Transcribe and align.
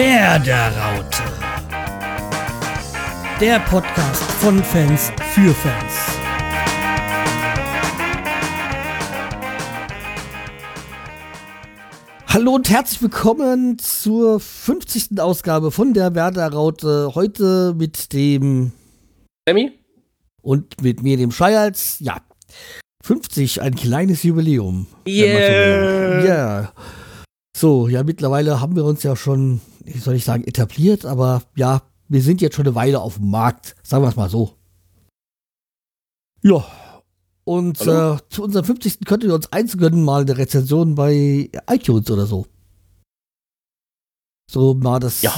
Werderaute. 0.00 1.22
Der 3.38 3.60
Podcast 3.60 4.22
von 4.40 4.64
Fans 4.64 5.12
für 5.34 5.52
Fans. 5.52 5.94
Hallo 12.28 12.54
und 12.54 12.70
herzlich 12.70 13.02
willkommen 13.02 13.78
zur 13.78 14.40
50. 14.40 15.20
Ausgabe 15.20 15.70
von 15.70 15.92
der 15.92 16.14
Werderaute. 16.14 17.14
Heute 17.14 17.74
mit 17.76 18.14
dem 18.14 18.72
Sammy? 19.46 19.70
Und 20.40 20.80
mit 20.80 21.02
mir, 21.02 21.18
dem 21.18 21.30
Scheials. 21.30 21.98
Ja, 22.00 22.22
50, 23.04 23.60
ein 23.60 23.74
kleines 23.74 24.22
Jubiläum. 24.22 24.86
Yeah. 25.06 25.26
Ja. 25.28 26.24
Yeah. 26.24 26.72
So, 27.54 27.88
ja, 27.88 28.02
mittlerweile 28.02 28.62
haben 28.62 28.74
wir 28.76 28.86
uns 28.86 29.02
ja 29.02 29.14
schon, 29.14 29.60
wie 29.84 29.98
soll 29.98 30.14
ich 30.14 30.24
sagen, 30.24 30.44
etabliert, 30.44 31.04
aber 31.04 31.42
ja, 31.56 31.82
wir 32.08 32.22
sind 32.22 32.40
jetzt 32.40 32.56
schon 32.56 32.66
eine 32.66 32.74
Weile 32.74 33.00
auf 33.00 33.16
dem 33.16 33.30
Markt, 33.30 33.76
sagen 33.82 34.02
wir 34.04 34.08
es 34.08 34.16
mal 34.16 34.28
so. 34.28 34.56
Ja, 36.42 36.64
und 37.44 37.80
äh, 37.80 38.16
zu 38.28 38.42
unserem 38.42 38.64
50. 38.64 39.00
könntet 39.06 39.28
ihr 39.28 39.34
uns 39.34 39.52
eins 39.52 39.76
gönnen, 39.76 40.04
mal 40.04 40.22
eine 40.22 40.38
Rezension 40.38 40.94
bei 40.94 41.50
iTunes 41.68 42.10
oder 42.10 42.26
so. 42.26 42.46
So 44.50 44.74
mal 44.74 45.00
das 45.00 45.22
ja. 45.22 45.32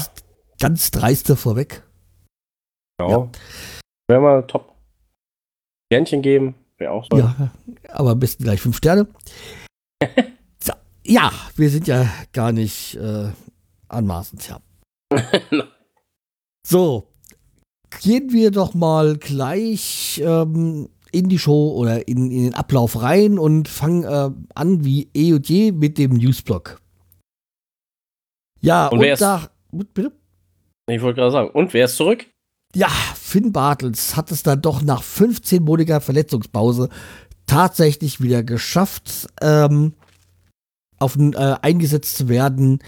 ganz 0.59 0.90
dreiste 0.90 1.37
vorweg. 1.37 1.82
Ja. 3.01 3.09
ja. 3.09 3.30
Wäre 4.09 4.20
mal 4.20 4.46
top. 4.46 4.74
Sternchen 5.87 6.23
geben, 6.23 6.54
wäre 6.79 6.93
auch 6.93 7.06
so. 7.10 7.18
Ja, 7.18 7.51
aber 7.88 8.10
am 8.10 8.20
besten 8.20 8.45
gleich 8.45 8.60
fünf 8.60 8.79
Sterne. 8.79 9.06
ja, 11.04 11.30
wir 11.56 11.70
sind 11.70 11.87
ja 11.87 12.09
gar 12.32 12.52
nicht 12.52 12.95
äh, 12.96 13.30
anmaßend, 13.93 14.48
ja. 14.48 14.60
so, 16.66 17.09
gehen 18.01 18.32
wir 18.32 18.51
doch 18.51 18.74
mal 18.74 19.16
gleich 19.16 20.23
ähm, 20.24 20.88
in 21.12 21.29
die 21.29 21.38
Show 21.38 21.73
oder 21.76 22.09
in, 22.09 22.30
in, 22.30 22.45
den 22.45 22.54
Ablauf 22.54 23.02
rein 23.02 23.38
und 23.38 23.68
fangen 23.68 24.04
äh, 24.04 24.30
an 24.54 24.84
wie 24.84 25.10
eh 25.15 25.34
und 25.34 25.49
je 25.49 25.73
mit 25.73 25.99
dem 25.99 26.15
Newsblock. 26.15 26.80
Ja, 28.60 28.88
und, 28.88 29.01
und 29.01 29.21
da. 29.21 29.51
Bitte? 29.71 30.12
Ich 30.88 31.01
wollte 31.02 31.21
gerade 31.21 31.32
sagen, 31.32 31.51
und 31.51 31.73
wer 31.74 31.87
ist 31.87 31.96
zurück? 31.96 32.27
Ja, 32.74 32.88
Finn 32.88 33.52
Bartels 33.52 34.16
hat 34.16 34.30
es 34.30 34.43
dann 34.43 34.62
doch 34.62 34.82
nach 34.82 35.02
15-monatiger 35.02 36.01
Verletzungspause 36.01 36.88
tatsächlich 37.46 38.21
wieder 38.21 38.43
geschafft, 38.43 39.29
ähm, 39.40 39.95
auf 40.99 41.16
äh, 41.18 41.56
eingesetzt 41.60 42.16
zu 42.16 42.29
werden. 42.29 42.79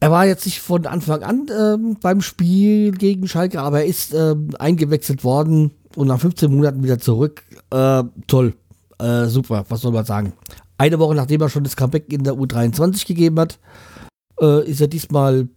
Er 0.00 0.10
war 0.12 0.26
jetzt 0.26 0.46
nicht 0.46 0.60
von 0.60 0.86
Anfang 0.86 1.22
an 1.22 1.46
ähm, 1.50 1.96
beim 2.00 2.20
Spiel 2.20 2.92
gegen 2.92 3.26
Schalke, 3.26 3.60
aber 3.60 3.80
er 3.80 3.86
ist 3.86 4.14
ähm, 4.14 4.50
eingewechselt 4.58 5.24
worden 5.24 5.72
und 5.96 6.06
nach 6.06 6.20
15 6.20 6.54
Monaten 6.54 6.84
wieder 6.84 6.98
zurück. 6.98 7.42
Äh, 7.70 8.04
toll. 8.28 8.54
Äh, 9.00 9.26
super, 9.26 9.64
was 9.68 9.80
soll 9.80 9.92
man 9.92 10.04
sagen. 10.04 10.34
Eine 10.76 11.00
Woche 11.00 11.16
nachdem 11.16 11.40
er 11.40 11.48
schon 11.48 11.64
das 11.64 11.76
Comeback 11.76 12.12
in 12.12 12.22
der 12.22 12.34
U23 12.34 13.06
gegeben 13.06 13.40
hat, 13.40 13.58
äh, 14.40 14.64
ist 14.68 14.80
er 14.80 14.86
diesmal 14.86 15.48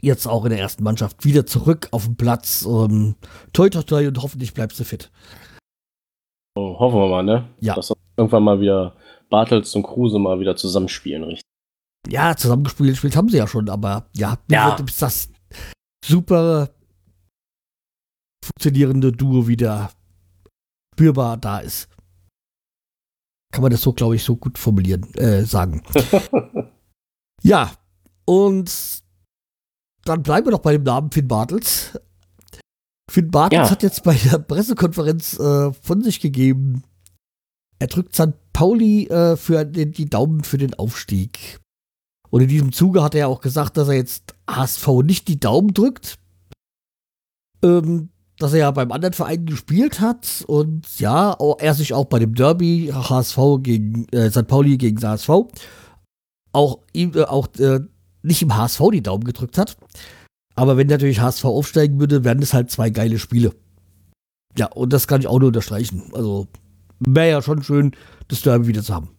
jetzt 0.00 0.26
auch 0.26 0.44
in 0.44 0.50
der 0.50 0.60
ersten 0.60 0.84
Mannschaft 0.84 1.24
wieder 1.24 1.44
zurück 1.44 1.88
auf 1.90 2.04
dem 2.06 2.16
Platz. 2.16 2.66
Ähm, 2.66 3.16
toi, 3.52 3.68
toi, 3.68 3.82
toi 3.82 4.08
und 4.08 4.22
hoffentlich 4.22 4.54
bleibst 4.54 4.80
du 4.80 4.84
fit. 4.84 5.10
Oh, 6.54 6.78
hoffen 6.78 6.98
wir 6.98 7.08
mal, 7.08 7.22
ne? 7.22 7.48
Ja. 7.60 7.74
Dass 7.74 7.92
irgendwann 8.16 8.42
mal 8.42 8.60
wieder 8.60 8.94
Bartels 9.28 9.74
und 9.74 9.82
Kruse 9.82 10.18
mal 10.18 10.40
wieder 10.40 10.56
zusammenspielen, 10.56 11.24
richtig? 11.24 11.42
Ja, 12.06 12.36
zusammengespielt 12.36 12.90
gespielt 12.90 13.16
haben 13.16 13.28
sie 13.28 13.38
ja 13.38 13.46
schon, 13.46 13.68
aber 13.68 14.08
ja, 14.14 14.38
ja. 14.50 14.76
bis 14.76 14.98
das 14.98 15.28
super 16.04 16.70
funktionierende 18.44 19.12
Duo 19.12 19.46
wieder 19.46 19.90
spürbar 20.94 21.36
da 21.36 21.58
ist. 21.58 21.88
Kann 23.52 23.62
man 23.62 23.70
das 23.70 23.82
so, 23.82 23.92
glaube 23.92 24.16
ich, 24.16 24.24
so 24.24 24.36
gut 24.36 24.58
formulieren, 24.58 25.12
äh, 25.14 25.44
sagen. 25.44 25.82
ja, 27.42 27.72
und 28.26 29.02
dann 30.04 30.22
bleiben 30.22 30.46
wir 30.46 30.52
doch 30.52 30.60
bei 30.60 30.72
dem 30.72 30.82
Namen 30.82 31.10
Finn 31.10 31.28
Bartels. 31.28 31.98
Finn 33.10 33.30
Bartels 33.30 33.68
ja. 33.68 33.70
hat 33.70 33.82
jetzt 33.82 34.04
bei 34.04 34.14
der 34.14 34.38
Pressekonferenz 34.38 35.38
äh, 35.38 35.72
von 35.72 36.02
sich 36.02 36.20
gegeben, 36.20 36.84
er 37.78 37.86
drückt 37.86 38.14
St. 38.14 38.34
Pauli 38.52 39.06
äh, 39.06 39.36
für 39.36 39.64
den, 39.64 39.92
die 39.92 40.10
Daumen 40.10 40.42
für 40.42 40.58
den 40.58 40.74
Aufstieg. 40.74 41.60
Und 42.30 42.42
in 42.42 42.48
diesem 42.48 42.72
Zuge 42.72 43.02
hat 43.02 43.14
er 43.14 43.28
auch 43.28 43.40
gesagt, 43.40 43.76
dass 43.76 43.88
er 43.88 43.94
jetzt 43.94 44.34
HSV 44.48 44.88
nicht 45.04 45.28
die 45.28 45.40
Daumen 45.40 45.72
drückt. 45.72 46.18
Ähm, 47.62 48.10
dass 48.38 48.52
er 48.52 48.60
ja 48.60 48.70
beim 48.70 48.92
anderen 48.92 49.14
Verein 49.14 49.46
gespielt 49.46 50.00
hat 50.00 50.44
und 50.46 51.00
ja, 51.00 51.36
er 51.58 51.74
sich 51.74 51.92
auch 51.92 52.04
bei 52.04 52.20
dem 52.20 52.34
Derby 52.34 52.92
HSV 52.92 53.38
gegen 53.62 54.06
äh, 54.12 54.30
St. 54.30 54.46
Pauli 54.46 54.76
gegen 54.76 55.02
HSV 55.02 55.28
auch 56.52 56.80
ihm 56.92 57.12
äh, 57.14 57.24
auch 57.24 57.48
äh, 57.58 57.80
nicht 58.22 58.42
im 58.42 58.56
HSV 58.56 58.80
die 58.92 59.02
Daumen 59.02 59.24
gedrückt 59.24 59.58
hat. 59.58 59.76
Aber 60.54 60.76
wenn 60.76 60.88
natürlich 60.88 61.20
HSV 61.20 61.44
aufsteigen 61.44 62.00
würde, 62.00 62.24
wären 62.24 62.40
das 62.40 62.54
halt 62.54 62.70
zwei 62.70 62.90
geile 62.90 63.18
Spiele. 63.18 63.54
Ja, 64.56 64.66
und 64.66 64.92
das 64.92 65.06
kann 65.06 65.20
ich 65.20 65.28
auch 65.28 65.38
nur 65.38 65.48
unterstreichen. 65.48 66.10
Also 66.14 66.48
wäre 67.00 67.30
ja 67.30 67.42
schon 67.42 67.62
schön, 67.62 67.92
das 68.26 68.42
Derby 68.42 68.66
wieder 68.66 68.82
zu 68.82 68.94
haben. 68.94 69.10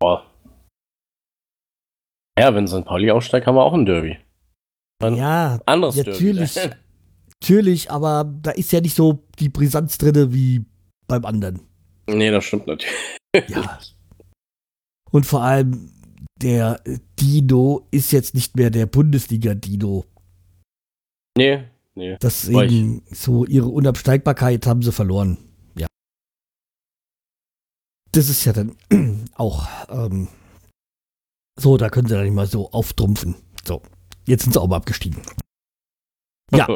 Boah. 0.00 0.24
Ja, 2.38 2.54
wenn 2.54 2.66
St. 2.66 2.84
Pauli 2.84 3.10
aufsteigt, 3.10 3.46
haben 3.46 3.54
wir 3.54 3.64
auch 3.64 3.72
ein 3.72 3.86
Derby. 3.86 4.18
Ein 5.02 5.16
ja, 5.16 5.58
anderes 5.66 5.96
natürlich. 5.96 6.54
Derby. 6.54 6.74
Natürlich, 7.42 7.90
aber 7.90 8.24
da 8.24 8.50
ist 8.52 8.72
ja 8.72 8.80
nicht 8.80 8.94
so 8.94 9.22
die 9.38 9.50
Brisanz 9.50 9.98
drin 9.98 10.32
wie 10.32 10.64
beim 11.06 11.24
anderen. 11.26 11.60
Nee, 12.06 12.30
das 12.30 12.44
stimmt 12.44 12.66
natürlich. 12.66 12.94
Ja. 13.48 13.78
Und 15.10 15.26
vor 15.26 15.42
allem, 15.42 15.92
der 16.40 16.80
Dino 17.20 17.86
ist 17.90 18.12
jetzt 18.12 18.34
nicht 18.34 18.56
mehr 18.56 18.70
der 18.70 18.86
Bundesliga-Dino. 18.86 20.06
Nee, 21.36 21.64
nee. 21.94 22.16
Deswegen, 22.22 23.02
so 23.10 23.44
ihre 23.44 23.68
Unabsteigbarkeit 23.68 24.66
haben 24.66 24.82
sie 24.82 24.92
verloren. 24.92 25.36
Ja. 25.76 25.86
Das 28.12 28.30
ist 28.30 28.46
ja 28.46 28.54
dann 28.54 28.76
auch 29.34 29.68
ähm, 29.90 30.28
so, 31.58 31.76
da 31.76 31.88
können 31.88 32.08
sie 32.08 32.14
dann 32.14 32.24
nicht 32.24 32.34
mal 32.34 32.46
so 32.46 32.70
auftrumpfen. 32.70 33.34
So, 33.64 33.82
jetzt 34.26 34.44
sind 34.44 34.52
sie 34.52 34.60
auch 34.60 34.68
mal 34.68 34.76
abgestiegen. 34.76 35.22
Ja. 36.52 36.68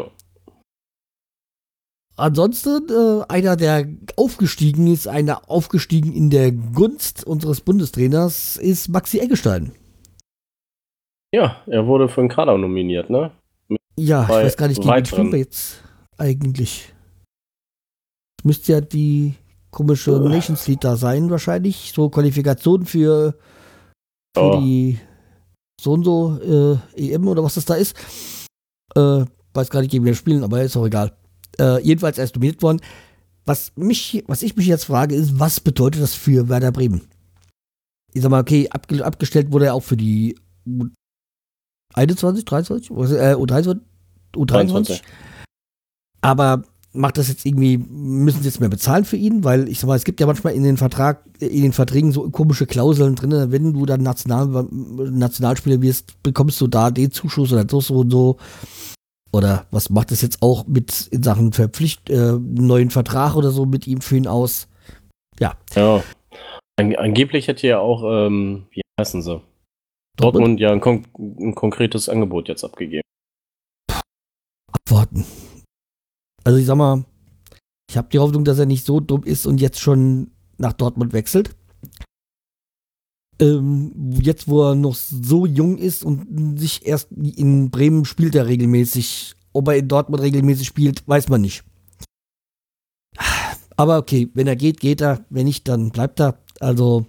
Ansonsten, 2.17 2.89
äh, 2.91 3.25
einer, 3.29 3.57
der 3.57 3.89
aufgestiegen 4.17 4.87
ist, 4.87 5.07
einer 5.09 5.49
aufgestiegen 5.51 6.13
in 6.13 6.29
der 6.29 6.53
Gunst 6.53 7.25
unseres 7.25 7.63
Bundestrainers, 7.63 8.57
ist 8.57 8.89
Maxi 8.89 9.21
Eggestein. 9.21 9.73
Ja, 11.33 11.63
er 11.67 11.87
wurde 11.87 12.09
für 12.09 12.21
den 12.21 12.29
Kader 12.29 12.59
nominiert, 12.59 13.09
ne? 13.09 13.31
Mit 13.69 13.81
ja, 13.97 14.25
ich 14.25 14.29
weiß 14.29 14.57
gar 14.57 14.69
nicht, 14.69 14.83
gegen 14.83 14.89
wen 14.89 15.33
wir 15.33 15.39
jetzt 15.39 15.83
eigentlich. 16.19 16.93
Müsste 18.43 18.73
ja 18.73 18.81
die 18.81 19.35
komische. 19.71 20.19
Nations 20.19 20.67
League 20.67 20.81
da 20.81 20.97
sein, 20.97 21.31
wahrscheinlich. 21.31 21.93
So 21.95 22.11
Qualifikation 22.11 22.85
für, 22.85 23.37
für 24.35 24.43
oh. 24.43 24.61
die 24.61 24.99
so 25.81 25.93
und 25.93 26.05
so 26.05 26.39
äh, 26.97 27.13
EM 27.13 27.27
oder 27.27 27.43
was 27.43 27.55
das 27.55 27.65
da 27.65 27.75
ist. 27.75 27.97
Äh, 28.95 29.25
weiß 29.55 29.71
gar 29.71 29.81
nicht, 29.81 29.91
gegen 29.91 30.05
wen 30.05 30.11
wir 30.11 30.15
spielen, 30.15 30.45
aber 30.45 30.63
ist 30.63 30.77
auch 30.77 30.87
egal. 30.87 31.17
Äh, 31.59 31.83
jedenfalls 31.83 32.19
erst 32.19 32.35
nominiert 32.35 32.63
worden. 32.63 32.81
Was, 33.47 33.73
mich, 33.77 34.23
was 34.27 34.43
ich 34.43 34.57
mich 34.57 34.67
jetzt 34.67 34.85
frage, 34.85 35.15
ist, 35.15 35.39
was 35.39 35.61
bedeutet 35.61 36.03
das 36.03 36.15
für 36.15 36.49
Werder 36.49 36.73
Bremen? 36.73 37.09
Ich 38.13 38.23
sag 38.23 38.31
mal, 38.31 38.41
okay, 38.41 38.69
abge 38.71 39.05
abgestellt 39.05 39.53
wurde 39.53 39.67
er 39.67 39.75
auch 39.75 39.83
für 39.83 39.97
die 39.97 40.39
U21, 41.97 42.45
23, 42.45 42.91
äh, 42.91 43.35
U23, 43.35 43.81
U23. 44.35 45.03
Aber 46.21 46.65
macht 46.93 47.19
das 47.19 47.29
jetzt 47.29 47.47
irgendwie, 47.47 47.79
müssen 47.79 48.41
sie 48.41 48.49
jetzt 48.49 48.61
mehr 48.61 48.69
bezahlen 48.69 49.05
für 49.05 49.17
ihn? 49.17 49.45
Weil 49.45 49.69
ich 49.69 49.81
sag 49.81 49.89
mal, 49.89 49.97
es 49.97 50.05
gibt 50.05 50.21
ja 50.21 50.27
manchmal 50.27 50.55
in 50.55 50.63
den 50.63 50.77
Vertrag, 50.77 51.25
in 51.39 51.63
den 51.63 51.73
Verträgen 51.73 52.13
so 52.13 52.29
komische 52.31 52.67
Klauseln 52.67 53.15
drin, 53.15 53.53
wenn 53.53 53.73
du 53.73 53.87
dann 53.87 54.03
National, 54.03 54.67
Nationalspieler 54.71 55.83
wirst, 55.83 56.23
bekommst 56.23 56.61
du 56.61 56.67
da 56.67 56.91
den 56.91 57.11
Zuschuss 57.11 57.53
oder 57.53 57.67
so, 57.69 57.95
und 57.95 58.11
so. 58.11 58.37
Oder 59.33 59.67
was 59.71 59.91
macht 59.91 60.11
es 60.11 60.23
jetzt 60.23 60.43
auch 60.43 60.67
mit 60.67 61.07
in 61.13 61.23
Sachen 61.23 61.53
Verpflicht, 61.53 62.11
äh, 62.11 62.33
neuen 62.33 62.91
Vertrag 62.91 63.37
oder 63.37 63.51
so 63.51 63.65
mit 63.65 63.87
ihm 63.87 64.01
für 64.01 64.17
ihn 64.17 64.27
aus? 64.27 64.69
Ja. 65.39 65.55
Ja. 65.75 66.03
An 66.77 66.97
angeblich 66.97 67.47
hätte 67.47 67.67
ja 67.67 67.79
auch, 67.79 68.03
ähm, 68.05 68.67
wie 68.73 68.81
heißen 68.99 69.23
sie? 69.23 69.41
Dortmund, 70.17 70.61
Dortmund 70.61 70.61
ja 70.61 70.73
ein, 70.73 70.81
kon 70.81 71.07
ein, 71.17 71.55
konkretes 71.55 72.09
Angebot 72.09 72.49
jetzt 72.49 72.65
abgegeben. 72.65 73.03
Abwarten. 74.73 75.25
Also 76.45 76.59
ich 76.59 76.67
sag 76.67 76.77
mal, 76.77 77.05
ich 77.91 77.97
habe 77.97 78.09
die 78.13 78.19
Hoffnung, 78.19 78.45
dass 78.45 78.59
er 78.59 78.67
nicht 78.67 78.87
so 78.87 79.01
dumm 79.01 79.25
ist 79.25 79.47
und 79.47 79.61
jetzt 79.61 79.81
schon 79.81 80.31
nach 80.59 80.73
Dortmund 80.73 81.13
wechselt. 81.13 81.57
Ähm, 83.41 83.93
jetzt, 84.21 84.49
wo 84.49 84.71
er 84.71 84.75
noch 84.75 84.95
so 84.95 85.47
jung 85.47 85.79
ist 85.79 86.05
und 86.05 86.59
sich 86.59 86.87
erst 86.87 87.11
in 87.13 87.71
Bremen 87.71 88.05
spielt 88.05 88.35
er 88.35 88.47
regelmäßig. 88.47 89.35
Ob 89.53 89.69
er 89.69 89.77
in 89.77 89.89
Dortmund 89.89 90.23
regelmäßig 90.23 90.67
spielt, 90.67 91.07
weiß 91.09 91.29
man 91.29 91.41
nicht. 91.41 91.65
Aber 93.77 93.97
okay, 93.97 94.29
wenn 94.35 94.47
er 94.47 94.57
geht, 94.57 94.79
geht 94.79 95.01
er. 95.01 95.25
Wenn 95.31 95.47
nicht, 95.47 95.67
dann 95.67 95.91
bleibt 95.91 96.21
er. 96.21 96.39
Also, 96.61 97.07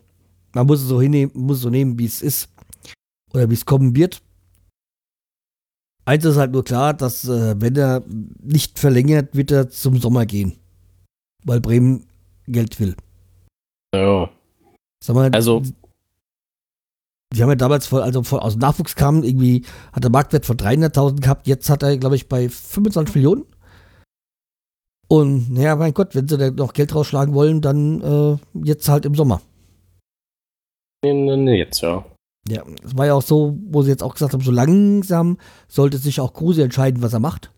man 0.54 0.66
muss 0.66 0.82
es 0.82 0.88
so 0.88 1.02
hinnehmen, 1.02 1.32
muss 1.36 1.58
es 1.58 1.64
so 1.64 1.70
nehmen, 1.70 2.00
wie 2.00 2.06
es 2.06 2.22
ist. 2.22 2.48
Oder 3.34 3.50
wie 3.50 3.54
es 3.54 3.66
kommen 3.66 3.94
wird. 3.96 4.22
Eins 6.06 6.26
ist 6.26 6.38
halt 6.38 6.52
nur 6.52 6.64
klar, 6.64 6.94
dass 6.94 7.28
äh, 7.28 7.60
wenn 7.60 7.76
er 7.76 8.04
nicht 8.42 8.80
verlängert, 8.80 9.36
wird 9.36 9.52
er 9.52 9.70
zum 9.70 9.98
Sommer 9.98 10.26
gehen. 10.26 10.58
Weil 11.44 11.62
Bremen 11.62 12.08
Geld 12.48 12.80
will. 12.80 12.96
Ja. 13.94 14.30
Sag 15.04 15.16
mal, 15.16 15.30
Also, 15.34 15.62
die 17.34 17.42
haben 17.42 17.50
ja 17.50 17.56
damals 17.56 17.88
voll, 17.88 18.02
also 18.02 18.24
voll 18.24 18.40
aus 18.40 18.54
dem 18.54 18.60
Nachwuchs 18.60 18.96
kam, 18.96 19.24
irgendwie 19.24 19.66
hat 19.94 20.04
er 20.04 20.10
Marktwert 20.10 20.46
von 20.46 20.58
300.000 20.58 21.22
gehabt, 21.22 21.48
jetzt 21.48 21.70
hat 21.70 21.84
er, 21.84 21.98
glaube 21.98 22.16
ich, 22.16 22.28
bei 22.28 22.50
25 22.50 23.16
Millionen. 23.16 23.46
Und 25.08 25.52
naja, 25.52 25.76
mein 25.76 25.94
Gott, 25.94 26.16
wenn 26.16 26.28
sie 26.28 26.38
da 26.38 26.52
noch 26.52 26.74
Geld 26.74 26.96
rausschlagen 26.96 27.34
wollen, 27.34 27.62
dann 27.62 28.02
äh, 28.02 28.38
jetzt 28.66 28.88
halt 28.88 29.06
im 29.06 29.16
Sommer. 29.16 29.42
nee, 31.04 31.14
nee, 31.14 31.36
nee, 31.38 31.58
jetzt, 31.58 31.82
ja. 31.82 32.06
Ja, 32.48 32.64
es 32.84 32.98
war 32.98 33.06
ja 33.06 33.14
auch 33.14 33.22
so, 33.22 33.58
wo 33.70 33.84
sie 33.84 33.92
jetzt 33.92 34.04
auch 34.04 34.14
gesagt 34.14 34.34
haben, 34.34 34.42
so 34.42 34.52
langsam 34.52 35.38
sollte 35.68 35.98
sich 35.98 36.20
auch 36.20 36.34
Kruse 36.34 36.64
entscheiden, 36.64 37.02
was 37.04 37.14
er 37.14 37.20
macht. 37.20 37.52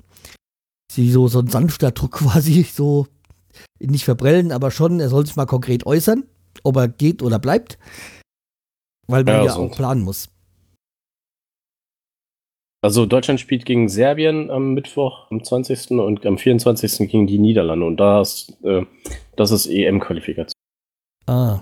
Sie 0.91 1.09
so, 1.09 1.27
so 1.27 1.39
ein 1.39 1.47
sanfter 1.47 1.91
Druck 1.91 2.11
quasi, 2.19 2.63
so 2.63 3.07
nicht 3.79 4.05
verbrellen, 4.05 4.51
aber 4.51 4.71
schon, 4.71 4.99
er 4.99 5.09
soll 5.09 5.25
sich 5.25 5.35
mal 5.35 5.45
konkret 5.45 5.85
äußern, 5.85 6.25
ob 6.63 6.75
er 6.77 6.87
geht 6.87 7.21
oder 7.23 7.39
bleibt. 7.39 7.77
Weil 9.07 9.23
man 9.23 9.35
Ja, 9.35 9.45
ja, 9.45 9.51
so. 9.53 9.63
auch 9.63 9.71
planen 9.75 10.03
muss. 10.03 10.29
Also 12.81 13.05
Deutschland 13.05 13.39
spielt 13.39 13.65
gegen 13.65 13.87
Serbien 13.87 14.51
am 14.51 14.73
Mittwoch, 14.73 15.31
am 15.31 15.41
20. 15.41 15.91
und 15.91 16.25
am 16.25 16.37
24. 16.37 17.09
gegen 17.09 17.27
die 17.27 17.37
Niederlande. 17.37 17.85
Und 17.85 17.95
da 17.97 18.19
ist, 18.21 18.57
äh, 18.63 18.85
das 19.37 19.51
ist 19.51 19.67
EM-Qualifikation. 19.67 20.51
Ah. 21.27 21.61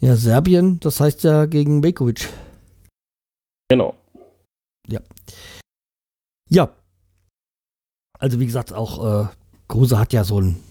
Ja, 0.00 0.16
Serbien, 0.16 0.80
das 0.80 1.00
heißt 1.00 1.24
ja 1.24 1.46
gegen 1.46 1.80
Bekovic. 1.82 2.28
Genau. 3.68 3.94
Ja. 6.50 6.70
Also 8.18 8.38
wie 8.38 8.46
gesagt, 8.46 8.72
auch 8.72 9.24
äh, 9.24 9.28
Kruse 9.68 9.98
hat 9.98 10.12
ja 10.12 10.24
so 10.24 10.38
einen, 10.38 10.62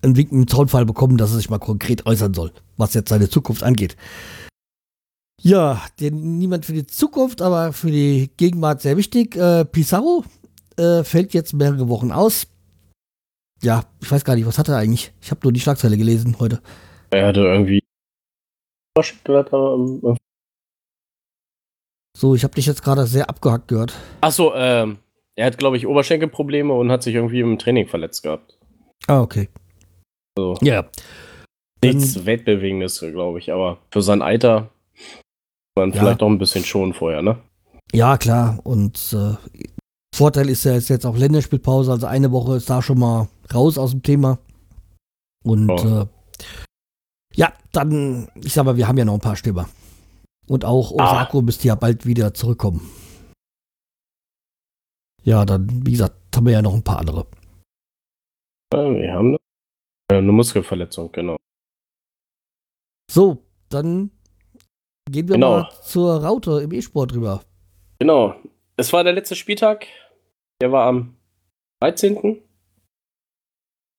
einen 0.00 0.16
Wink 0.16 0.32
im 0.32 0.48
Zaunfall 0.48 0.86
bekommen, 0.86 1.18
dass 1.18 1.32
er 1.32 1.36
sich 1.36 1.50
mal 1.50 1.58
konkret 1.58 2.06
äußern 2.06 2.32
soll, 2.32 2.52
was 2.78 2.94
jetzt 2.94 3.10
seine 3.10 3.28
Zukunft 3.28 3.62
angeht. 3.62 3.96
Ja, 5.42 5.82
denn 6.00 6.38
niemand 6.38 6.64
für 6.64 6.72
die 6.72 6.86
Zukunft, 6.86 7.42
aber 7.42 7.74
für 7.74 7.90
die 7.90 8.30
Gegenwart 8.38 8.80
sehr 8.80 8.96
wichtig. 8.96 9.36
Äh, 9.36 9.66
Pizarro 9.66 10.24
äh, 10.78 11.04
fällt 11.04 11.34
jetzt 11.34 11.52
mehrere 11.52 11.88
Wochen 11.90 12.10
aus. 12.10 12.46
Ja, 13.60 13.84
ich 14.00 14.10
weiß 14.10 14.24
gar 14.24 14.36
nicht, 14.36 14.46
was 14.46 14.58
hat 14.58 14.68
er 14.68 14.78
eigentlich? 14.78 15.12
Ich 15.20 15.30
habe 15.30 15.40
nur 15.42 15.52
die 15.52 15.60
Schlagzeile 15.60 15.98
gelesen 15.98 16.36
heute. 16.38 16.62
Er 17.10 17.26
hatte 17.26 17.40
irgendwie. 17.40 17.80
Achso, 18.96 20.16
So, 22.16 22.34
ich 22.34 22.44
habe 22.44 22.54
dich 22.54 22.66
jetzt 22.66 22.82
gerade 22.82 23.06
sehr 23.06 23.28
abgehackt 23.28 23.68
gehört. 23.68 23.92
ähm, 24.54 24.98
er 25.36 25.46
hat, 25.46 25.58
glaube 25.58 25.76
ich, 25.76 25.86
Oberschenkelprobleme 25.86 26.72
und 26.72 26.92
hat 26.92 27.02
sich 27.02 27.14
irgendwie 27.14 27.40
im 27.40 27.58
Training 27.58 27.88
verletzt 27.88 28.22
gehabt. 28.22 28.56
Ah, 29.08 29.20
okay. 29.20 29.48
So. 30.38 30.54
Ja, 30.62 30.88
Nichts 31.82 32.24
Weltbewegendes, 32.24 33.00
glaube 33.00 33.38
ich, 33.40 33.52
aber 33.52 33.78
für 33.90 34.00
sein 34.00 34.22
Alter 34.22 34.70
man 35.76 35.90
Ja. 35.92 36.00
vielleicht 36.00 36.22
auch 36.22 36.28
ein 36.28 36.38
bisschen 36.38 36.64
schon 36.64 36.94
vorher, 36.94 37.20
ne? 37.20 37.36
Ja, 37.92 38.16
klar. 38.16 38.58
Und 38.64 39.12
äh, 39.12 39.34
Vorteil 40.14 40.48
ist 40.48 40.64
ja 40.64 40.76
ist 40.76 40.88
jetzt 40.88 41.04
auch 41.04 41.16
Länderspielpause, 41.16 41.90
also 41.90 42.06
eine 42.06 42.30
Woche 42.32 42.56
ist 42.56 42.70
da 42.70 42.80
schon 42.80 43.00
mal 43.00 43.28
raus 43.52 43.76
aus 43.76 43.90
dem 43.90 44.02
Thema. 44.02 44.38
Und 45.44 45.68
Ja. 45.68 46.02
äh, 46.02 46.06
ja, 47.34 47.52
dann, 47.72 48.28
ich 48.42 48.52
sag 48.52 48.64
mal, 48.64 48.76
wir 48.76 48.86
haben 48.88 48.98
ja 48.98 49.04
noch 49.04 49.14
ein 49.14 49.20
paar 49.20 49.36
Stürmer. 49.36 49.68
Und 50.46 50.64
auch 50.64 50.92
Ah. 50.98 51.04
Osako 51.22 51.42
müsste 51.42 51.68
ja 51.68 51.74
bald 51.74 52.06
wieder 52.06 52.34
zurückkommen. 52.34 52.80
Ja, 55.22 55.44
dann, 55.44 55.86
wie 55.86 55.92
gesagt, 55.92 56.16
haben 56.36 56.46
wir 56.46 56.52
ja 56.52 56.62
noch 56.62 56.74
ein 56.74 56.82
paar 56.84 56.98
andere. 56.98 57.26
Ja, 58.72 58.90
wir 58.94 59.12
haben 59.12 59.36
eine, 60.10 60.18
eine 60.20 60.32
Muskelverletzung, 60.32 61.10
genau. 61.12 61.36
So, 63.10 63.42
dann 63.70 64.10
gehen 65.10 65.28
wir 65.28 65.34
Genau. 65.34 65.60
mal 65.60 65.70
zur 65.82 66.22
Raute 66.22 66.60
im 66.62 66.72
E-Sport 66.72 67.14
rüber. 67.14 67.42
Genau. 68.00 68.34
Es 68.76 68.92
war 68.92 69.04
der 69.04 69.12
letzte 69.12 69.36
Spieltag. 69.36 69.86
Der 70.60 70.72
war 70.72 70.86
am 70.88 71.16
13. 71.80 72.42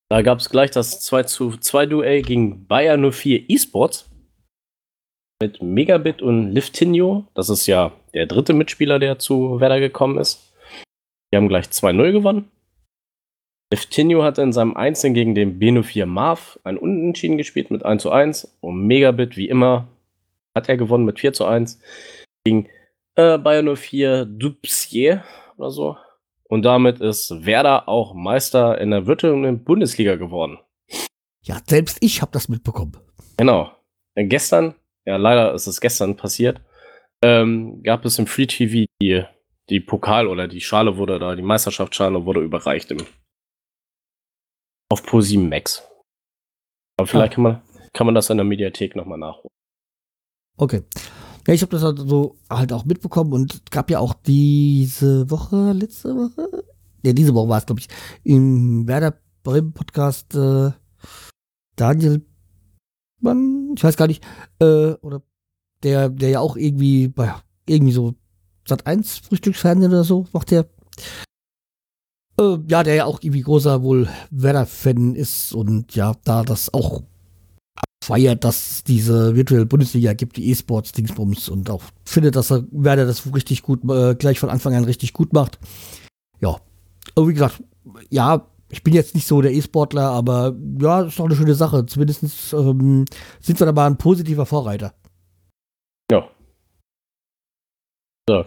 Da 0.09 0.21
gab 0.21 0.39
es 0.39 0.49
gleich 0.49 0.69
das 0.71 1.01
2 1.01 1.23
zu 1.23 1.57
2 1.57 1.87
Duell 1.87 2.21
gegen 2.21 2.67
Bayer 2.67 2.97
04 2.97 3.49
eSports. 3.49 4.09
Mit 5.41 5.61
Megabit 5.61 6.21
und 6.21 6.51
Liftinho. 6.51 7.25
Das 7.33 7.49
ist 7.49 7.65
ja 7.65 7.91
der 8.13 8.27
dritte 8.27 8.53
Mitspieler, 8.53 8.99
der 8.99 9.19
zu 9.19 9.59
Werder 9.59 9.79
gekommen 9.79 10.17
ist. 10.17 10.53
Die 11.33 11.37
haben 11.37 11.49
gleich 11.49 11.65
2-0 11.65 12.11
gewonnen. 12.11 12.51
Liftinho 13.73 14.23
hat 14.23 14.37
in 14.37 14.53
seinem 14.53 14.77
Einzel 14.77 15.11
gegen 15.11 15.33
den 15.33 15.59
B04 15.59 16.05
Marv 16.05 16.59
ein 16.63 16.77
Unentschieden 16.77 17.37
gespielt 17.37 17.71
mit 17.71 17.83
1 17.83 18.03
zu 18.03 18.11
1. 18.11 18.57
Und 18.61 18.85
Megabit, 18.85 19.35
wie 19.35 19.49
immer, 19.49 19.87
hat 20.55 20.69
er 20.69 20.77
gewonnen 20.77 21.05
mit 21.05 21.19
4 21.19 21.33
zu 21.33 21.45
1 21.45 21.81
gegen 22.45 22.69
äh, 23.15 23.39
Bayer 23.39 23.75
04 23.75 24.25
Dupsier 24.25 25.23
oder 25.57 25.71
so. 25.71 25.97
Und 26.47 26.63
damit 26.63 27.01
ist 27.01 27.45
Werder 27.45 27.89
auch 27.89 28.13
Meister 28.13 28.79
in 28.79 28.91
der 28.91 29.07
virtuellen 29.07 29.63
Bundesliga 29.63 30.15
geworden. 30.15 30.59
Ja, 31.41 31.59
selbst 31.65 31.97
ich 32.01 32.21
habe 32.21 32.31
das 32.31 32.49
mitbekommen. 32.49 32.97
Genau. 33.37 33.71
Äh, 34.15 34.25
gestern, 34.25 34.75
ja 35.05 35.17
leider 35.17 35.53
ist 35.53 35.67
es 35.67 35.81
gestern 35.81 36.15
passiert, 36.15 36.61
ähm, 37.23 37.81
gab 37.83 38.05
es 38.05 38.19
im 38.19 38.27
Free 38.27 38.47
TV 38.47 38.85
die, 39.01 39.23
die 39.69 39.79
Pokal 39.79 40.27
oder 40.27 40.47
die 40.47 40.61
Schale 40.61 40.97
wurde 40.97 41.19
da, 41.19 41.35
die 41.35 41.41
Meisterschaftsschale 41.41 42.25
wurde 42.25 42.41
überreicht 42.41 42.91
im, 42.91 43.05
auf 44.91 45.03
Pro7 45.03 45.47
Max. 45.47 45.87
Aber 46.97 47.07
vielleicht 47.07 47.33
kann, 47.33 47.43
man, 47.43 47.61
kann 47.93 48.05
man 48.05 48.15
das 48.15 48.29
in 48.29 48.37
der 48.37 48.45
Mediathek 48.45 48.95
nochmal 48.95 49.17
nachholen. 49.17 49.49
Okay. 50.57 50.83
Ja, 51.47 51.53
ich 51.53 51.61
habe 51.61 51.71
das 51.71 51.83
halt 51.83 51.99
so 51.99 52.37
halt 52.49 52.73
auch 52.73 52.85
mitbekommen 52.85 53.33
und 53.33 53.69
gab 53.69 53.91
ja 53.91 53.99
auch 53.99 54.13
diese 54.13 55.29
Woche, 55.29 55.73
letzte 55.73 56.15
Woche? 56.15 56.63
Ja, 57.03 57.13
diese 57.13 57.35
Woche 57.35 57.49
war 57.49 57.59
es, 57.59 57.65
glaube 57.67 57.81
ich, 57.81 57.87
im 58.23 58.87
Werder 58.87 59.15
Bremen 59.43 59.73
Podcast 59.73 60.33
äh, 60.33 60.71
Daniel 61.75 62.25
Mann, 63.19 63.73
ich 63.77 63.83
weiß 63.83 63.95
gar 63.95 64.07
nicht, 64.07 64.25
äh, 64.59 64.93
oder 64.93 65.21
der, 65.83 66.09
der 66.09 66.29
ja 66.29 66.39
auch 66.39 66.55
irgendwie 66.55 67.09
bei 67.09 67.33
irgendwie 67.67 67.93
so 67.93 68.15
Sat 68.67 68.87
1 68.87 69.19
Frühstücksfernsehen 69.19 69.91
oder 69.91 70.03
so 70.03 70.25
macht 70.33 70.49
der. 70.49 70.67
Äh, 72.39 72.57
ja, 72.67 72.81
der 72.81 72.95
ja 72.95 73.05
auch 73.05 73.19
irgendwie 73.21 73.41
großer 73.41 73.83
wohl 73.83 74.09
Werder-Fan 74.31 75.15
ist 75.15 75.53
und 75.53 75.95
ja, 75.95 76.15
da 76.23 76.43
das 76.43 76.73
auch 76.73 77.03
feiert, 78.05 78.43
dass 78.43 78.71
es 78.71 78.83
diese 78.83 79.35
virtuelle 79.35 79.65
Bundesliga 79.65 80.13
gibt, 80.13 80.37
die 80.37 80.49
E-Sports-Dingsbums 80.49 81.49
und 81.49 81.69
auch 81.69 81.81
findet, 82.05 82.35
dass 82.35 82.51
er 82.51 82.63
Werder 82.71 83.05
das 83.05 83.33
richtig 83.33 83.63
gut, 83.63 83.83
äh, 83.89 84.15
gleich 84.15 84.39
von 84.39 84.49
Anfang 84.49 84.75
an 84.75 84.83
richtig 84.83 85.13
gut 85.13 85.33
macht. 85.33 85.59
Ja. 86.39 86.57
Aber 87.15 87.27
wie 87.27 87.33
gesagt, 87.33 87.63
ja, 88.09 88.47
ich 88.69 88.83
bin 88.83 88.93
jetzt 88.93 89.15
nicht 89.15 89.27
so 89.27 89.41
der 89.41 89.53
E-Sportler, 89.53 90.09
aber 90.09 90.55
ja, 90.79 91.01
ist 91.01 91.17
doch 91.17 91.25
eine 91.25 91.35
schöne 91.35 91.55
Sache. 91.55 91.85
Zumindest 91.85 92.53
ähm, 92.53 93.05
sind 93.39 93.59
wir 93.59 93.65
da 93.65 93.71
mal 93.71 93.87
ein 93.87 93.97
positiver 93.97 94.45
Vorreiter. 94.45 94.93
Ja. 96.11 96.29
So. 98.29 98.45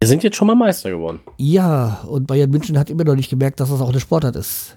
Wir 0.00 0.08
sind 0.08 0.22
jetzt 0.22 0.36
schon 0.36 0.48
mal 0.48 0.54
Meister 0.54 0.90
geworden. 0.90 1.20
Ja, 1.38 2.02
und 2.06 2.26
Bayern 2.26 2.50
München 2.50 2.78
hat 2.78 2.90
immer 2.90 3.04
noch 3.04 3.14
nicht 3.14 3.30
gemerkt, 3.30 3.60
dass 3.60 3.70
das 3.70 3.80
auch 3.80 3.88
eine 3.88 4.00
Sportart 4.00 4.36
ist. 4.36 4.76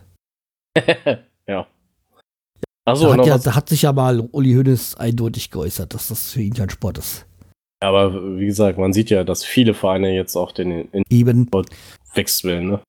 Achso, 2.88 3.14
da, 3.14 3.18
hat 3.18 3.26
ja, 3.26 3.38
da 3.38 3.56
hat 3.56 3.68
sich 3.68 3.82
ja 3.82 3.92
mal 3.92 4.22
Uli 4.32 4.54
Hoeneß 4.54 4.96
eindeutig 4.96 5.52
geäußert, 5.52 5.94
dass 5.94 6.08
das 6.08 6.32
für 6.32 6.42
ihn 6.42 6.54
kein 6.54 6.70
Sport 6.70 7.00
ist. 7.00 7.26
Aber 7.82 8.38
wie 8.38 8.46
gesagt, 8.46 8.78
man 8.78 8.94
sieht 8.94 9.10
ja, 9.10 9.26
dass 9.26 9.44
viele 9.44 9.74
Vereine 9.74 10.16
jetzt 10.16 10.38
auch 10.38 10.54
den 10.54 10.88
in 10.92 11.04
Eben. 11.10 11.50
wechseln, 12.14 12.70
ne? 12.70 12.80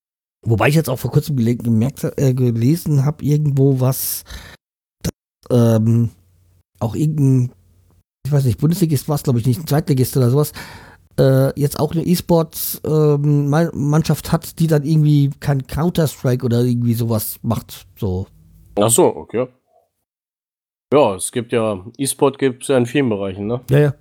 Wobei 0.46 0.68
ich 0.68 0.76
jetzt 0.76 0.88
auch 0.88 1.00
vor 1.00 1.10
kurzem 1.10 1.34
gemerkt, 1.34 2.04
äh, 2.16 2.32
gelesen 2.32 3.04
habe, 3.04 3.24
irgendwo 3.24 3.80
was, 3.80 4.22
dass, 5.02 5.10
ähm, 5.50 6.10
auch 6.78 6.94
irgendein, 6.94 7.50
ich 8.24 8.30
weiß 8.30 8.44
nicht, 8.44 8.60
Bundesligist 8.60 9.08
war 9.08 9.16
es, 9.16 9.24
glaube 9.24 9.40
ich, 9.40 9.46
nicht, 9.46 9.58
ein 9.58 9.66
Zweitligist 9.66 10.16
oder 10.16 10.30
sowas, 10.30 10.52
äh, 11.18 11.60
jetzt 11.60 11.80
auch 11.80 11.90
eine 11.90 12.06
E-Sports-Mannschaft 12.06 14.30
hat, 14.30 14.60
die 14.60 14.68
dann 14.68 14.84
irgendwie 14.84 15.30
kein 15.40 15.66
Counter-Strike 15.66 16.46
oder 16.46 16.62
irgendwie 16.62 16.94
sowas 16.94 17.40
macht. 17.42 17.88
So. 17.96 18.28
Achso, 18.76 19.08
okay. 19.08 19.48
Ja, 20.92 21.14
es 21.14 21.32
gibt 21.32 21.52
ja, 21.52 21.84
E-Sport 21.98 22.38
gibt 22.38 22.62
es 22.62 22.68
ja 22.68 22.78
in 22.78 22.86
vielen 22.86 23.08
Bereichen, 23.10 23.46
ne? 23.46 23.60
Ja, 23.70 23.78
ja. 23.78 23.94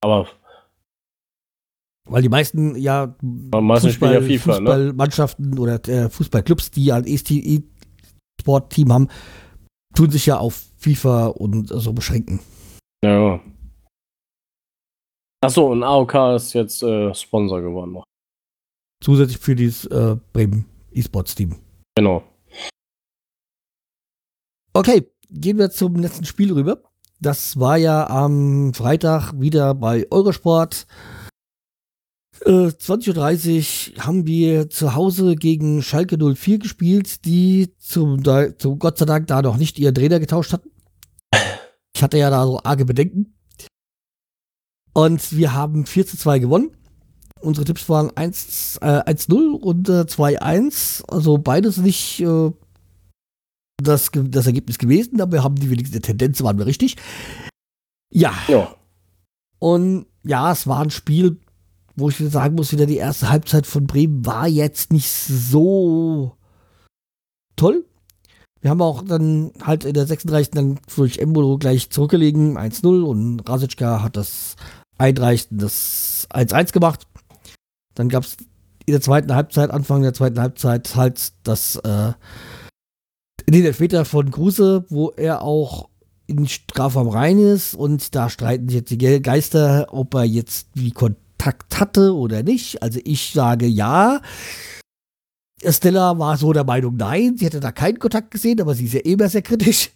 Aber 0.00 0.28
Weil 2.04 2.22
die 2.22 2.28
meisten 2.28 2.76
ja 2.76 3.14
meisten 3.22 3.90
spielen 3.90 4.12
ja 4.12 4.20
FIFA, 4.20 4.60
ne? 4.60 4.66
Fußballmannschaften 4.66 5.58
oder 5.58 5.88
äh, 5.88 6.08
Fußballclubs, 6.08 6.70
die 6.72 6.92
ein 6.92 7.04
E-Sport-Team 7.06 8.92
haben, 8.92 9.08
tun 9.94 10.10
sich 10.10 10.26
ja 10.26 10.38
auf 10.38 10.64
FIFA 10.78 11.28
und 11.28 11.68
so 11.68 11.92
beschränken. 11.92 12.40
Ja. 13.04 13.40
Achso, 15.40 15.70
und 15.70 15.84
AOK 15.84 16.14
ist 16.34 16.52
jetzt 16.54 16.82
äh, 16.82 17.14
Sponsor 17.14 17.60
geworden 17.60 17.92
noch. 17.92 18.04
Zusätzlich 19.00 19.38
für 19.38 19.54
dieses 19.54 19.84
äh, 19.84 20.16
Bremen 20.32 20.66
E-Sports-Team. 20.90 21.54
Genau. 21.96 22.24
Okay, 24.72 25.08
gehen 25.30 25.58
wir 25.58 25.70
zum 25.70 25.96
letzten 25.96 26.24
Spiel 26.24 26.52
rüber. 26.52 26.82
Das 27.20 27.58
war 27.58 27.76
ja 27.76 28.08
am 28.08 28.72
Freitag 28.74 29.32
wieder 29.38 29.74
bei 29.74 30.06
Eurosport. 30.10 30.86
Äh, 32.44 32.68
20.30 32.68 33.96
Uhr 33.96 34.04
haben 34.06 34.26
wir 34.26 34.70
zu 34.70 34.94
Hause 34.94 35.34
gegen 35.34 35.82
Schalke 35.82 36.16
04 36.16 36.58
gespielt, 36.58 37.24
die 37.24 37.74
zum, 37.78 38.22
da, 38.22 38.56
zum 38.56 38.78
Gott 38.78 38.98
sei 38.98 39.06
Dank 39.06 39.26
da 39.26 39.42
noch 39.42 39.56
nicht 39.56 39.78
ihren 39.78 39.94
Trainer 39.94 40.20
getauscht 40.20 40.52
hatten. 40.52 40.70
Ich 41.94 42.02
hatte 42.02 42.18
ja 42.18 42.30
da 42.30 42.44
so 42.44 42.60
arge 42.62 42.84
Bedenken. 42.84 43.34
Und 44.92 45.36
wir 45.36 45.52
haben 45.52 45.86
4 45.86 46.06
zu 46.06 46.16
2 46.16 46.38
gewonnen. 46.38 46.70
Unsere 47.40 47.64
Tipps 47.64 47.88
waren 47.88 48.16
1, 48.16 48.78
äh, 48.82 49.00
1-0 49.00 49.50
und 49.50 49.88
äh, 49.88 50.02
2-1. 50.02 51.04
Also 51.08 51.38
beides 51.38 51.78
nicht 51.78 52.20
äh, 52.20 52.50
das, 53.82 54.10
das 54.12 54.46
Ergebnis 54.46 54.78
gewesen, 54.78 55.20
aber 55.20 55.32
wir 55.32 55.44
haben 55.44 55.54
die 55.56 55.70
wenigste 55.70 56.00
Tendenz, 56.00 56.42
waren 56.42 56.58
wir 56.58 56.66
richtig. 56.66 56.96
Ja, 58.12 58.32
Ja. 58.48 58.74
und 59.58 60.06
ja, 60.24 60.52
es 60.52 60.66
war 60.66 60.80
ein 60.80 60.90
Spiel, 60.90 61.38
wo 61.96 62.08
ich 62.08 62.18
wieder 62.20 62.30
sagen 62.30 62.54
muss, 62.54 62.72
wieder 62.72 62.86
die 62.86 62.96
erste 62.96 63.28
Halbzeit 63.28 63.66
von 63.66 63.86
Bremen 63.86 64.24
war 64.24 64.46
jetzt 64.46 64.92
nicht 64.92 65.10
so 65.10 66.36
toll. 67.56 67.84
Wir 68.60 68.70
haben 68.70 68.82
auch 68.82 69.02
dann 69.02 69.52
halt 69.62 69.84
in 69.84 69.94
der 69.94 70.06
36. 70.06 70.50
dann 70.50 70.80
durch 70.96 71.18
Embolo 71.18 71.58
gleich 71.58 71.90
zurückgelegen, 71.90 72.58
1-0 72.58 73.02
und 73.02 73.48
Rasicka 73.48 74.02
hat 74.02 74.16
das 74.16 74.56
31. 74.98 75.48
das 75.52 76.26
1-1 76.30 76.72
gemacht. 76.72 77.06
Dann 77.94 78.08
gab 78.08 78.24
es 78.24 78.36
in 78.86 78.92
der 78.92 79.00
zweiten 79.00 79.34
Halbzeit, 79.34 79.70
Anfang 79.70 80.02
der 80.02 80.14
zweiten 80.14 80.40
Halbzeit 80.40 80.96
halt 80.96 81.32
das 81.44 81.76
äh, 81.76 82.12
den 83.52 83.64
Elfmeter 83.64 84.04
von 84.04 84.30
Kruse, 84.30 84.84
wo 84.88 85.10
er 85.10 85.42
auch 85.42 85.88
in 86.26 86.36
den 86.36 86.48
Strafraum 86.48 87.08
rein 87.08 87.38
ist 87.38 87.74
und 87.74 88.14
da 88.14 88.28
streiten 88.28 88.68
sich 88.68 88.80
jetzt 88.80 88.90
die 88.90 88.98
Ge- 88.98 89.20
Geister, 89.20 89.86
ob 89.90 90.14
er 90.14 90.24
jetzt 90.24 90.68
wie 90.74 90.90
Kontakt 90.90 91.80
hatte 91.80 92.14
oder 92.14 92.42
nicht. 92.42 92.82
Also 92.82 93.00
ich 93.04 93.32
sage 93.32 93.66
ja. 93.66 94.20
Stella 95.66 96.18
war 96.18 96.36
so 96.36 96.52
der 96.52 96.64
Meinung, 96.64 96.96
nein, 96.96 97.36
sie 97.36 97.46
hätte 97.46 97.60
da 97.60 97.72
keinen 97.72 97.98
Kontakt 97.98 98.30
gesehen, 98.30 98.60
aber 98.60 98.74
sie 98.74 98.84
ist 98.84 98.94
ja 98.94 99.00
eh 99.00 99.12
immer 99.12 99.28
sehr 99.28 99.42
kritisch. 99.42 99.90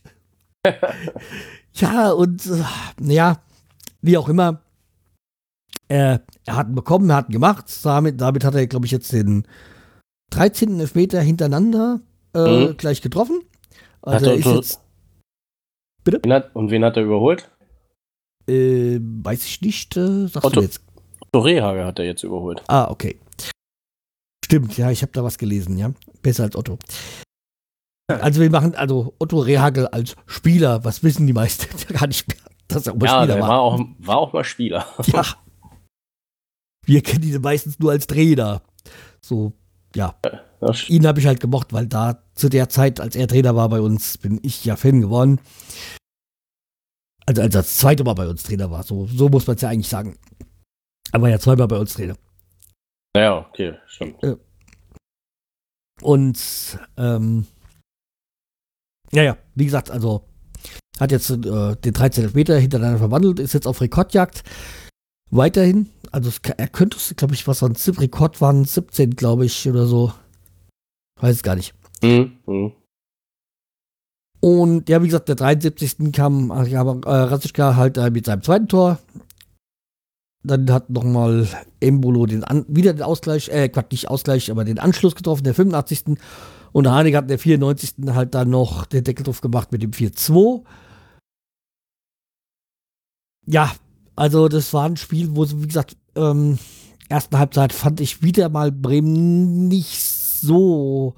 ja, 1.74 2.10
und 2.12 2.46
äh, 2.46 2.62
naja, 3.00 3.42
wie 4.00 4.16
auch 4.16 4.28
immer. 4.28 4.60
Äh, 5.88 6.18
er 6.46 6.56
hat 6.56 6.68
ihn 6.68 6.74
bekommen, 6.74 7.10
er 7.10 7.16
hat 7.16 7.28
ihn 7.28 7.32
gemacht. 7.32 7.66
Damit, 7.82 8.20
damit 8.20 8.44
hat 8.44 8.54
er, 8.54 8.66
glaube 8.66 8.86
ich, 8.86 8.92
jetzt 8.92 9.12
den 9.12 9.46
13. 10.30 10.80
Elfmeter 10.80 11.20
hintereinander 11.20 12.00
äh, 12.34 12.66
Mhm. 12.68 12.76
gleich 12.76 13.02
getroffen. 13.02 13.42
Also 14.02 14.26
er 14.26 14.32
er 14.32 14.38
ist 14.38 14.46
jetzt, 14.46 14.80
Wen 16.04 16.32
hat, 16.32 16.54
und 16.56 16.70
wen 16.70 16.84
hat 16.84 16.96
er 16.96 17.04
überholt? 17.04 17.50
äh, 18.48 18.98
weiß 19.00 19.44
ich 19.46 19.60
nicht, 19.60 19.96
äh, 19.96 20.26
sagst 20.26 20.44
Otto. 20.44 20.60
du 20.60 20.62
jetzt. 20.62 20.82
Otto 21.20 21.40
Rehage 21.40 21.84
hat 21.86 21.98
er 22.00 22.04
jetzt 22.06 22.24
überholt. 22.24 22.62
Ah, 22.66 22.90
okay. 22.90 23.18
Stimmt, 24.44 24.76
ja, 24.76 24.90
ich 24.90 25.02
habe 25.02 25.12
da 25.12 25.22
was 25.22 25.38
gelesen, 25.38 25.78
ja. 25.78 25.92
Besser 26.22 26.42
als 26.44 26.56
Otto. 26.56 26.78
Also 28.08 28.40
wir 28.40 28.50
machen, 28.50 28.74
also 28.74 29.14
Otto 29.18 29.38
Rehagel 29.38 29.86
als 29.86 30.16
Spieler, 30.26 30.84
was 30.84 31.02
wissen 31.04 31.26
die 31.26 31.32
meisten 31.32 31.68
gar 31.94 32.06
nicht 32.08 32.26
mehr, 32.28 32.36
dass 32.68 32.86
er 32.86 32.92
auch 32.94 32.96
mal 32.98 33.06
Ja, 33.06 33.12
Spieler 33.22 33.26
der 33.34 33.42
war. 33.42 33.48
war 33.48 33.60
auch, 33.60 33.80
war 34.00 34.16
auch 34.18 34.32
mal 34.32 34.44
Spieler. 34.44 34.86
Ja. 35.06 35.24
Wir 36.84 37.00
kennen 37.02 37.22
ihn 37.22 37.40
meistens 37.40 37.78
nur 37.78 37.92
als 37.92 38.08
Trainer. 38.08 38.60
So, 39.20 39.52
ja. 39.94 40.16
Ihn 40.88 41.06
habe 41.06 41.20
ich 41.20 41.26
halt 41.26 41.38
gemocht, 41.38 41.72
weil 41.72 41.86
da 41.86 42.21
zu 42.34 42.48
der 42.48 42.68
Zeit, 42.68 43.00
als 43.00 43.14
er 43.16 43.28
Trainer 43.28 43.54
war 43.56 43.68
bei 43.68 43.80
uns, 43.80 44.18
bin 44.18 44.40
ich 44.42 44.64
ja 44.64 44.76
Fan 44.76 45.00
geworden. 45.00 45.38
Also 47.26 47.42
als 47.42 47.54
er 47.54 47.60
das 47.62 47.76
zweite 47.76 48.04
Mal 48.04 48.14
bei 48.14 48.28
uns 48.28 48.42
Trainer 48.42 48.70
war. 48.70 48.82
So, 48.82 49.06
so 49.06 49.28
muss 49.28 49.46
man 49.46 49.56
es 49.56 49.62
ja 49.62 49.68
eigentlich 49.68 49.88
sagen. 49.88 50.18
Aber 51.12 51.28
ja 51.28 51.38
zweimal 51.38 51.68
bei 51.68 51.78
uns 51.78 51.94
Trainer. 51.94 52.16
Naja, 53.14 53.46
okay, 53.48 53.74
stimmt. 53.86 54.16
Und 56.00 56.78
ähm, 56.96 57.46
ja, 59.12 59.22
ja, 59.22 59.36
wie 59.54 59.66
gesagt, 59.66 59.90
also 59.90 60.26
hat 60.98 61.12
jetzt 61.12 61.30
äh, 61.30 61.76
den 61.76 61.92
13 61.92 62.32
Meter 62.34 62.58
hintereinander 62.58 62.98
verwandelt, 62.98 63.38
ist 63.38 63.52
jetzt 63.52 63.66
auf 63.66 63.80
Rekordjagd. 63.80 64.42
Weiterhin, 65.30 65.90
also 66.10 66.28
es, 66.28 66.42
ka- 66.42 66.54
er 66.56 66.68
könnte, 66.68 66.98
glaube 67.14 67.34
ich, 67.34 67.46
was 67.46 67.60
sieb- 67.76 68.00
Rekord 68.00 68.40
waren 68.40 68.64
17, 68.64 69.10
glaube 69.16 69.44
ich, 69.46 69.68
oder 69.68 69.86
so. 69.86 70.12
Weiß 71.20 71.36
es 71.36 71.42
gar 71.42 71.56
nicht. 71.56 71.74
Mhm. 72.02 72.32
Mhm. 72.46 72.72
Und 74.40 74.88
ja, 74.88 75.00
wie 75.02 75.06
gesagt, 75.06 75.28
der 75.28 75.36
73. 75.36 76.12
kam 76.12 76.50
äh, 76.50 76.54
Rassischka 76.54 77.76
halt 77.76 77.96
äh, 77.96 78.10
mit 78.10 78.26
seinem 78.26 78.42
zweiten 78.42 78.66
Tor. 78.66 78.98
Dann 80.44 80.68
hat 80.72 80.90
nochmal 80.90 81.46
Embolo 81.78 82.26
den 82.26 82.42
An 82.42 82.64
wieder 82.66 82.92
den 82.92 83.02
Ausgleich, 83.02 83.48
äh, 83.50 83.68
Quatsch, 83.68 83.92
nicht 83.92 84.10
Ausgleich, 84.10 84.50
aber 84.50 84.64
den 84.64 84.80
Anschluss 84.80 85.14
getroffen, 85.14 85.44
der 85.44 85.54
85. 85.54 86.18
Und 86.72 86.88
Harnik 86.88 87.14
hat 87.14 87.24
in 87.24 87.28
der 87.28 87.38
94. 87.38 87.94
halt 88.08 88.34
dann 88.34 88.50
noch 88.50 88.86
den 88.86 89.04
Deckel 89.04 89.24
drauf 89.24 89.40
gemacht 89.40 89.70
mit 89.70 89.82
dem 89.82 89.92
4-2. 89.92 90.64
Ja, 93.46 93.70
also 94.16 94.48
das 94.48 94.72
war 94.72 94.86
ein 94.86 94.96
Spiel, 94.96 95.36
wo, 95.36 95.46
wie 95.48 95.66
gesagt, 95.68 95.96
ähm, 96.16 96.58
ersten 97.08 97.38
Halbzeit 97.38 97.72
fand 97.72 98.00
ich 98.00 98.22
wieder 98.22 98.48
mal 98.48 98.72
Bremen 98.72 99.68
nicht 99.68 100.02
so 100.02 101.14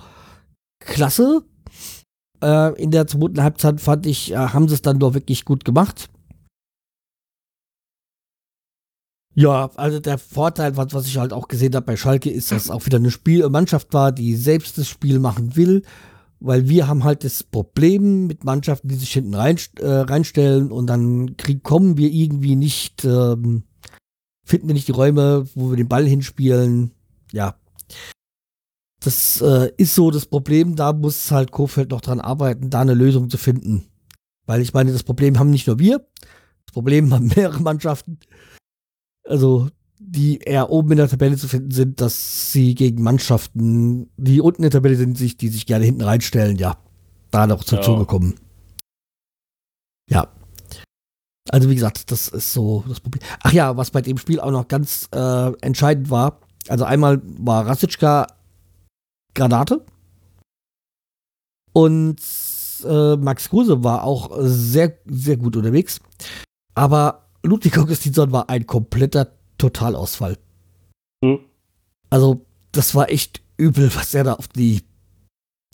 klasse. 0.85 1.43
Äh, 2.43 2.81
in 2.81 2.91
der 2.91 3.07
zweiten 3.07 3.43
Halbzeit 3.43 3.81
fand 3.81 4.07
ich, 4.07 4.33
äh, 4.33 4.37
haben 4.37 4.69
sie 4.69 4.75
es 4.75 4.83
dann 4.83 4.99
doch 4.99 5.15
wirklich 5.15 5.45
gut 5.45 5.65
gemacht. 5.65 6.11
Ja, 9.37 9.71
also 9.75 9.99
der 9.99 10.19
Vorteil, 10.19 10.77
was, 10.77 10.95
was 10.95 11.07
ich 11.07 11.19
halt 11.19 11.33
auch 11.33 11.49
gesehen 11.49 11.75
habe 11.75 11.87
bei 11.87 11.97
Schalke, 11.97 12.31
ist, 12.31 12.53
dass 12.53 12.67
es 12.67 12.71
auch 12.71 12.87
wieder 12.87 12.99
eine 12.99 13.11
Spiel 13.11 13.49
Mannschaft 13.49 13.93
war, 13.93 14.13
die 14.13 14.37
selbst 14.37 14.79
das 14.79 14.87
Spiel 14.89 15.19
machen 15.19 15.57
will, 15.57 15.83
weil 16.39 16.69
wir 16.69 16.87
haben 16.87 17.03
halt 17.03 17.25
das 17.25 17.43
Problem 17.43 18.29
mit 18.29 18.45
Mannschaften, 18.45 18.89
die 18.89 18.95
sich 18.95 19.13
hinten 19.13 19.35
rein, 19.35 19.59
äh, 19.81 19.89
reinstellen 19.89 20.71
und 20.71 20.87
dann 20.87 21.37
krieg, 21.37 21.65
kommen 21.65 21.97
wir 21.97 22.13
irgendwie 22.13 22.55
nicht, 22.55 23.05
ähm, 23.05 23.65
finden 24.45 24.69
wir 24.69 24.75
nicht 24.75 24.87
die 24.87 24.93
Räume, 24.93 25.49
wo 25.57 25.71
wir 25.71 25.77
den 25.77 25.89
Ball 25.89 26.07
hinspielen. 26.07 26.93
Ja, 27.33 27.57
das 29.05 29.41
äh, 29.41 29.71
ist 29.77 29.95
so 29.95 30.11
das 30.11 30.27
Problem, 30.27 30.77
da 30.77 30.93
muss 30.93 31.31
halt 31.31 31.51
Kofeld 31.51 31.91
noch 31.91 32.01
dran 32.01 32.21
arbeiten, 32.21 32.71
da 32.71 32.81
eine 32.81 32.95
Lösung 32.95 33.29
zu 33.29 33.37
finden. 33.37 33.87
Weil 34.47 34.61
ich 34.61 34.73
meine, 34.73 34.93
das 34.93 35.03
Problem 35.03 35.39
haben 35.39 35.51
nicht 35.51 35.67
nur 35.67 35.79
wir, 35.79 36.07
das 36.67 36.73
Problem 36.73 37.13
haben 37.13 37.27
mehrere 37.37 37.61
Mannschaften. 37.61 38.19
Also, 39.27 39.69
die 39.99 40.39
eher 40.39 40.71
oben 40.71 40.93
in 40.93 40.99
der 40.99 41.09
Tabelle 41.09 41.37
zu 41.37 41.49
finden 41.49 41.71
sind, 41.71 42.01
dass 42.01 42.53
sie 42.53 42.75
gegen 42.75 43.03
Mannschaften, 43.03 44.11
die 44.17 44.41
unten 44.41 44.63
in 44.63 44.71
der 44.71 44.79
Tabelle 44.79 44.97
sind, 44.97 45.17
sich, 45.17 45.37
die 45.37 45.49
sich 45.49 45.67
gerne 45.67 45.85
hinten 45.85 46.03
reinstellen, 46.03 46.57
ja, 46.57 46.77
da 47.31 47.47
noch 47.47 47.65
zum 47.65 47.79
Ja. 47.79 47.85
Zuge 47.85 48.05
kommen. 48.05 48.35
Ja. 50.11 50.29
Also, 51.51 51.71
wie 51.71 51.75
gesagt, 51.75 52.11
das 52.11 52.29
ist 52.29 52.53
so 52.53 52.85
das 52.89 53.01
Problem. 53.01 53.23
Ach 53.43 53.53
ja, 53.53 53.77
was 53.77 53.91
bei 53.91 54.03
dem 54.03 54.19
Spiel 54.19 54.41
auch 54.41 54.51
noch 54.51 54.69
ganz 54.69 55.09
äh, 55.15 55.53
entscheidend 55.61 56.11
war, 56.11 56.41
also 56.69 56.85
einmal 56.85 57.21
war 57.25 57.67
Rasitschka 57.67 58.27
Granate. 59.35 59.85
Und 61.73 62.21
äh, 62.85 63.17
Max 63.17 63.49
Kruse 63.49 63.83
war 63.83 64.05
auch 64.05 64.31
sehr, 64.41 64.99
sehr 65.07 65.37
gut 65.37 65.57
unterwegs. 65.57 66.01
Aber 66.75 67.29
Ludwig 67.43 67.77
Augustinsson 67.79 68.33
war 68.33 68.49
ein 68.49 68.67
kompletter 68.67 69.33
Totalausfall. 69.59 70.39
Hm. 71.25 71.41
Also, 72.11 72.47
das 72.73 72.95
war 72.95 73.11
echt 73.11 73.43
übel, 73.57 73.95
was 73.95 74.15
er 74.15 74.25
da 74.25 74.35
auf 74.35 74.49
die, 74.49 74.83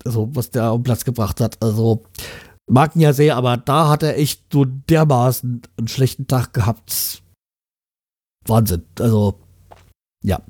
also 0.04 0.28
was 0.34 0.50
der 0.50 0.70
auf 0.70 0.78
den 0.78 0.84
Platz 0.84 1.04
gebracht 1.04 1.40
hat. 1.40 1.62
Also, 1.62 2.04
mag 2.68 2.96
ihn 2.96 3.02
ja 3.02 3.12
sehr, 3.12 3.36
aber 3.36 3.56
da 3.56 3.88
hat 3.88 4.02
er 4.02 4.18
echt 4.18 4.44
so 4.52 4.64
dermaßen 4.64 5.62
einen 5.76 5.88
schlechten 5.88 6.26
Tag 6.26 6.52
gehabt. 6.52 7.22
Wahnsinn. 8.46 8.84
Also, 8.98 9.40
ja. 10.22 10.40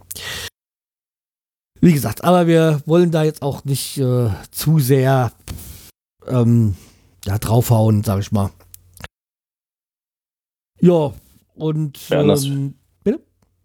Wie 1.80 1.92
gesagt, 1.92 2.24
aber 2.24 2.46
wir 2.46 2.82
wollen 2.86 3.10
da 3.10 3.22
jetzt 3.22 3.42
auch 3.42 3.64
nicht 3.64 3.98
äh, 3.98 4.30
zu 4.50 4.78
sehr 4.78 5.32
ähm, 6.26 6.74
ja, 7.24 7.38
draufhauen, 7.38 8.04
sag 8.04 8.20
ich 8.20 8.32
mal. 8.32 8.50
Ja, 10.80 11.12
und. 11.54 11.98
Wer 12.08 12.20
anders? 12.20 12.44
Ähm, 12.44 12.74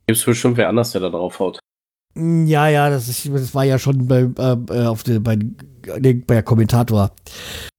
Gibt 0.07 0.19
es 0.19 0.25
bestimmt 0.25 0.57
wer 0.57 0.69
anders, 0.69 0.91
der 0.91 1.01
da 1.01 1.09
drauf 1.09 1.39
haut. 1.39 1.59
ja, 2.15 2.67
ja, 2.67 2.89
das, 2.89 3.07
ist, 3.09 3.27
das 3.27 3.55
war 3.55 3.63
ja 3.63 3.79
schon 3.79 4.07
bei, 4.07 4.29
äh, 4.37 4.85
auf 4.85 5.03
der, 5.03 5.19
bei, 5.19 5.37
bei 5.37 6.13
der 6.13 6.43
Kommentator 6.43 7.11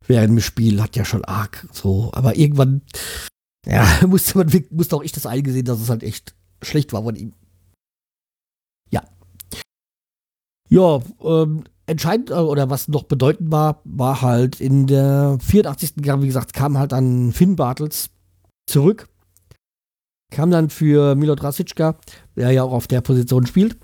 während 0.06 0.30
dem 0.30 0.40
Spiel, 0.40 0.82
hat 0.82 0.96
ja 0.96 1.04
schon 1.04 1.24
arg 1.24 1.66
so. 1.72 2.10
Aber 2.14 2.36
irgendwann, 2.36 2.82
ja, 3.64 3.86
musste 4.06 4.38
man 4.38 4.50
musste 4.70 4.96
auch 4.96 5.02
ich 5.02 5.12
das 5.12 5.26
eingesehen, 5.26 5.64
dass 5.64 5.80
es 5.80 5.88
halt 5.88 6.02
echt 6.02 6.34
schlecht 6.62 6.92
war 6.92 7.04
von 7.04 7.14
ihm. 7.14 7.32
Ja. 8.90 9.04
Ja, 10.68 11.00
ähm, 11.22 11.64
entscheidend 11.86 12.30
äh, 12.30 12.34
oder 12.34 12.70
was 12.70 12.88
noch 12.88 13.04
bedeutend 13.04 13.52
war, 13.52 13.80
war 13.84 14.22
halt 14.22 14.60
in 14.60 14.86
der 14.86 15.38
84. 15.40 16.04
Jahr, 16.04 16.22
wie 16.22 16.26
gesagt, 16.26 16.52
kam 16.52 16.76
halt 16.78 16.92
dann 16.92 17.32
Finn 17.32 17.56
Bartels 17.56 18.10
zurück. 18.68 19.08
Kam 20.32 20.50
dann 20.50 20.70
für 20.70 21.14
Milot 21.14 21.42
Rasicka, 21.42 21.96
der 22.34 22.50
ja 22.50 22.64
auch 22.64 22.72
auf 22.72 22.88
der 22.88 23.00
Position 23.00 23.46
spielt. 23.46 23.76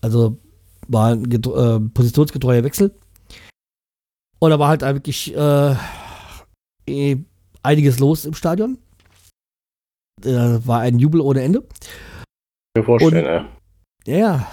Also 0.00 0.38
war 0.88 1.12
ein 1.12 1.30
äh, 1.30 1.80
positionsgetreuer 1.90 2.64
Wechsel. 2.64 2.92
Und 4.40 4.50
da 4.50 4.58
war 4.58 4.68
halt 4.68 4.80
wirklich 4.80 5.34
äh, 5.36 5.76
eh 6.88 7.18
einiges 7.62 7.98
los 8.00 8.24
im 8.24 8.34
Stadion. 8.34 8.78
Äh, 10.24 10.58
war 10.66 10.80
ein 10.80 10.98
Jubel 10.98 11.20
ohne 11.20 11.42
Ende. 11.42 11.62
Mir 12.76 12.84
vorstellen, 12.84 13.44
Und- 13.44 13.48
Ja, 14.06 14.48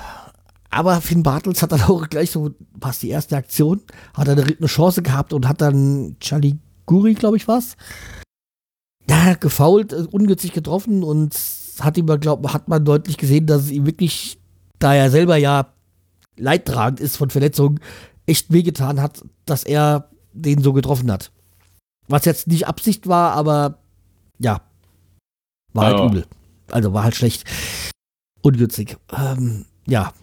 aber 0.77 1.01
Finn 1.01 1.23
Bartels 1.23 1.61
hat 1.61 1.71
dann 1.71 1.81
auch 1.87 2.07
gleich 2.07 2.31
so, 2.31 2.51
passt 2.79 3.01
die 3.01 3.09
erste 3.09 3.35
Aktion, 3.35 3.81
hat 4.13 4.27
dann 4.27 4.39
eine 4.39 4.67
Chance 4.67 5.01
gehabt 5.01 5.33
und 5.33 5.47
hat 5.47 5.61
dann 5.61 6.15
Charlie 6.19 6.57
Guri, 6.85 7.15
glaube 7.15 7.37
ich, 7.37 7.47
was. 7.47 7.75
Ja, 9.09 9.33
gefault, 9.33 9.93
äh, 9.93 10.05
ungünstig 10.11 10.53
getroffen 10.53 11.03
und 11.03 11.35
hat 11.79 11.97
ihm, 11.97 12.05
glaub, 12.05 12.53
hat 12.53 12.67
man 12.67 12.85
deutlich 12.85 13.17
gesehen, 13.17 13.47
dass 13.47 13.63
es 13.63 13.71
ihm 13.71 13.85
wirklich, 13.85 14.39
da 14.79 14.93
er 14.93 15.09
selber 15.09 15.37
ja 15.37 15.73
leidtragend 16.37 16.99
ist 16.99 17.17
von 17.17 17.29
Verletzungen, 17.29 17.79
echt 18.27 18.51
wehgetan 18.51 19.01
hat, 19.01 19.23
dass 19.45 19.63
er 19.63 20.09
den 20.33 20.61
so 20.61 20.73
getroffen 20.73 21.11
hat. 21.11 21.31
Was 22.07 22.25
jetzt 22.25 22.47
nicht 22.47 22.67
Absicht 22.67 23.07
war, 23.07 23.31
aber 23.33 23.79
ja, 24.37 24.61
war 25.73 25.85
halt 25.85 25.97
Ja. 25.99 26.05
übel. 26.05 26.25
Also 26.69 26.93
war 26.93 27.03
halt 27.03 27.15
schlecht. 27.15 27.45
Ungünstig. 28.41 28.97
Ähm, 29.11 29.65
ja. 29.87 30.13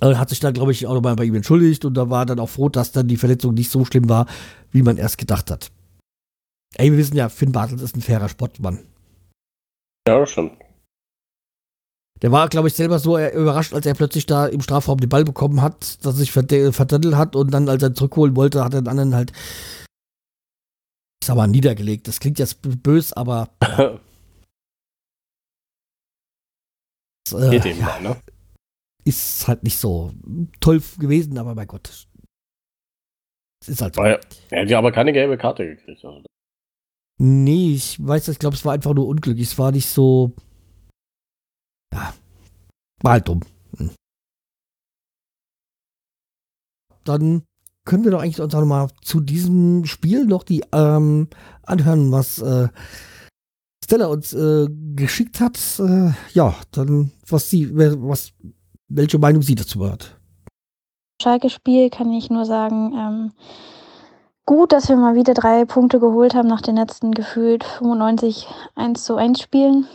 Er 0.00 0.18
hat 0.18 0.28
sich 0.28 0.40
dann, 0.40 0.52
glaube 0.54 0.72
ich, 0.72 0.86
auch 0.86 0.94
nochmal 0.94 1.16
bei 1.16 1.24
ihm 1.24 1.34
entschuldigt 1.34 1.84
und 1.84 1.94
da 1.94 2.10
war 2.10 2.26
dann 2.26 2.38
auch 2.38 2.48
froh, 2.50 2.68
dass 2.68 2.92
dann 2.92 3.08
die 3.08 3.16
Verletzung 3.16 3.54
nicht 3.54 3.70
so 3.70 3.84
schlimm 3.84 4.08
war, 4.08 4.26
wie 4.70 4.82
man 4.82 4.96
erst 4.98 5.18
gedacht 5.18 5.50
hat. 5.50 5.70
Ey, 6.74 6.90
wir 6.90 6.98
wissen 6.98 7.16
ja, 7.16 7.28
Finn 7.28 7.52
Bartels 7.52 7.80
ist 7.82 7.96
ein 7.96 8.02
fairer 8.02 8.28
Sportmann. 8.28 8.80
Ja, 10.06 10.18
das 10.20 10.30
stimmt. 10.30 10.52
Der 12.22 12.32
war, 12.32 12.48
glaube 12.48 12.68
ich, 12.68 12.74
selber 12.74 12.98
so 12.98 13.16
äh, 13.18 13.34
überrascht, 13.34 13.74
als 13.74 13.84
er 13.86 13.94
plötzlich 13.94 14.26
da 14.26 14.46
im 14.46 14.60
Strafraum 14.62 14.98
den 14.98 15.08
Ball 15.08 15.24
bekommen 15.24 15.60
hat, 15.62 16.04
dass 16.04 16.14
er 16.14 16.18
sich 16.18 16.32
verde- 16.32 16.72
verdattelt 16.72 17.14
hat 17.14 17.36
und 17.36 17.50
dann, 17.50 17.68
als 17.68 17.82
er 17.82 17.94
zurückholen 17.94 18.36
wollte, 18.36 18.64
hat 18.64 18.72
er 18.74 18.82
den 18.82 18.88
anderen 18.88 19.14
halt, 19.14 19.32
ich 21.22 21.26
sag 21.26 21.36
mal, 21.36 21.46
niedergelegt. 21.46 22.08
Das 22.08 22.20
klingt 22.20 22.38
jetzt 22.38 22.62
b- 22.62 22.70
bös, 22.74 23.12
aber 23.12 23.48
äh, 27.32 27.50
Geht 27.50 27.66
eben 27.66 27.80
ja, 27.80 27.86
mal, 27.86 28.02
ne? 28.02 28.16
Ist 29.06 29.46
halt 29.46 29.62
nicht 29.62 29.78
so 29.78 30.12
toll 30.60 30.82
gewesen, 30.98 31.38
aber 31.38 31.54
mein 31.54 31.68
Gott. 31.68 31.88
Es 33.62 33.68
ist 33.68 33.80
halt 33.80 33.94
so. 33.94 34.02
Er 34.02 34.20
hat 34.62 34.68
ja 34.68 34.78
aber 34.78 34.90
keine 34.90 35.12
gelbe 35.12 35.38
Karte 35.38 35.64
gekriegt. 35.64 36.04
Also. 36.04 36.24
Nee, 37.18 37.74
ich 37.74 38.04
weiß, 38.04 38.28
ich 38.28 38.38
glaube, 38.38 38.56
es 38.56 38.64
war 38.64 38.74
einfach 38.74 38.94
nur 38.94 39.06
unglücklich. 39.06 39.48
Es 39.48 39.58
war 39.58 39.70
nicht 39.70 39.86
so. 39.86 40.32
Ja. 41.94 42.14
War 43.02 43.12
halt 43.12 43.28
dumm. 43.28 43.42
Hm. 43.76 43.90
Dann 47.04 47.44
können 47.84 48.04
wir 48.04 48.10
doch 48.10 48.20
eigentlich 48.20 48.40
uns 48.40 48.54
auch 48.54 48.60
noch 48.60 48.66
mal 48.66 48.88
zu 49.02 49.20
diesem 49.20 49.84
Spiel 49.84 50.26
noch 50.26 50.42
die 50.42 50.64
ähm, 50.72 51.28
anhören, 51.62 52.10
was 52.10 52.40
äh, 52.40 52.68
Stella 53.84 54.06
uns 54.06 54.32
äh, 54.32 54.66
geschickt 54.96 55.40
hat. 55.40 55.58
Äh, 55.78 56.10
ja, 56.32 56.56
dann 56.72 57.12
was 57.28 57.48
sie, 57.48 57.70
was, 57.72 58.32
welche 58.88 59.18
Meinung 59.18 59.42
sie 59.42 59.54
dazu 59.54 59.88
hat. 59.88 60.16
Schalke-Spiel 61.22 61.90
kann 61.90 62.12
ich 62.12 62.30
nur 62.30 62.44
sagen, 62.44 62.92
ähm, 62.94 63.32
gut, 64.44 64.72
dass 64.72 64.88
wir 64.88 64.96
mal 64.96 65.14
wieder 65.14 65.34
drei 65.34 65.64
Punkte 65.64 65.98
geholt 65.98 66.34
haben 66.34 66.48
nach 66.48 66.60
den 66.60 66.76
letzten 66.76 67.12
gefühlt 67.12 67.64
95 67.64 68.46
1 68.74 69.02
zu 69.02 69.16
1 69.16 69.40
Spielen. 69.40 69.86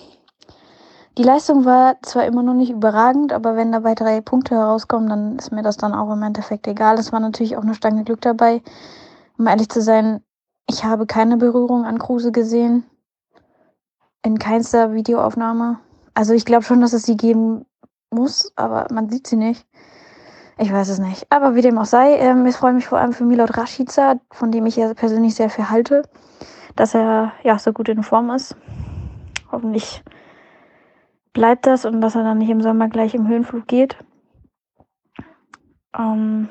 Die 1.18 1.24
Leistung 1.24 1.66
war 1.66 2.02
zwar 2.04 2.26
immer 2.26 2.42
noch 2.42 2.54
nicht 2.54 2.72
überragend, 2.72 3.34
aber 3.34 3.56
wenn 3.56 3.72
dabei 3.72 3.96
drei 3.96 4.22
Punkte 4.22 4.56
herauskommen, 4.56 5.10
dann 5.10 5.38
ist 5.38 5.52
mir 5.52 5.62
das 5.62 5.78
dann 5.78 5.94
auch 5.94 6.12
im 6.12 6.24
Endeffekt 6.24 6.68
egal. 6.68 6.98
Es 6.98 7.12
war 7.12 7.20
natürlich 7.20 7.58
auch 7.58 7.64
eine 7.64 7.76
Stange 7.76 8.04
Glück 8.04 8.22
dabei. 8.22 8.62
Um 9.38 9.48
ehrlich 9.48 9.70
zu 9.70 9.82
sein, 9.82 10.24
ich 10.70 10.86
habe 10.86 11.06
keine 11.06 11.36
Berührung 11.38 11.86
an 11.86 12.00
Kruse 12.00 12.32
gesehen. 12.32 12.86
In 14.24 14.40
keinster 14.40 14.94
Videoaufnahme. 14.94 15.80
Also 16.14 16.34
ich 16.34 16.46
glaube 16.46 16.64
schon, 16.64 16.82
dass 16.82 16.94
es 16.94 17.04
sie 17.04 17.18
geben 17.18 17.66
muss, 18.12 18.52
aber 18.56 18.88
man 18.92 19.10
sieht 19.10 19.28
sie 19.28 19.38
nicht. 19.38 19.66
Ich 20.58 20.72
weiß 20.72 20.90
es 20.90 21.00
nicht. 21.00 21.26
Aber 21.32 21.56
wie 21.56 21.62
dem 21.62 21.78
auch 21.78 21.86
sei, 21.86 22.18
ähm, 22.18 22.46
ich 22.46 22.56
freue 22.56 22.74
mich 22.74 22.88
vor 22.88 23.00
allem 23.00 23.14
für 23.14 23.24
Milot 23.24 23.58
Rashica, 23.58 24.20
von 24.32 24.52
dem 24.52 24.66
ich 24.66 24.76
ja 24.76 24.94
persönlich 24.94 25.36
sehr 25.36 25.50
viel 25.50 25.70
halte, 25.70 26.04
dass 26.76 26.94
er 26.94 27.32
ja 27.44 27.58
so 27.58 27.74
gut 27.74 27.90
in 27.90 28.04
Form 28.04 28.30
ist. 28.30 28.56
Hoffentlich 29.52 30.04
bleibt 31.34 31.66
das 31.66 31.86
und 31.86 32.02
dass 32.02 32.16
er 32.16 32.24
dann 32.24 32.38
nicht 32.38 32.50
im 32.50 32.62
Sommer 32.62 32.90
gleich 32.90 33.16
im 33.16 33.28
Höhenflug 33.28 33.68
geht. 33.68 33.98
Ähm 35.98 36.50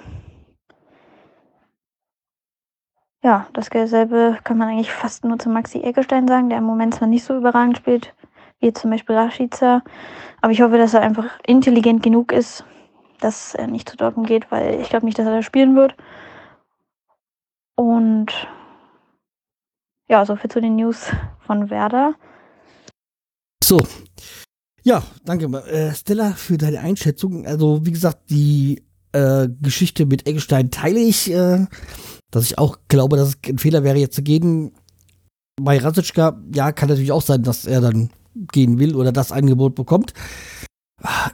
ja, 3.23 3.47
dasselbe 3.53 4.39
kann 4.45 4.59
man 4.59 4.69
eigentlich 4.69 4.93
fast 4.93 5.25
nur 5.25 5.39
zu 5.39 5.51
Maxi 5.51 5.83
Eggestein 5.83 6.27
sagen, 6.27 6.49
der 6.49 6.59
im 6.59 6.65
Moment 6.65 6.95
zwar 6.95 7.09
nicht 7.09 7.25
so 7.25 7.37
überragend 7.37 7.77
spielt, 7.77 8.15
wie 8.61 8.73
zum 8.73 8.91
Beispiel 8.91 9.17
Rashica, 9.17 9.83
aber 10.41 10.53
ich 10.53 10.61
hoffe, 10.63 10.79
dass 10.79 10.95
er 10.95 11.03
einfach 11.03 11.27
intelligent 11.47 12.03
genug 12.03 12.33
ist, 12.33 12.65
dass 13.21 13.55
er 13.55 13.67
nicht 13.67 13.89
zu 13.89 13.97
Dortmund 13.97 14.29
geht, 14.29 14.51
weil 14.51 14.81
ich 14.81 14.89
glaube 14.89 15.07
nicht, 15.07 15.19
dass 15.19 15.27
er 15.27 15.37
da 15.37 15.43
spielen 15.43 15.77
wird. 15.77 15.95
Und 17.77 18.29
ja, 20.09 20.25
so 20.27 20.37
viel 20.37 20.51
zu 20.51 20.61
den 20.61 20.77
News 20.77 21.11
von 21.47 21.71
Werder. 21.71 22.15
So. 23.63 23.79
Ja, 24.83 25.03
danke 25.25 25.47
äh, 25.69 25.95
Stella 25.95 26.33
für 26.33 26.59
deine 26.59 26.81
Einschätzung. 26.81 27.47
Also, 27.47 27.85
wie 27.85 27.93
gesagt, 27.93 28.31
die 28.31 28.83
äh, 29.13 29.49
Geschichte 29.61 30.07
mit 30.07 30.27
Eggestein 30.27 30.71
teile 30.71 31.01
ich, 31.01 31.31
äh, 31.31 31.67
dass 32.31 32.45
ich 32.45 32.59
auch 32.59 32.79
glaube, 32.89 33.17
dass 33.17 33.29
es 33.29 33.39
ein 33.47 33.59
Fehler 33.59 33.85
wäre, 33.85 33.99
jetzt 33.99 34.17
zu 34.17 34.23
gehen. 34.23 34.73
Bei 35.61 35.79
Rasitschka, 35.79 36.41
ja, 36.55 36.73
kann 36.73 36.89
natürlich 36.89 37.13
auch 37.13 37.23
sein, 37.23 37.43
dass 37.43 37.67
er 37.67 37.81
dann 37.81 38.11
gehen 38.35 38.79
will 38.79 38.95
oder 38.97 39.13
das 39.13 39.33
Angebot 39.33 39.75
bekommt. 39.75 40.15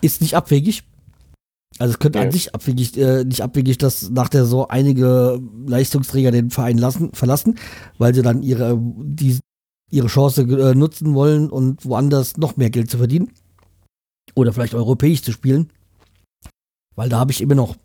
Ist 0.01 0.21
nicht 0.21 0.35
abwegig. 0.35 0.85
Also 1.79 1.93
es 1.93 1.99
könnte 1.99 2.19
Ja. 2.19 2.25
an 2.25 2.33
sich 2.33 2.55
abwegig, 2.55 2.97
äh, 2.97 3.25
nicht 3.25 3.43
abwegig, 3.43 3.79
dass 3.79 4.09
nach 4.11 4.29
der 4.29 4.45
Saison 4.45 4.71
einige 4.71 5.41
Leistungsträger 5.67 6.31
den 6.31 6.51
Verein 6.51 6.79
lassen, 6.79 7.13
verlassen, 7.13 7.59
weil 7.99 8.15
sie 8.15 8.23
dann 8.23 8.43
ihre, 8.43 8.79
die, 8.81 9.39
ihre 9.91 10.07
Chance 10.07 10.43
äh, 10.43 10.75
nutzen 10.75 11.15
wollen 11.15 11.51
und 11.51 11.85
woanders 11.85 12.39
noch 12.39 12.57
mehr 12.57 12.71
Geld 12.71 12.91
zu 12.91 12.99
verdienen. 12.99 13.31
Oder 14.35 14.53
vielleicht 14.53 14.75
europäisch 14.75 15.23
zu 15.23 15.33
spielen. 15.33 15.71
Weil 16.95 17.11
da 17.11 17.19
habe 17.19 17.33
ich 17.33 17.43
immer 17.43 17.55
noch 17.55 17.77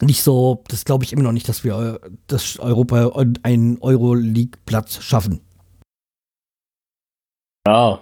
nicht 0.00 0.22
so, 0.22 0.64
das 0.66 0.84
glaube 0.84 1.04
ich 1.04 1.12
immer 1.12 1.22
noch 1.22 1.32
nicht, 1.32 1.48
dass 1.48 1.62
wir 1.62 2.00
äh, 2.02 2.10
das 2.26 2.58
Europa 2.58 3.04
und 3.04 3.44
einen 3.44 3.78
Euroleague-Platz 3.80 5.00
schaffen. 5.00 5.40
Ja. 7.66 8.00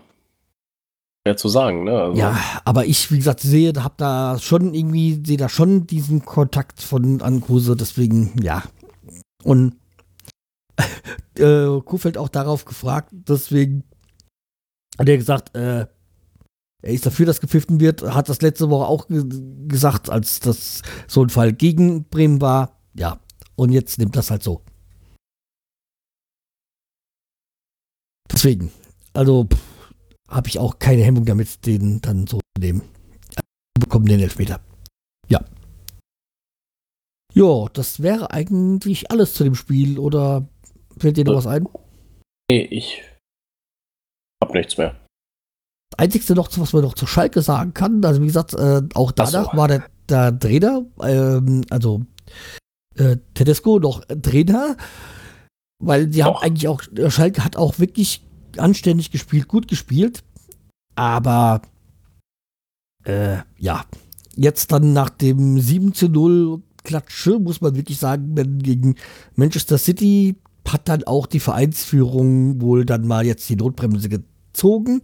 Schwer 1.26 1.36
zu 1.36 1.48
sagen, 1.48 1.84
ne? 1.84 2.00
Also, 2.00 2.18
Ja, 2.18 2.38
aber 2.64 2.86
ich, 2.86 3.10
wie 3.12 3.18
gesagt, 3.18 3.40
sehe, 3.40 3.72
habe 3.76 3.94
da 3.98 4.38
schon 4.38 4.72
irgendwie, 4.72 5.20
sehe 5.24 5.36
da 5.36 5.48
schon 5.48 5.86
diesen 5.86 6.24
Kontakt 6.24 6.80
von 6.80 7.20
an 7.20 7.42
Kruse, 7.42 7.76
deswegen, 7.76 8.32
ja. 8.42 8.62
Und 9.42 9.76
äh, 11.38 11.80
Kofeld 11.84 12.16
auch 12.16 12.30
darauf 12.30 12.64
gefragt, 12.64 13.10
deswegen 13.12 13.84
hat 14.98 15.08
er 15.08 15.18
gesagt, 15.18 15.54
äh, 15.54 15.86
er 16.82 16.92
ist 16.92 17.04
dafür, 17.04 17.26
dass 17.26 17.40
gepfiffen 17.40 17.80
wird, 17.80 18.02
hat 18.02 18.30
das 18.30 18.40
letzte 18.40 18.70
Woche 18.70 18.86
auch 18.86 19.06
ge 19.08 19.22
gesagt, 19.68 20.08
als 20.08 20.40
das 20.40 20.80
so 21.06 21.22
ein 21.22 21.28
Fall 21.28 21.52
gegen 21.52 22.04
Bremen 22.04 22.40
war. 22.40 22.80
Ja, 22.94 23.18
und 23.56 23.72
jetzt 23.72 23.98
nimmt 23.98 24.16
das 24.16 24.30
halt 24.30 24.42
so. 24.42 24.62
Deswegen, 28.32 28.72
also 29.12 29.46
habe 30.30 30.48
ich 30.48 30.58
auch 30.58 30.78
keine 30.78 31.02
Hemmung 31.02 31.24
damit, 31.24 31.66
den 31.66 32.00
dann 32.00 32.26
so 32.26 32.38
zu 32.38 32.60
nehmen. 32.60 32.82
Wir 33.34 33.80
bekommen 33.80 34.06
den 34.06 34.20
Elfmeter. 34.20 34.60
Ja. 35.28 35.44
Ja, 37.34 37.66
das 37.72 38.02
wäre 38.02 38.30
eigentlich 38.30 39.10
alles 39.10 39.34
zu 39.34 39.44
dem 39.44 39.54
Spiel, 39.54 39.98
oder 39.98 40.48
fällt 40.98 41.16
dir 41.16 41.24
noch 41.24 41.36
was 41.36 41.46
ein? 41.46 41.68
Nee, 42.50 42.62
ich 42.62 43.02
Hab 44.42 44.54
nichts 44.54 44.76
mehr. 44.78 44.96
Das 45.90 45.98
Einzige 45.98 46.34
noch, 46.34 46.48
was 46.56 46.72
man 46.72 46.82
noch 46.82 46.94
zu 46.94 47.06
Schalke 47.06 47.42
sagen 47.42 47.74
kann, 47.74 48.04
also 48.04 48.22
wie 48.22 48.26
gesagt, 48.26 48.54
äh, 48.54 48.82
auch 48.94 49.12
danach 49.12 49.52
so. 49.52 49.56
war 49.56 49.68
der, 49.68 49.84
der 50.08 50.38
Trainer, 50.38 50.84
ähm, 51.02 51.64
also 51.70 52.02
äh, 52.96 53.16
Tedesco 53.34 53.78
noch 53.78 54.04
Trainer, 54.22 54.76
weil 55.82 56.06
die 56.06 56.22
haben 56.22 56.36
eigentlich 56.36 56.68
auch, 56.68 56.82
äh, 56.96 57.10
Schalke 57.10 57.44
hat 57.44 57.56
auch 57.56 57.78
wirklich 57.78 58.24
anständig 58.58 59.10
gespielt, 59.10 59.48
gut 59.48 59.68
gespielt, 59.68 60.22
aber 60.94 61.62
äh, 63.04 63.38
ja, 63.58 63.84
jetzt 64.36 64.72
dann 64.72 64.92
nach 64.92 65.10
dem 65.10 65.60
7 65.60 65.94
zu 65.94 66.08
0 66.08 66.62
Klatsche, 66.82 67.38
muss 67.38 67.60
man 67.60 67.76
wirklich 67.76 67.98
sagen, 67.98 68.32
wenn 68.34 68.58
gegen 68.58 68.96
Manchester 69.36 69.78
City 69.78 70.36
hat 70.66 70.88
dann 70.88 71.04
auch 71.04 71.26
die 71.26 71.40
Vereinsführung 71.40 72.60
wohl 72.60 72.84
dann 72.84 73.06
mal 73.06 73.26
jetzt 73.26 73.48
die 73.48 73.56
Notbremse 73.56 74.08
gezogen. 74.08 75.02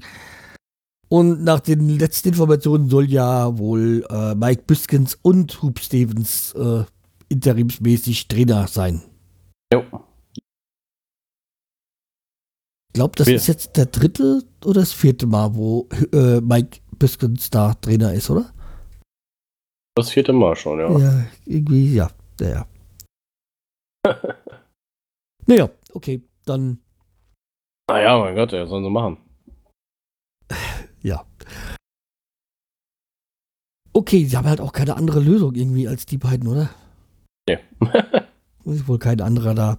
Und 1.08 1.44
nach 1.44 1.60
den 1.60 1.88
letzten 1.88 2.28
Informationen 2.28 2.88
soll 2.88 3.10
ja 3.10 3.58
wohl 3.58 4.04
äh, 4.10 4.34
Mike 4.34 4.64
Biskins 4.66 5.18
und 5.22 5.62
Hub 5.62 5.78
Stevens 5.78 6.52
äh, 6.54 6.84
interimsmäßig 7.28 8.28
Trainer 8.28 8.66
sein. 8.66 9.02
Jo. 9.72 9.84
Glaube, 12.96 13.12
das 13.16 13.28
ist 13.28 13.46
jetzt 13.46 13.76
der 13.76 13.84
dritte 13.84 14.42
oder 14.64 14.80
das 14.80 14.94
vierte 14.94 15.26
Mal, 15.26 15.54
wo 15.54 15.86
äh, 16.14 16.40
Mike 16.40 16.80
Biskins 16.98 17.50
da 17.50 17.74
Trainer 17.74 18.14
ist, 18.14 18.30
oder? 18.30 18.50
Das 19.94 20.08
vierte 20.08 20.32
Mal 20.32 20.56
schon, 20.56 20.78
ja. 20.78 20.98
Ja, 20.98 21.26
irgendwie, 21.44 21.94
ja. 21.94 22.10
Ja, 22.40 22.48
ja. 22.48 22.66
naja, 25.46 25.68
okay, 25.92 26.22
dann, 26.46 26.78
Naja, 27.90 28.18
mein 28.18 28.34
Gott, 28.34 28.52
ja, 28.52 28.64
sollen 28.64 28.84
sie 28.84 28.90
machen. 28.90 29.18
ja. 31.02 31.22
Okay, 33.92 34.24
sie 34.24 34.38
haben 34.38 34.48
halt 34.48 34.62
auch 34.62 34.72
keine 34.72 34.96
andere 34.96 35.20
Lösung 35.20 35.54
irgendwie 35.54 35.86
als 35.86 36.06
die 36.06 36.16
beiden, 36.16 36.48
oder? 36.48 36.70
Nee. 37.46 37.58
Ist 38.64 38.88
wohl 38.88 38.98
kein 38.98 39.20
anderer 39.20 39.54
da. 39.54 39.78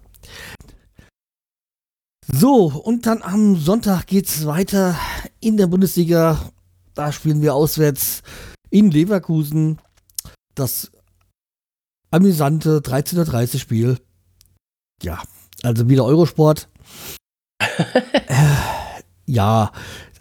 So, 2.30 2.66
und 2.66 3.06
dann 3.06 3.22
am 3.22 3.56
Sonntag 3.56 4.08
geht's 4.08 4.46
weiter 4.46 4.96
in 5.40 5.56
der 5.56 5.68
Bundesliga. 5.68 6.52
Da 6.94 7.12
spielen 7.14 7.42
wir 7.42 7.56
auswärts 7.56 8.22
in 8.70 8.92
Leverkusen. 8.92 9.80
Das 10.54 10.92
amüsante 12.12 12.80
13.30 12.80 13.54
Uhr 13.54 13.60
Spiel. 13.60 13.98
Ja, 15.02 15.22
also 15.64 15.88
wieder 15.88 16.04
Eurosport. 16.04 16.68
äh, 17.60 18.56
ja, 19.26 19.72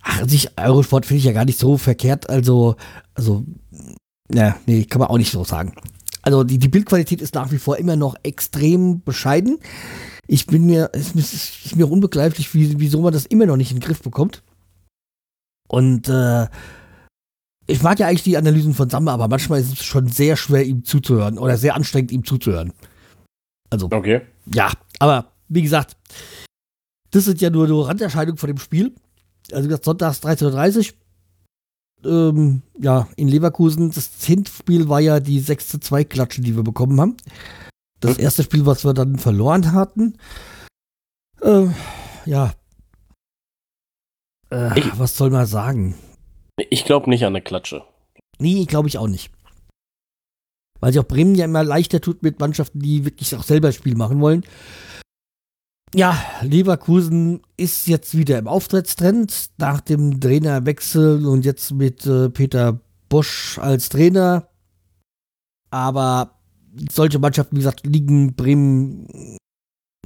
ach, 0.02 0.28
sich 0.28 0.56
Eurosport 0.56 1.06
finde 1.06 1.18
ich 1.18 1.24
ja 1.24 1.32
gar 1.32 1.44
nicht 1.44 1.58
so 1.58 1.76
verkehrt. 1.76 2.30
Also, 2.30 2.76
also, 3.14 3.44
na, 4.28 4.56
nee, 4.66 4.84
kann 4.84 5.00
man 5.00 5.08
auch 5.08 5.18
nicht 5.18 5.32
so 5.32 5.42
sagen. 5.42 5.74
Also 6.22 6.44
die, 6.44 6.58
die 6.58 6.68
Bildqualität 6.68 7.20
ist 7.20 7.34
nach 7.34 7.50
wie 7.50 7.58
vor 7.58 7.78
immer 7.78 7.96
noch 7.96 8.16
extrem 8.22 9.02
bescheiden. 9.02 9.58
Ich 10.26 10.46
bin 10.46 10.66
mir, 10.66 10.90
es 10.92 11.14
ist, 11.14 11.76
mir 11.76 11.90
unbegreiflich, 11.90 12.52
wie, 12.54 12.78
wieso 12.80 13.00
man 13.00 13.12
das 13.12 13.26
immer 13.26 13.46
noch 13.46 13.56
nicht 13.56 13.70
in 13.70 13.78
den 13.78 13.84
Griff 13.84 14.02
bekommt. 14.02 14.42
Und 15.68 16.08
äh, 16.08 16.46
ich 17.66 17.82
mag 17.82 17.98
ja 17.98 18.06
eigentlich 18.06 18.22
die 18.22 18.36
Analysen 18.36 18.74
von 18.74 18.88
Samba, 18.90 19.14
aber 19.14 19.28
manchmal 19.28 19.60
ist 19.60 19.72
es 19.72 19.84
schon 19.84 20.08
sehr 20.08 20.36
schwer, 20.36 20.64
ihm 20.64 20.84
zuzuhören 20.84 21.38
oder 21.38 21.56
sehr 21.56 21.74
anstrengend, 21.74 22.12
ihm 22.12 22.24
zuzuhören. 22.24 22.72
Also, 23.70 23.88
Okay. 23.90 24.20
ja, 24.46 24.72
aber 25.00 25.32
wie 25.48 25.62
gesagt, 25.62 25.96
das 27.10 27.24
sind 27.24 27.40
ja 27.40 27.50
nur, 27.50 27.66
nur 27.66 27.88
Randerscheinungen 27.88 28.38
von 28.38 28.48
dem 28.48 28.58
Spiel. 28.58 28.94
Also 29.52 29.64
wie 29.64 29.68
gesagt, 29.68 29.84
sonntags 29.84 30.22
13.30 30.22 30.92
Uhr. 30.92 30.94
Ähm, 32.04 32.62
ja, 32.78 33.08
in 33.16 33.28
Leverkusen. 33.28 33.90
Das 33.90 34.10
Hinspiel 34.24 34.88
war 34.88 35.00
ja 35.00 35.18
die 35.18 35.40
6 35.40 35.68
zu 35.68 35.78
2 35.80 36.04
Klatsche, 36.04 36.42
die 36.42 36.54
wir 36.54 36.62
bekommen 36.62 37.00
haben. 37.00 37.16
Das 38.00 38.16
Hm. 38.18 38.24
erste 38.24 38.42
Spiel, 38.42 38.66
was 38.66 38.84
wir 38.84 38.94
dann 38.94 39.18
verloren 39.18 39.72
hatten. 39.72 40.18
Äh, 41.42 41.68
ja. 42.24 42.52
Äh, 44.50 44.78
Ich- 44.78 44.98
was 44.98 45.16
soll 45.16 45.30
man 45.30 45.46
sagen? 45.46 45.94
Ich 46.70 46.84
glaube 46.84 47.10
nicht 47.10 47.24
an 47.24 47.32
eine 47.34 47.42
Klatsche. 47.42 47.84
Nee, 48.38 48.64
glaube 48.64 48.88
ich 48.88 48.98
auch 48.98 49.08
nicht. 49.08 49.30
Weil 50.80 50.92
sich 50.92 51.00
auch 51.00 51.06
Bremen 51.08 51.34
ja 51.34 51.46
immer 51.46 51.64
leichter 51.64 52.00
tut 52.00 52.22
mit 52.22 52.38
Mannschaften, 52.38 52.80
die 52.80 53.04
wirklich 53.04 53.34
auch 53.34 53.42
selber 53.42 53.72
Spiel 53.72 53.96
machen 53.96 54.20
wollen. 54.20 54.44
Ja, 55.94 56.22
Leverkusen 56.42 57.42
ist 57.56 57.86
jetzt 57.86 58.16
wieder 58.16 58.38
im 58.38 58.48
Auftrittstrend 58.48 59.50
nach 59.56 59.80
dem 59.80 60.20
Trainerwechsel 60.20 61.24
und 61.26 61.44
jetzt 61.44 61.70
mit 61.72 62.04
äh, 62.06 62.28
Peter 62.28 62.78
Bosch 63.08 63.58
als 63.58 63.88
Trainer. 63.88 64.48
Aber 65.70 66.35
solche 66.90 67.18
Mannschaften, 67.18 67.56
wie 67.56 67.60
gesagt, 67.60 67.86
liegen 67.86 68.34
Bremen 68.34 69.38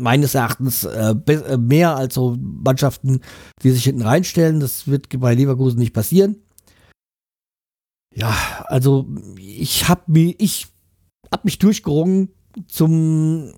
meines 0.00 0.34
Erachtens 0.34 0.84
äh, 0.84 1.14
äh, 1.26 1.56
mehr 1.56 1.96
als 1.96 2.14
so 2.14 2.36
Mannschaften, 2.40 3.20
die 3.62 3.70
sich 3.70 3.84
hinten 3.84 4.02
reinstellen. 4.02 4.60
Das 4.60 4.86
wird 4.86 5.08
bei 5.20 5.34
Leverkusen 5.34 5.78
nicht 5.78 5.92
passieren. 5.92 6.42
Ja, 8.14 8.34
also 8.66 9.06
ich 9.36 9.88
habe 9.88 10.02
mich, 10.06 10.36
ich 10.40 10.66
hab 11.30 11.44
mich 11.44 11.58
durchgerungen 11.58 12.30
zum 12.66 13.52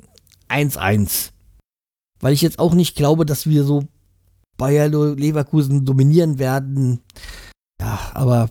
1-1. 0.49 1.31
Weil 2.21 2.35
ich 2.35 2.43
jetzt 2.43 2.59
auch 2.59 2.75
nicht 2.75 2.97
glaube, 2.97 3.25
dass 3.25 3.47
wir 3.47 3.65
so 3.65 3.85
Bayer 4.59 4.89
Leverkusen 4.89 5.85
dominieren 5.85 6.39
werden. 6.39 7.01
Ja, 7.81 7.99
aber 8.15 8.51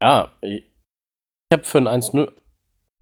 Ja, 0.00 0.30
ich 1.48 1.56
habe 1.56 1.64
für 1.64 1.78
ein 1.78 1.88
1-0 1.88 2.32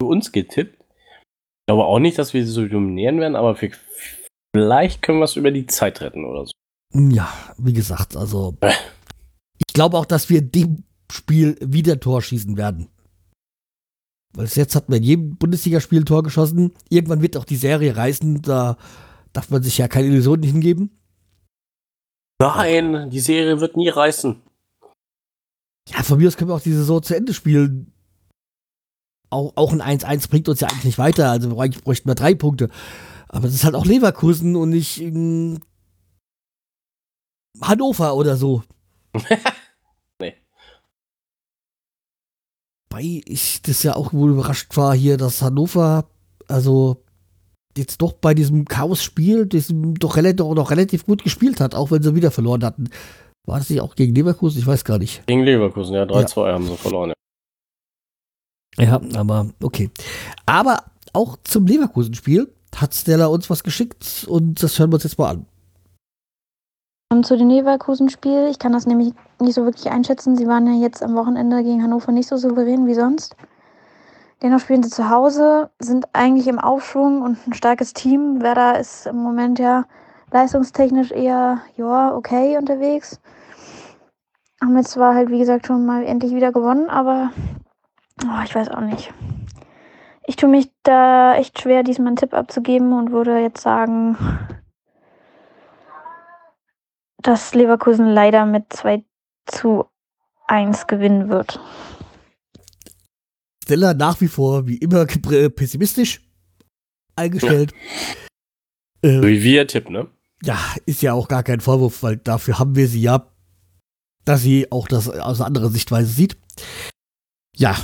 für 0.01 0.07
uns 0.07 0.31
getippt. 0.31 0.81
Ich 0.81 1.67
glaube 1.67 1.85
auch 1.85 1.99
nicht, 1.99 2.19
dass 2.19 2.33
wir 2.33 2.45
sie 2.45 2.51
so 2.51 2.67
dominieren 2.67 3.19
werden, 3.19 3.35
aber 3.35 3.55
vielleicht 3.55 5.01
können 5.01 5.19
wir 5.19 5.25
es 5.25 5.35
über 5.35 5.51
die 5.51 5.65
Zeit 5.65 6.01
retten 6.01 6.25
oder 6.25 6.45
so. 6.45 6.51
ja, 6.93 7.27
wie 7.57 7.73
gesagt, 7.73 8.15
also 8.15 8.55
ich 9.57 9.73
glaube 9.73 9.97
auch, 9.97 10.05
dass 10.05 10.29
wir 10.29 10.39
in 10.39 10.51
dem 10.51 10.83
Spiel 11.11 11.57
wieder 11.61 11.99
Tor 11.99 12.21
schießen 12.21 12.55
werden. 12.57 12.89
Weil 14.33 14.45
bis 14.45 14.55
jetzt 14.55 14.75
hatten 14.75 14.91
wir 14.91 14.97
in 14.97 15.03
jedem 15.03 15.37
Bundesligaspiel 15.37 16.01
ein 16.01 16.05
Tor 16.05 16.21
geschossen. 16.21 16.73
Irgendwann 16.89 17.21
wird 17.21 17.37
auch 17.37 17.45
die 17.45 17.55
Serie 17.55 17.95
reißen, 17.95 18.41
da 18.41 18.77
darf 19.33 19.49
man 19.49 19.63
sich 19.63 19.77
ja 19.77 19.87
keine 19.87 20.07
Illusionen 20.07 20.43
hingeben. 20.43 20.99
Nein, 22.39 23.09
die 23.09 23.19
Serie 23.21 23.59
wird 23.61 23.77
nie 23.77 23.89
reißen. 23.89 24.41
Ja, 25.89 26.03
von 26.03 26.17
mir 26.17 26.27
aus 26.27 26.35
können 26.35 26.49
wir 26.49 26.55
auch 26.55 26.61
die 26.61 26.73
Saison 26.73 27.01
zu 27.01 27.15
Ende 27.15 27.33
spielen. 27.33 27.94
Auch, 29.29 29.53
auch 29.55 29.73
ein 29.73 29.81
1-1 29.81 30.29
bringt 30.29 30.49
uns 30.49 30.59
ja 30.59 30.67
eigentlich 30.67 30.85
nicht 30.85 30.97
weiter. 30.97 31.29
Also 31.31 31.59
eigentlich 31.59 31.83
bräuchten 31.83 32.09
wir 32.09 32.15
drei 32.15 32.35
Punkte. 32.35 32.69
Aber 33.27 33.47
das 33.47 33.55
ist 33.55 33.63
halt 33.63 33.75
auch 33.75 33.85
Leverkusen 33.85 34.55
und 34.55 34.69
nicht 34.69 35.01
ähm, 35.01 35.59
Hannover 37.61 38.15
oder 38.15 38.35
so. 38.35 38.63
Nee. 40.19 40.33
Weil 42.89 43.21
ich 43.25 43.61
das 43.61 43.83
ja 43.83 43.95
auch 43.95 44.13
wohl 44.13 44.31
überrascht 44.31 44.75
war 44.77 44.95
hier, 44.95 45.17
dass 45.17 45.41
Hannover, 45.41 46.05
also 46.47 47.03
jetzt 47.77 48.01
doch 48.01 48.13
bei 48.13 48.33
diesem 48.33 48.65
Chaos-Spiel, 48.65 49.45
diesem 49.45 49.95
doch 49.95 50.15
relativ, 50.15 50.37
doch 50.37 50.55
noch 50.55 50.71
relativ 50.71 51.05
gut 51.05 51.23
gespielt 51.23 51.59
hat, 51.59 51.75
auch 51.75 51.91
wenn 51.91 52.01
sie 52.01 52.15
wieder 52.15 52.31
verloren 52.31 52.63
hatten. 52.63 52.89
War 53.45 53.59
das 53.59 53.69
nicht 53.69 53.81
auch 53.81 53.95
gegen 53.95 54.15
Leverkusen? 54.15 54.59
Ich 54.59 54.67
weiß 54.67 54.85
gar 54.85 54.97
nicht. 54.97 55.25
Gegen 55.27 55.43
Leverkusen, 55.43 55.93
ja, 55.93 56.03
3-2 56.03 56.53
haben 56.53 56.65
sie 56.65 56.77
verloren. 56.77 57.09
Ja. 57.09 57.15
Ja, 58.77 58.99
aber 59.15 59.47
okay. 59.61 59.89
Aber 60.45 60.83
auch 61.13 61.37
zum 61.43 61.65
Leverkusen-Spiel 61.65 62.53
hat 62.75 62.93
Stella 62.93 63.27
uns 63.27 63.49
was 63.49 63.63
geschickt 63.63 64.25
und 64.27 64.61
das 64.61 64.77
hören 64.79 64.91
wir 64.91 64.95
uns 64.95 65.03
jetzt 65.03 65.17
mal 65.17 65.29
an. 65.29 65.45
Ähm, 67.11 67.23
Zu 67.23 67.37
dem 67.37 67.49
Leverkusen-Spiel, 67.49 68.47
ich 68.49 68.59
kann 68.59 68.73
das 68.73 68.85
nämlich 68.85 69.13
nicht 69.39 69.55
so 69.55 69.63
wirklich 69.63 69.89
einschätzen. 69.89 70.35
Sie 70.35 70.47
waren 70.47 70.67
ja 70.67 70.73
jetzt 70.81 71.01
am 71.01 71.15
Wochenende 71.15 71.63
gegen 71.63 71.81
Hannover 71.83 72.11
nicht 72.11 72.27
so 72.27 72.37
souverän 72.37 72.85
wie 72.87 72.95
sonst. 72.95 73.35
Dennoch 74.41 74.59
spielen 74.59 74.83
sie 74.83 74.89
zu 74.89 75.09
Hause, 75.09 75.69
sind 75.79 76.07
eigentlich 76.13 76.47
im 76.47 76.59
Aufschwung 76.59 77.21
und 77.21 77.37
ein 77.47 77.53
starkes 77.53 77.93
Team. 77.93 78.41
Werder 78.41 78.79
ist 78.79 79.07
im 79.07 79.17
Moment 79.17 79.59
ja 79.59 79.85
leistungstechnisch 80.31 81.11
eher, 81.11 81.61
ja, 81.77 82.13
okay 82.13 82.57
unterwegs. 82.57 83.21
Haben 84.61 84.77
jetzt 84.77 84.91
zwar 84.91 85.15
halt, 85.15 85.29
wie 85.29 85.39
gesagt, 85.39 85.67
schon 85.67 85.85
mal 85.85 86.03
endlich 86.03 86.33
wieder 86.33 86.51
gewonnen, 86.51 86.89
aber 86.89 87.31
oh, 88.23 88.41
ich 88.45 88.55
weiß 88.55 88.69
auch 88.69 88.81
nicht. 88.81 89.13
Ich 90.27 90.35
tue 90.35 90.49
mich 90.49 90.69
da 90.83 91.35
echt 91.35 91.61
schwer, 91.61 91.83
diesmal 91.83 92.07
einen 92.07 92.15
Tipp 92.15 92.33
abzugeben 92.33 92.93
und 92.93 93.11
würde 93.11 93.39
jetzt 93.39 93.61
sagen, 93.61 94.17
dass 97.17 97.53
Leverkusen 97.53 98.07
leider 98.07 98.45
mit 98.45 98.71
2 98.73 99.03
zu 99.45 99.85
1 100.47 100.87
gewinnen 100.87 101.29
wird. 101.29 101.59
Stella 103.63 103.93
nach 103.93 104.19
wie 104.21 104.27
vor 104.27 104.67
wie 104.67 104.77
immer 104.77 105.03
gepr- 105.03 105.49
pessimistisch 105.49 106.21
eingestellt. 107.15 107.73
Äh, 109.01 109.21
Wie 109.21 109.41
wir 109.43 109.67
tippen, 109.67 109.93
ne? 109.93 110.07
ja, 110.43 110.57
ist 110.85 111.01
ja 111.01 111.13
auch 111.13 111.27
gar 111.27 111.43
kein 111.43 111.61
Vorwurf, 111.61 112.03
weil 112.03 112.17
dafür 112.17 112.59
haben 112.59 112.75
wir 112.75 112.87
sie 112.87 113.01
ja, 113.01 113.31
dass 114.23 114.41
sie 114.41 114.71
auch 114.71 114.87
das 114.87 115.09
aus 115.09 115.39
einer 115.39 115.47
anderen 115.47 115.71
Sichtweise 115.71 116.07
sieht. 116.11 116.37
Ja, 117.57 117.75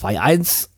2-1 0.00 0.68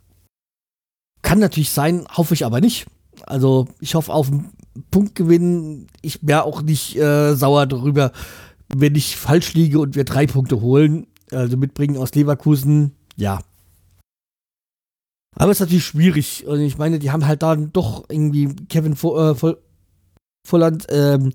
kann 1.23 1.39
natürlich 1.39 1.71
sein, 1.71 2.07
hoffe 2.11 2.35
ich 2.35 2.45
aber 2.45 2.61
nicht. 2.61 2.87
Also 3.27 3.69
ich 3.81 3.95
hoffe 3.95 4.13
auf 4.13 4.29
einen 4.29 4.53
Punktgewinn. 4.91 5.87
Ich 6.03 6.19
wäre 6.23 6.45
auch 6.45 6.63
nicht 6.63 6.97
äh, 6.97 7.35
sauer 7.35 7.67
darüber, 7.67 8.13
wenn 8.69 8.95
ich 8.95 9.17
falsch 9.17 9.55
liege 9.55 9.79
und 9.79 9.95
wir 9.95 10.05
drei 10.05 10.27
Punkte 10.27 10.61
holen. 10.61 11.07
Also 11.31 11.57
mitbringen 11.57 11.97
aus 11.97 12.15
Leverkusen, 12.15 12.93
ja. 13.17 13.41
Aber 15.37 15.51
es 15.51 15.57
ist 15.57 15.61
natürlich 15.61 15.87
schwierig. 15.87 16.47
Und 16.47 16.61
ich 16.61 16.77
meine, 16.77 16.99
die 16.99 17.11
haben 17.11 17.27
halt 17.27 17.43
dann 17.43 17.73
doch 17.73 18.05
irgendwie 18.09 18.55
Kevin 18.69 18.93
äh, 18.93 19.55
Volland 20.47 20.87
ähm, 20.91 21.33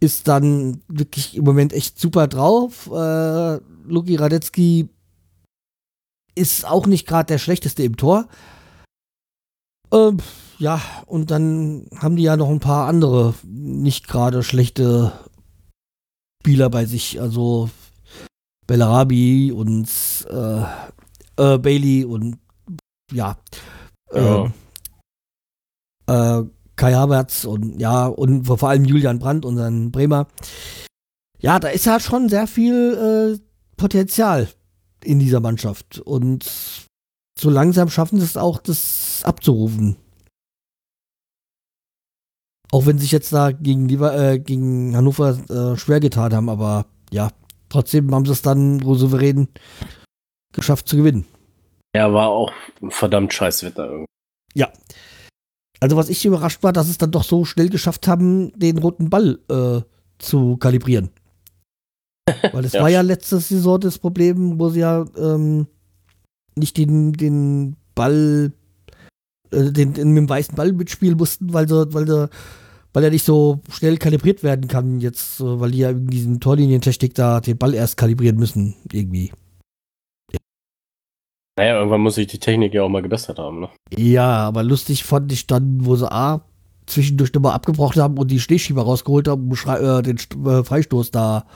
ist 0.00 0.28
dann 0.28 0.80
wirklich 0.88 1.36
im 1.36 1.44
Moment 1.44 1.72
echt 1.72 1.98
super 1.98 2.28
drauf. 2.28 2.88
Äh, 2.90 3.58
Luki 3.86 4.16
Radetzky 4.16 4.88
ist 6.38 6.66
auch 6.66 6.86
nicht 6.86 7.06
gerade 7.06 7.26
der 7.26 7.38
schlechteste 7.38 7.82
im 7.82 7.96
Tor. 7.96 8.28
Ähm, 9.92 10.18
ja, 10.58 10.80
und 11.06 11.30
dann 11.30 11.86
haben 11.96 12.16
die 12.16 12.22
ja 12.22 12.36
noch 12.36 12.50
ein 12.50 12.60
paar 12.60 12.88
andere 12.88 13.34
nicht 13.44 14.08
gerade 14.08 14.42
schlechte 14.42 15.12
Spieler 16.42 16.70
bei 16.70 16.84
sich. 16.84 17.20
Also 17.20 17.70
Bellarabi 18.66 19.52
und 19.52 19.88
äh, 20.30 20.62
äh, 21.36 21.58
Bailey 21.58 22.04
und 22.04 22.38
ja. 23.12 23.36
ja. 24.12 24.52
Äh, 26.06 26.44
Kai 26.76 26.92
Havertz 26.92 27.44
und 27.44 27.80
ja, 27.80 28.06
und 28.06 28.44
vor 28.44 28.68
allem 28.68 28.84
Julian 28.84 29.18
Brandt, 29.18 29.44
unseren 29.44 29.90
Bremer. 29.90 30.28
Ja, 31.40 31.58
da 31.58 31.68
ist 31.68 31.86
ja 31.86 31.98
schon 31.98 32.28
sehr 32.28 32.46
viel 32.46 33.38
äh, 33.38 33.40
Potenzial 33.76 34.48
in 35.08 35.18
dieser 35.18 35.40
Mannschaft. 35.40 36.00
Und 36.00 36.44
so 37.38 37.48
langsam 37.48 37.88
schaffen 37.88 38.18
sie 38.18 38.24
es 38.24 38.36
auch, 38.36 38.60
das 38.60 39.22
abzurufen. 39.24 39.96
Auch 42.70 42.84
wenn 42.84 42.98
sie 42.98 43.04
sich 43.04 43.12
jetzt 43.12 43.32
da 43.32 43.50
gegen, 43.52 43.88
äh, 43.88 44.38
gegen 44.38 44.94
Hannover 44.94 45.38
äh, 45.48 45.78
schwer 45.78 46.00
getan 46.00 46.34
haben, 46.34 46.50
aber 46.50 46.84
ja, 47.10 47.30
trotzdem 47.70 48.14
haben 48.14 48.26
sie 48.26 48.32
es 48.32 48.42
dann 48.42 48.80
so 48.80 48.94
souverän 48.94 49.48
geschafft 50.52 50.86
zu 50.88 50.96
gewinnen. 50.96 51.24
Ja, 51.96 52.12
war 52.12 52.28
auch 52.28 52.52
verdammt 52.90 53.32
scheiß 53.32 53.62
Wetter 53.62 53.86
irgendwie. 53.86 54.06
Ja. 54.54 54.70
Also 55.80 55.96
was 55.96 56.10
ich 56.10 56.26
überrascht 56.26 56.62
war, 56.62 56.74
dass 56.74 56.88
es 56.88 56.98
dann 56.98 57.12
doch 57.12 57.24
so 57.24 57.46
schnell 57.46 57.70
geschafft 57.70 58.06
haben, 58.08 58.52
den 58.58 58.76
roten 58.76 59.08
Ball 59.08 59.38
äh, 59.48 59.80
zu 60.18 60.58
kalibrieren. 60.58 61.10
Weil 62.52 62.64
es 62.64 62.72
ja. 62.72 62.82
war 62.82 62.88
ja 62.88 63.00
letzte 63.00 63.38
Saison 63.38 63.80
das 63.80 63.98
Problem, 63.98 64.58
wo 64.58 64.68
sie 64.68 64.80
ja 64.80 65.04
ähm, 65.16 65.66
nicht 66.56 66.76
den, 66.76 67.12
den 67.12 67.76
Ball, 67.94 68.52
äh, 69.50 69.72
den, 69.72 69.94
den, 69.94 70.08
mit 70.12 70.22
dem 70.22 70.28
weißen 70.28 70.54
Ball 70.54 70.72
mitspielen 70.72 71.16
mussten, 71.16 71.52
weil 71.52 71.68
sie, 71.68 71.94
weil 71.94 72.06
sie, 72.06 72.28
weil 72.92 73.04
er 73.04 73.10
nicht 73.10 73.24
so 73.24 73.60
schnell 73.70 73.96
kalibriert 73.96 74.42
werden 74.42 74.68
kann 74.68 75.00
jetzt, 75.00 75.40
weil 75.40 75.70
die 75.70 75.78
ja 75.78 75.90
in 75.90 76.08
diesem 76.08 76.40
Torlinientechnik 76.40 77.14
da 77.14 77.40
den 77.40 77.58
Ball 77.58 77.74
erst 77.74 77.96
kalibrieren 77.96 78.36
müssen, 78.36 78.74
irgendwie. 78.92 79.32
Naja, 81.58 81.78
irgendwann 81.78 82.02
muss 82.02 82.14
sich 82.14 82.28
die 82.28 82.38
Technik 82.38 82.72
ja 82.72 82.84
auch 82.84 82.88
mal 82.88 83.02
gebessert 83.02 83.38
haben, 83.38 83.60
ne? 83.60 83.68
Ja, 83.96 84.46
aber 84.46 84.62
lustig 84.62 85.02
fand 85.02 85.32
ich 85.32 85.48
dann, 85.48 85.84
wo 85.84 85.96
sie 85.96 86.10
A 86.10 86.44
zwischendurch 86.86 87.32
nochmal 87.34 87.52
abgebrochen 87.52 88.00
haben 88.00 88.18
und 88.18 88.30
die 88.30 88.40
Schneeschieber 88.40 88.82
rausgeholt 88.82 89.28
haben, 89.28 89.50
um 89.50 89.52
äh, 89.52 90.02
den 90.02 90.18
äh, 90.46 90.64
Freistoß 90.64 91.10
da. 91.10 91.46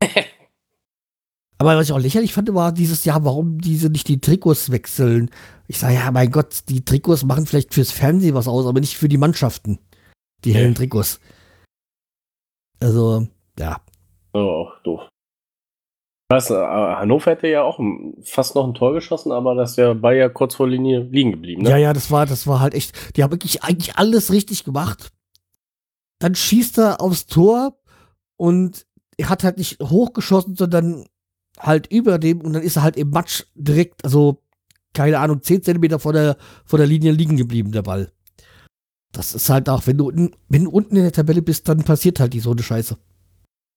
aber 1.58 1.76
was 1.76 1.86
ich 1.86 1.92
auch 1.92 1.98
lächerlich 1.98 2.32
fand, 2.32 2.52
war 2.54 2.72
dieses 2.72 3.04
Jahr, 3.04 3.24
warum 3.24 3.58
diese 3.58 3.88
nicht 3.90 4.08
die 4.08 4.20
Trikots 4.20 4.70
wechseln. 4.70 5.30
Ich 5.68 5.78
sage, 5.78 5.94
ja, 5.94 6.10
mein 6.10 6.30
Gott, 6.30 6.68
die 6.68 6.84
Trikots 6.84 7.24
machen 7.24 7.46
vielleicht 7.46 7.74
fürs 7.74 7.90
Fernsehen 7.90 8.34
was 8.34 8.48
aus, 8.48 8.66
aber 8.66 8.80
nicht 8.80 8.96
für 8.96 9.08
die 9.08 9.18
Mannschaften. 9.18 9.78
Die 10.44 10.54
hellen 10.54 10.74
Trikots. 10.74 11.20
Also, 12.80 13.26
ja. 13.58 13.80
Oh, 14.32 14.68
doof. 14.84 15.08
Was, 16.28 16.50
äh, 16.50 16.54
Hannover 16.54 17.30
hätte 17.30 17.46
ja 17.46 17.62
auch 17.62 17.78
fast 18.22 18.56
noch 18.56 18.66
ein 18.66 18.74
Tor 18.74 18.92
geschossen, 18.94 19.30
aber 19.30 19.54
das 19.54 19.72
ist 19.72 19.76
ja 19.76 19.94
Bayer 19.94 20.28
kurz 20.28 20.56
vor 20.56 20.68
Linie 20.68 21.00
liegen 21.00 21.30
geblieben. 21.30 21.62
Ne? 21.62 21.70
Ja, 21.70 21.76
ja, 21.76 21.92
das 21.92 22.10
war, 22.10 22.26
das 22.26 22.46
war 22.48 22.60
halt 22.60 22.74
echt. 22.74 23.16
Die 23.16 23.22
haben 23.22 23.30
wirklich 23.30 23.62
eigentlich 23.62 23.96
alles 23.96 24.32
richtig 24.32 24.64
gemacht. 24.64 25.12
Dann 26.18 26.34
schießt 26.34 26.78
er 26.78 27.00
aufs 27.00 27.26
Tor 27.26 27.78
und 28.36 28.85
er 29.16 29.28
hat 29.28 29.44
halt 29.44 29.58
nicht 29.58 29.80
hochgeschossen, 29.80 30.56
sondern 30.56 31.06
halt 31.58 31.86
über 31.90 32.18
dem 32.18 32.40
und 32.40 32.52
dann 32.52 32.62
ist 32.62 32.76
er 32.76 32.82
halt 32.82 32.96
im 32.96 33.10
Matsch 33.10 33.44
direkt, 33.54 34.04
also 34.04 34.42
keine 34.92 35.18
Ahnung, 35.18 35.42
10 35.42 35.62
Zentimeter 35.62 35.98
vor 35.98 36.12
der, 36.12 36.36
vor 36.64 36.78
der 36.78 36.86
Linie 36.86 37.12
liegen 37.12 37.36
geblieben, 37.36 37.72
der 37.72 37.82
Ball. 37.82 38.12
Das 39.12 39.34
ist 39.34 39.48
halt 39.48 39.68
auch, 39.68 39.86
wenn 39.86 39.98
du, 39.98 40.10
wenn 40.48 40.64
du 40.64 40.70
unten 40.70 40.96
in 40.96 41.02
der 41.02 41.12
Tabelle 41.12 41.42
bist, 41.42 41.68
dann 41.68 41.84
passiert 41.84 42.20
halt 42.20 42.34
die 42.34 42.40
so 42.40 42.50
eine 42.50 42.62
Scheiße. 42.62 42.98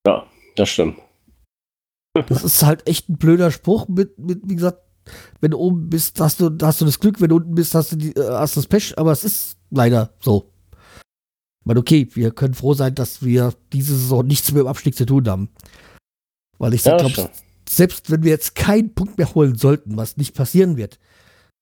Ja, 0.05 0.25
das 0.55 0.69
stimmt. 0.69 0.97
Das 2.27 2.43
ist 2.43 2.63
halt 2.63 2.87
echt 2.87 3.09
ein 3.09 3.17
blöder 3.17 3.51
Spruch 3.51 3.87
mit, 3.87 4.17
mit 4.17 4.41
wie 4.43 4.55
gesagt, 4.55 4.81
wenn 5.39 5.51
du 5.51 5.57
oben 5.57 5.89
bist, 5.89 6.19
hast 6.19 6.39
du, 6.39 6.49
hast 6.61 6.81
du 6.81 6.85
das 6.85 6.99
Glück, 6.99 7.21
wenn 7.21 7.29
du 7.29 7.37
unten 7.37 7.55
bist, 7.55 7.75
hast 7.75 7.91
du, 7.91 7.95
die, 7.95 8.15
äh, 8.15 8.29
hast 8.31 8.57
das 8.57 8.67
Pech, 8.67 8.97
aber 8.97 9.11
es 9.11 9.23
ist 9.23 9.57
leider 9.69 10.13
so. 10.19 10.51
Meine, 11.69 11.81
okay, 11.81 12.07
wir 12.13 12.31
können 12.31 12.55
froh 12.55 12.73
sein, 12.73 12.95
dass 12.95 13.21
wir 13.21 13.53
diese 13.73 13.95
Saison 13.95 14.25
nichts 14.25 14.51
mit 14.51 14.61
dem 14.61 14.65
Abstieg 14.65 14.95
zu 14.95 15.05
tun 15.05 15.29
haben. 15.29 15.49
Weil 16.57 16.73
ich 16.73 16.83
ja, 16.83 16.97
glaube, 16.97 17.29
selbst 17.69 18.09
wenn 18.09 18.23
wir 18.23 18.31
jetzt 18.31 18.55
keinen 18.55 18.95
Punkt 18.95 19.19
mehr 19.19 19.35
holen 19.35 19.53
sollten, 19.53 19.95
was 19.95 20.17
nicht 20.17 20.33
passieren 20.33 20.77
wird, 20.77 20.97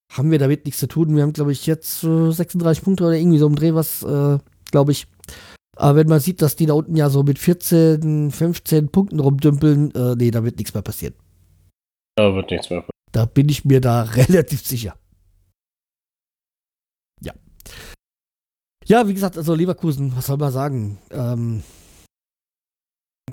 haben 0.10 0.32
wir 0.32 0.39
damit 0.39 0.63
nichts 0.63 0.80
zu 0.80 0.88
tun. 0.88 1.13
Wir 1.13 1.24
haben, 1.24 1.34
glaube 1.34 1.52
ich, 1.52 1.65
jetzt 1.65 2.06
äh, 2.06 2.32
36 2.32 2.86
Punkte 2.86 3.04
oder 3.04 3.17
irgendwie 3.17 3.38
so 3.38 3.48
im 3.48 3.58
Dreh, 3.58 3.74
was, 3.74 4.02
äh, 4.04 4.38
glaube 4.72 4.93
ich. 4.93 5.08
Aber 5.76 5.98
wenn 5.98 6.08
man 6.08 6.22
sieht, 6.22 6.41
dass 6.41 6.56
die 6.56 6.67
da 6.67 6.74
unten 6.76 6.96
ja 6.96 7.10
so 7.10 7.24
mit 7.24 7.38
14, 7.38 8.32
15 8.32 8.88
Punkten 8.88 9.20
rumdümpeln, 9.20 9.93
äh, 9.93 10.15
nee, 10.15 10.32
da 10.32 10.41
wird 10.46 10.56
nichts 10.56 10.74
mehr 10.74 10.84
passieren. 10.84 11.15
Da 12.15 12.34
wird 12.34 12.50
nichts 12.50 12.70
mehr 12.70 12.80
passieren. 12.80 12.91
Da 13.12 13.26
bin 13.26 13.50
ich 13.50 13.65
mir 13.65 13.82
da 13.82 14.04
relativ 14.15 14.65
sicher. 14.65 14.96
Ja. 17.22 17.34
Ja, 18.88 19.06
wie 19.06 19.13
gesagt, 19.13 19.36
also 19.38 19.54
Leverkusen, 19.54 20.15
was 20.15 20.28
soll 20.28 20.38
man 20.38 20.52
sagen? 20.52 20.97
Ähm, 21.12 21.62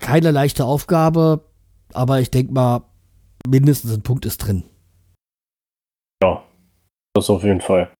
keine 0.00 0.32
leichte 0.32 0.64
Aufgabe, 0.64 1.48
aber 1.92 2.20
ich 2.20 2.32
denke 2.32 2.52
mal, 2.52 2.82
mindestens 3.46 3.92
ein 3.92 4.02
Punkt 4.02 4.26
ist 4.26 4.38
drin. 4.38 4.64
Ja, 6.20 6.44
das 7.14 7.30
auf 7.30 7.44
jeden 7.44 7.60
Fall. 7.60 7.94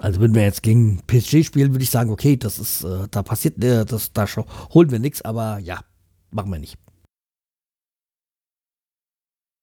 Also 0.00 0.20
wenn 0.20 0.34
wir 0.34 0.42
jetzt 0.42 0.64
gegen 0.64 1.02
PSG 1.06 1.44
spielen, 1.44 1.72
würde 1.72 1.84
ich 1.84 1.90
sagen, 1.90 2.10
okay, 2.10 2.36
das 2.36 2.58
ist, 2.58 2.82
äh, 2.82 3.06
da 3.08 3.22
passiert, 3.22 3.62
äh, 3.62 3.84
das, 3.84 4.12
da 4.12 4.26
holen 4.74 4.90
wir 4.90 4.98
nichts, 4.98 5.22
aber 5.22 5.58
ja, 5.58 5.84
machen 6.32 6.50
wir 6.50 6.58
nicht. 6.58 6.78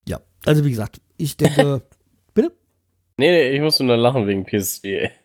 Ja, 0.08 0.20
also 0.46 0.64
wie 0.64 0.70
gesagt, 0.70 1.02
ich 1.18 1.36
denke, 1.36 1.82
bitte? 2.32 2.56
Nee, 3.18 3.30
nee, 3.30 3.50
ich 3.50 3.60
muss 3.60 3.78
nur 3.78 3.94
lachen 3.98 4.26
wegen 4.26 4.46
PSG. 4.46 5.19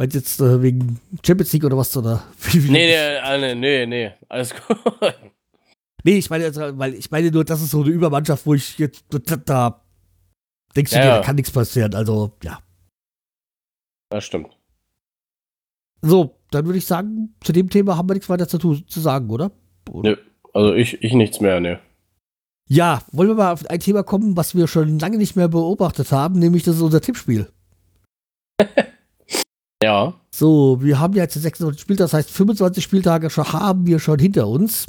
Meinst 0.00 0.14
jetzt 0.14 0.40
äh, 0.40 0.62
wegen 0.62 0.98
Champions 1.22 1.52
League 1.52 1.64
oder 1.64 1.76
was? 1.76 1.94
Oder? 1.94 2.24
nee, 2.54 2.58
nee, 2.70 2.94
äh, 2.94 3.38
nee, 3.38 3.54
nee, 3.54 3.86
nee, 3.86 4.12
alles 4.30 4.54
gut. 4.54 4.78
Nee, 6.02 6.16
ich 6.16 6.30
meine, 6.30 6.50
weil 6.78 6.94
ich 6.94 7.10
meine 7.10 7.30
nur, 7.30 7.44
das 7.44 7.60
ist 7.60 7.72
so 7.72 7.82
eine 7.82 7.90
Übermannschaft, 7.90 8.46
wo 8.46 8.54
ich 8.54 8.78
jetzt 8.78 9.04
da 9.44 9.82
denkst 10.74 10.92
du 10.92 10.96
ja, 10.96 11.02
dir, 11.02 11.08
da 11.10 11.20
kann 11.20 11.36
nichts 11.36 11.50
passieren. 11.50 11.94
Also, 11.94 12.32
ja. 12.42 12.60
Das 14.08 14.24
stimmt. 14.24 14.56
So, 16.00 16.38
dann 16.50 16.64
würde 16.64 16.78
ich 16.78 16.86
sagen, 16.86 17.34
zu 17.44 17.52
dem 17.52 17.68
Thema 17.68 17.98
haben 17.98 18.08
wir 18.08 18.14
nichts 18.14 18.30
weiter 18.30 18.48
zu, 18.48 18.58
zu 18.58 19.00
sagen, 19.00 19.28
oder? 19.28 19.50
oder? 19.90 20.12
Nö, 20.12 20.16
also 20.54 20.72
ich, 20.72 21.02
ich 21.02 21.12
nichts 21.12 21.42
mehr, 21.42 21.60
ne. 21.60 21.78
Ja, 22.66 23.02
wollen 23.12 23.28
wir 23.28 23.34
mal 23.34 23.52
auf 23.52 23.68
ein 23.68 23.80
Thema 23.80 24.02
kommen, 24.02 24.34
was 24.38 24.54
wir 24.54 24.66
schon 24.66 24.98
lange 24.98 25.18
nicht 25.18 25.36
mehr 25.36 25.48
beobachtet 25.48 26.10
haben, 26.10 26.38
nämlich 26.38 26.62
das 26.62 26.76
ist 26.76 26.82
unser 26.82 27.02
Tippspiel. 27.02 27.52
Ja. 29.82 30.14
So, 30.30 30.78
wir 30.80 30.98
haben 30.98 31.14
ja 31.14 31.24
jetzt 31.24 31.34
26 31.34 31.80
Spieltage, 31.80 32.04
das 32.04 32.14
heißt 32.14 32.30
25 32.30 32.84
Spieltage 32.84 33.30
schon, 33.30 33.52
haben 33.52 33.86
wir 33.86 33.98
schon 33.98 34.18
hinter 34.18 34.48
uns. 34.48 34.86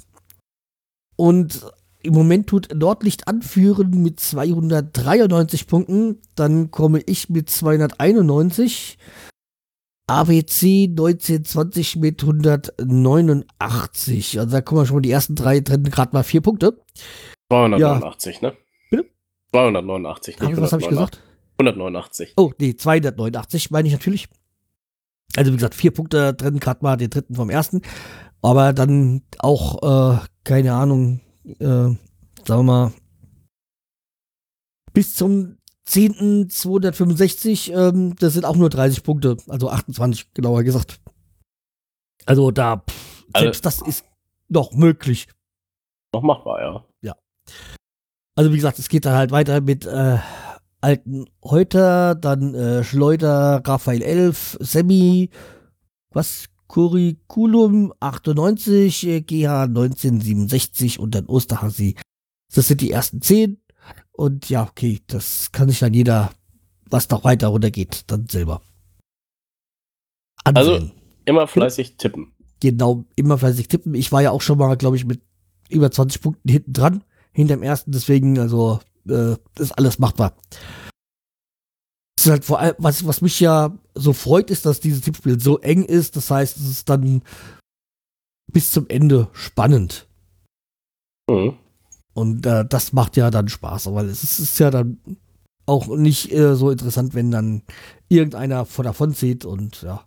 Und 1.16 1.62
im 2.04 2.14
Moment 2.14 2.48
tut 2.48 2.74
Nordlicht 2.74 3.28
anführen 3.28 4.02
mit 4.02 4.20
293 4.20 5.68
Punkten. 5.68 6.22
Dann 6.36 6.72
komme 6.72 7.02
ich 7.06 7.30
mit 7.30 7.50
291. 7.50 8.98
ABC 10.08 10.88
1920 10.90 11.96
mit 11.98 12.22
189. 12.22 14.40
Also 14.40 14.52
da 14.52 14.62
kommen 14.62 14.82
wir 14.82 14.86
schon 14.86 14.98
mal 14.98 15.02
die 15.02 15.12
ersten 15.12 15.36
drei 15.36 15.60
trennen 15.62 15.86
gerade 15.86 16.14
mal 16.14 16.24
vier 16.24 16.42
Punkte. 16.42 16.78
289, 17.50 18.42
ja. 18.42 18.50
ne? 18.50 18.58
Bitte? 18.90 19.06
289. 19.52 20.42
Hab, 20.42 20.58
was 20.58 20.74
habe 20.74 20.82
ich 20.82 20.90
gesagt? 20.90 21.22
189. 21.60 22.34
Oh, 22.36 22.52
nee, 22.60 22.76
289 22.76 23.72
meine 23.72 23.88
ich 23.88 23.94
natürlich. 23.94 24.28
Also 25.36 25.52
wie 25.52 25.56
gesagt, 25.56 25.76
vier 25.76 25.92
Punkte 25.92 26.34
drin, 26.34 26.60
gerade 26.60 26.84
mal 26.84 26.98
den 26.98 27.10
dritten 27.10 27.36
vom 27.36 27.50
ersten. 27.50 27.82
Aber 28.42 28.74
dann 28.74 29.24
auch, 29.40 30.16
äh, 30.16 30.20
keine 30.44 30.74
Ahnung, 30.74 31.22
äh, 31.60 31.66
sagen 31.66 31.98
wir 32.48 32.64
mal, 32.64 32.94
bis 34.94 35.16
zum 35.16 35.58
10.265, 35.88 37.74
ähm, 37.74 38.16
das 38.16 38.34
sind 38.34 38.46
auch 38.46 38.56
nur 38.56 38.70
30 38.70 39.04
Punkte, 39.04 39.38
also 39.48 39.70
28 39.70 40.34
genauer 40.34 40.64
gesagt. 40.64 41.00
Also 42.26 42.52
da, 42.52 42.78
pff, 42.78 43.26
selbst 43.36 43.66
also, 43.66 43.82
das 43.84 43.88
ist 43.88 44.06
noch 44.48 44.74
möglich. 44.74 45.28
Noch 46.14 46.22
machbar, 46.24 46.62
ja. 46.62 46.86
Ja. 47.02 47.16
Also 48.36 48.52
wie 48.52 48.56
gesagt, 48.56 48.80
es 48.80 48.90
geht 48.90 49.06
dann 49.06 49.16
halt 49.16 49.32
weiter 49.32 49.62
mit 49.62 49.86
äh, 49.86 50.18
alten 50.82 51.26
Heuter, 51.44 52.16
dann 52.16 52.54
äh, 52.54 52.84
Schleuder, 52.84 53.62
Raphael 53.66 54.02
11, 54.02 54.58
Semi, 54.60 55.30
was? 56.12 56.46
Curriculum 56.72 57.94
98, 58.00 59.06
äh, 59.08 59.22
GH 59.22 59.64
1967 59.64 61.00
und 61.00 61.16
dann 61.16 61.26
Osterhasi. 61.26 61.96
Das 62.54 62.70
sind 62.70 62.80
die 62.80 62.92
ersten 62.92 63.22
zehn. 63.22 63.62
Und 64.12 64.50
ja, 64.50 64.64
okay, 64.64 65.02
das 65.08 65.52
kann 65.52 65.68
sich 65.68 65.80
dann 65.80 65.94
jeder, 65.94 66.32
was 66.90 67.10
noch 67.10 67.26
weiter 67.26 67.50
runtergeht, 67.50 68.04
dann 68.08 68.28
selber. 68.30 68.62
Ansehen. 70.46 70.74
Also 70.74 70.92
immer 71.26 71.48
fleißig 71.48 71.98
tippen. 71.98 72.32
Genau, 72.62 73.04
immer 73.18 73.38
fleißig 73.38 73.68
tippen. 73.68 73.94
Ich 73.94 74.12
war 74.14 74.22
ja 74.22 74.32
auch 74.32 74.42
schon 74.42 74.58
mal, 74.58 74.76
glaube 74.78 74.96
ich, 74.96 75.04
mit 75.04 75.22
über 75.70 75.92
20 75.92 76.22
Punkten 76.22 76.50
hinten 76.50 76.72
dran, 76.72 77.04
hinter 77.34 77.56
dem 77.58 77.64
ersten, 77.64 77.92
deswegen, 77.92 78.40
also, 78.40 78.80
äh, 79.08 79.36
ist 79.60 79.72
alles 79.78 80.00
machbar. 80.00 80.34
Das 82.16 82.26
ist 82.26 82.32
halt 82.32 82.46
vor 82.46 82.60
allem, 82.60 82.76
was, 82.78 83.06
was 83.06 83.22
mich 83.22 83.40
ja 83.40 83.78
so 83.96 84.14
freut, 84.14 84.52
ist, 84.52 84.66
dass 84.66 84.80
dieses 84.80 85.02
Tippspiel 85.02 85.40
so 85.40 85.60
eng 85.60 85.84
ist. 85.84 86.16
Das 86.16 86.30
heißt, 86.30 86.58
es 86.58 86.70
ist 86.70 86.90
dann 86.90 87.24
bis 88.52 88.72
zum 88.72 88.88
Ende 88.90 89.28
spannend. 89.34 90.08
Mhm. 91.30 91.58
Und 92.14 92.46
äh, 92.46 92.66
das 92.66 92.94
macht 92.94 93.18
ja 93.18 93.32
dann 93.32 93.48
Spaß, 93.48 93.94
weil 93.94 94.08
es 94.08 94.24
ist, 94.24 94.40
ist 94.40 94.60
ja 94.60 94.70
dann 94.70 95.00
auch 95.66 95.88
nicht 95.88 96.32
äh, 96.32 96.56
so 96.56 96.70
interessant, 96.70 97.14
wenn 97.14 97.32
dann 97.32 97.64
irgendeiner 98.10 98.66
vor 98.66 98.84
davon 98.84 99.14
zieht 99.14 99.46
und 99.46 99.82
ja. 99.82 100.06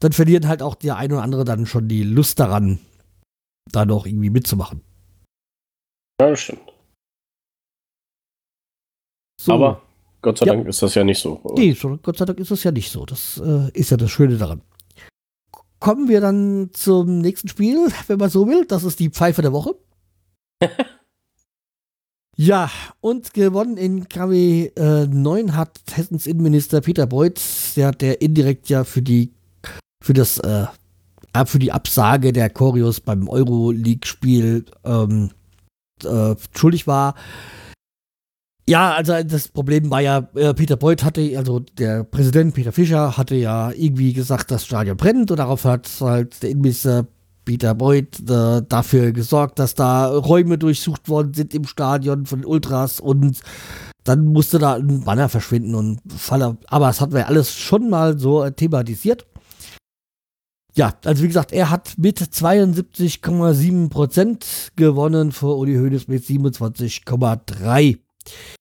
Dann 0.00 0.12
verlieren 0.12 0.46
halt 0.46 0.62
auch 0.62 0.76
der 0.76 0.96
ein 0.96 1.12
oder 1.12 1.22
andere 1.22 1.44
dann 1.44 1.66
schon 1.66 1.88
die 1.88 2.04
Lust 2.04 2.38
daran, 2.38 2.78
da 3.72 3.84
noch 3.84 4.06
irgendwie 4.06 4.30
mitzumachen. 4.30 4.82
Ja, 6.20 6.30
das 6.30 6.40
stimmt. 6.40 6.60
So. 9.40 9.52
Aber 9.52 9.82
Gott 10.20 10.38
sei 10.38 10.46
ja. 10.46 10.54
Dank 10.54 10.66
ist 10.66 10.82
das 10.82 10.94
ja 10.94 11.04
nicht 11.04 11.20
so. 11.20 11.40
Nee, 11.56 11.76
Gott 12.02 12.16
sei 12.16 12.24
Dank 12.24 12.38
ist 12.40 12.50
das 12.50 12.64
ja 12.64 12.72
nicht 12.72 12.90
so. 12.90 13.06
Das 13.06 13.40
äh, 13.44 13.70
ist 13.72 13.90
ja 13.90 13.96
das 13.96 14.10
Schöne 14.10 14.36
daran. 14.36 14.62
Kommen 15.78 16.08
wir 16.08 16.20
dann 16.20 16.70
zum 16.72 17.18
nächsten 17.18 17.48
Spiel, 17.48 17.88
wenn 18.08 18.18
man 18.18 18.30
so 18.30 18.46
will. 18.48 18.64
Das 18.66 18.84
ist 18.84 18.98
die 18.98 19.10
Pfeife 19.10 19.42
der 19.42 19.52
Woche. 19.52 19.76
ja, 22.36 22.70
und 23.00 23.32
gewonnen 23.32 23.76
in 23.76 24.08
KW 24.08 24.72
äh, 24.76 25.06
9 25.06 25.56
hat 25.56 25.80
Hessens 25.92 26.26
Innenminister 26.26 26.80
Peter 26.80 27.06
Beuth, 27.06 27.40
der, 27.76 27.92
der 27.92 28.20
indirekt 28.20 28.68
ja 28.68 28.82
für 28.82 29.02
die 29.02 29.32
für 30.02 30.14
das 30.14 30.38
äh, 30.38 30.66
für 31.46 31.58
die 31.60 31.70
Absage 31.70 32.32
der 32.32 32.50
Choreos 32.50 33.00
beim 33.00 33.28
Euroleague-Spiel 33.28 34.64
ähm, 34.84 35.30
äh, 36.02 36.34
schuldig 36.56 36.88
war. 36.88 37.14
Ja, 38.68 38.92
also 38.92 39.14
das 39.22 39.48
Problem 39.48 39.90
war 39.90 40.02
ja, 40.02 40.28
äh, 40.34 40.52
Peter 40.52 40.76
Beuth 40.76 41.02
hatte, 41.02 41.38
also 41.38 41.60
der 41.60 42.04
Präsident 42.04 42.52
Peter 42.52 42.70
Fischer 42.70 43.16
hatte 43.16 43.34
ja 43.34 43.70
irgendwie 43.70 44.12
gesagt, 44.12 44.50
das 44.50 44.66
Stadion 44.66 44.98
brennt 44.98 45.30
und 45.30 45.38
darauf 45.38 45.64
hat 45.64 45.88
halt 46.02 46.42
der 46.42 46.50
Innenminister 46.50 47.06
Peter 47.46 47.74
Beuth 47.74 48.20
äh, 48.28 48.60
dafür 48.68 49.12
gesorgt, 49.12 49.58
dass 49.58 49.74
da 49.74 50.08
Räume 50.08 50.58
durchsucht 50.58 51.08
worden 51.08 51.32
sind 51.32 51.54
im 51.54 51.64
Stadion 51.64 52.26
von 52.26 52.44
Ultras 52.44 53.00
und 53.00 53.40
dann 54.04 54.26
musste 54.26 54.58
da 54.58 54.74
ein 54.74 55.00
Banner 55.00 55.30
verschwinden 55.30 55.74
und 55.74 56.00
Falle, 56.14 56.58
aber 56.66 56.88
das 56.88 57.00
hatten 57.00 57.14
wir 57.14 57.26
alles 57.26 57.56
schon 57.56 57.88
mal 57.88 58.18
so 58.18 58.50
thematisiert. 58.50 59.24
Ja, 60.74 60.92
also 61.06 61.22
wie 61.22 61.28
gesagt, 61.28 61.52
er 61.52 61.70
hat 61.70 61.94
mit 61.96 62.20
72,7 62.20 63.88
Prozent 63.88 64.72
gewonnen 64.76 65.32
vor 65.32 65.56
Uli 65.56 65.76
Hoeneß 65.76 66.06
mit 66.06 66.22
27,3 66.22 67.96
ja, 68.30 68.57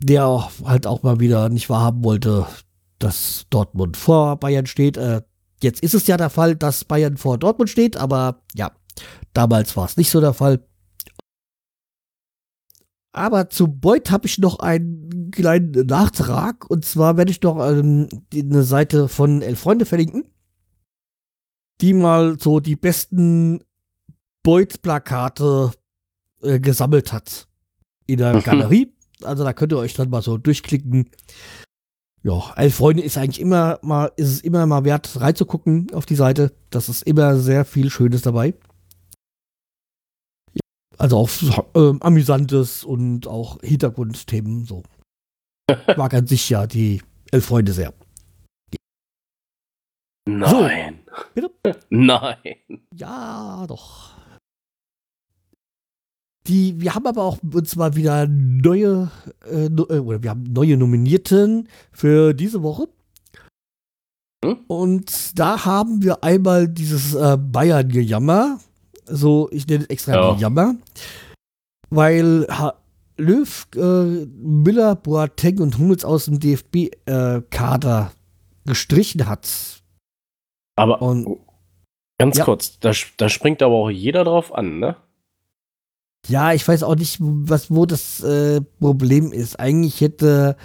der 0.00 0.48
halt 0.64 0.86
auch 0.86 1.02
mal 1.02 1.20
wieder 1.20 1.48
nicht 1.48 1.68
wahrhaben 1.70 2.04
wollte, 2.04 2.46
dass 2.98 3.46
Dortmund 3.50 3.96
vor 3.96 4.36
Bayern 4.36 4.66
steht. 4.66 4.96
Äh, 4.96 5.22
jetzt 5.62 5.82
ist 5.82 5.94
es 5.94 6.06
ja 6.06 6.16
der 6.16 6.30
Fall, 6.30 6.56
dass 6.56 6.84
Bayern 6.84 7.16
vor 7.16 7.38
Dortmund 7.38 7.70
steht, 7.70 7.96
aber 7.96 8.42
ja, 8.54 8.72
damals 9.32 9.76
war 9.76 9.86
es 9.86 9.96
nicht 9.96 10.10
so 10.10 10.20
der 10.20 10.34
Fall. 10.34 10.64
Aber 13.12 13.50
zu 13.50 13.66
Beuth 13.66 14.10
habe 14.10 14.26
ich 14.26 14.38
noch 14.38 14.60
einen 14.60 15.30
kleinen 15.32 15.72
Nachtrag. 15.86 16.70
Und 16.70 16.84
zwar 16.84 17.16
werde 17.16 17.30
ich 17.32 17.42
noch 17.42 17.58
ähm, 17.58 18.08
eine 18.32 18.62
Seite 18.62 19.08
von 19.08 19.42
Elf 19.42 19.58
Freunde 19.58 19.86
verlinken, 19.86 20.24
die 21.80 21.94
mal 21.94 22.38
so 22.38 22.60
die 22.60 22.76
besten 22.76 23.64
Beuth-Plakate 24.44 25.72
äh, 26.42 26.60
gesammelt 26.60 27.12
hat 27.12 27.48
in 28.06 28.18
der 28.18 28.40
Galerie. 28.40 28.94
Also 29.22 29.44
da 29.44 29.52
könnt 29.52 29.72
ihr 29.72 29.78
euch 29.78 29.94
dann 29.94 30.10
mal 30.10 30.22
so 30.22 30.38
durchklicken. 30.38 31.10
Ja, 32.22 32.52
Elf 32.56 32.74
Freunde 32.74 33.02
ist 33.02 33.16
eigentlich 33.16 33.40
immer 33.40 33.78
mal, 33.82 34.12
ist 34.16 34.28
es 34.28 34.40
immer 34.40 34.66
mal 34.66 34.84
wert 34.84 35.20
reinzugucken 35.20 35.92
auf 35.94 36.04
die 36.04 36.16
Seite. 36.16 36.52
Das 36.70 36.88
ist 36.88 37.02
immer 37.02 37.36
sehr 37.36 37.64
viel 37.64 37.90
Schönes 37.90 38.22
dabei. 38.22 38.54
Ja, 40.52 40.60
also 40.98 41.18
auch 41.18 41.30
äh, 41.74 41.98
amüsantes 42.00 42.84
und 42.84 43.26
auch 43.26 43.60
Hintergrundthemen 43.62 44.64
so. 44.64 44.82
Ich 45.70 45.96
mag 45.96 46.12
an 46.14 46.26
sich 46.26 46.50
ja 46.50 46.66
die 46.66 47.02
Elf 47.30 47.46
Freunde 47.46 47.72
sehr. 47.72 47.94
Nein. 50.28 51.00
So, 51.06 51.48
bitte? 51.62 51.80
Nein. 51.88 52.82
Ja, 52.94 53.64
doch. 53.66 54.17
Die, 56.48 56.80
wir 56.80 56.94
haben 56.94 57.06
aber 57.06 57.22
auch 57.22 57.38
uns 57.42 57.76
mal 57.76 57.94
wieder 57.94 58.26
neue, 58.26 59.10
äh, 59.44 59.66
äh, 59.66 59.98
oder 59.98 60.22
wir 60.22 60.30
haben 60.30 60.44
neue 60.44 60.76
Nominierten 60.78 61.68
für 61.92 62.32
diese 62.32 62.62
Woche. 62.62 62.88
Hm? 64.42 64.58
Und 64.66 65.38
da 65.38 65.64
haben 65.66 66.02
wir 66.02 66.24
einmal 66.24 66.68
dieses 66.68 67.14
äh, 67.14 67.36
Bayern-Gejammer. 67.36 68.60
So, 69.04 69.48
ich 69.52 69.66
nenne 69.66 69.84
es 69.84 69.90
extra 69.90 70.14
ja. 70.14 70.34
Gejammer. 70.34 70.76
Weil 71.90 72.46
ha 72.48 72.74
Löw, 73.18 73.66
äh, 73.74 73.80
Müller, 73.80 74.94
Boateng 74.94 75.58
und 75.58 75.76
Hummels 75.76 76.04
aus 76.04 76.26
dem 76.26 76.38
DFB-Kader 76.38 78.12
äh, 78.12 78.68
gestrichen 78.68 79.26
hat. 79.26 79.48
Aber 80.76 81.02
und, 81.02 81.40
ganz 82.18 82.38
ja. 82.38 82.44
kurz, 82.44 82.78
da, 82.78 82.92
da 83.16 83.28
springt 83.28 83.60
aber 83.60 83.74
auch 83.74 83.90
jeder 83.90 84.22
drauf 84.22 84.54
an, 84.54 84.78
ne? 84.78 84.96
Ja, 86.28 86.52
ich 86.52 86.66
weiß 86.68 86.82
auch 86.82 86.94
nicht, 86.94 87.18
was, 87.20 87.70
wo 87.70 87.86
das 87.86 88.22
äh, 88.22 88.60
Problem 88.60 89.32
ist. 89.32 89.58
Eigentlich 89.58 90.00
hätte 90.00 90.56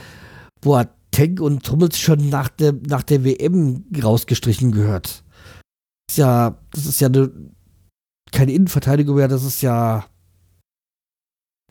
Boateng 0.62 1.40
und 1.40 1.70
Hummels 1.72 1.98
schon 1.98 2.30
nach 2.30 2.50
der, 2.50 2.74
nach 2.74 3.04
der 3.04 3.24
WM 3.24 3.86
rausgestrichen 4.04 4.74
gehört. 4.74 5.24
Das 6.08 6.16
ist 6.16 6.18
ja, 6.18 6.58
das 6.72 6.86
ist 6.86 7.00
ja 7.00 7.08
eine, 7.08 7.32
keine 8.32 8.52
Innenverteidigung 8.52 9.16
mehr, 9.16 9.30
das 9.30 9.46
ist 9.46 9.62
ja 9.62 10.06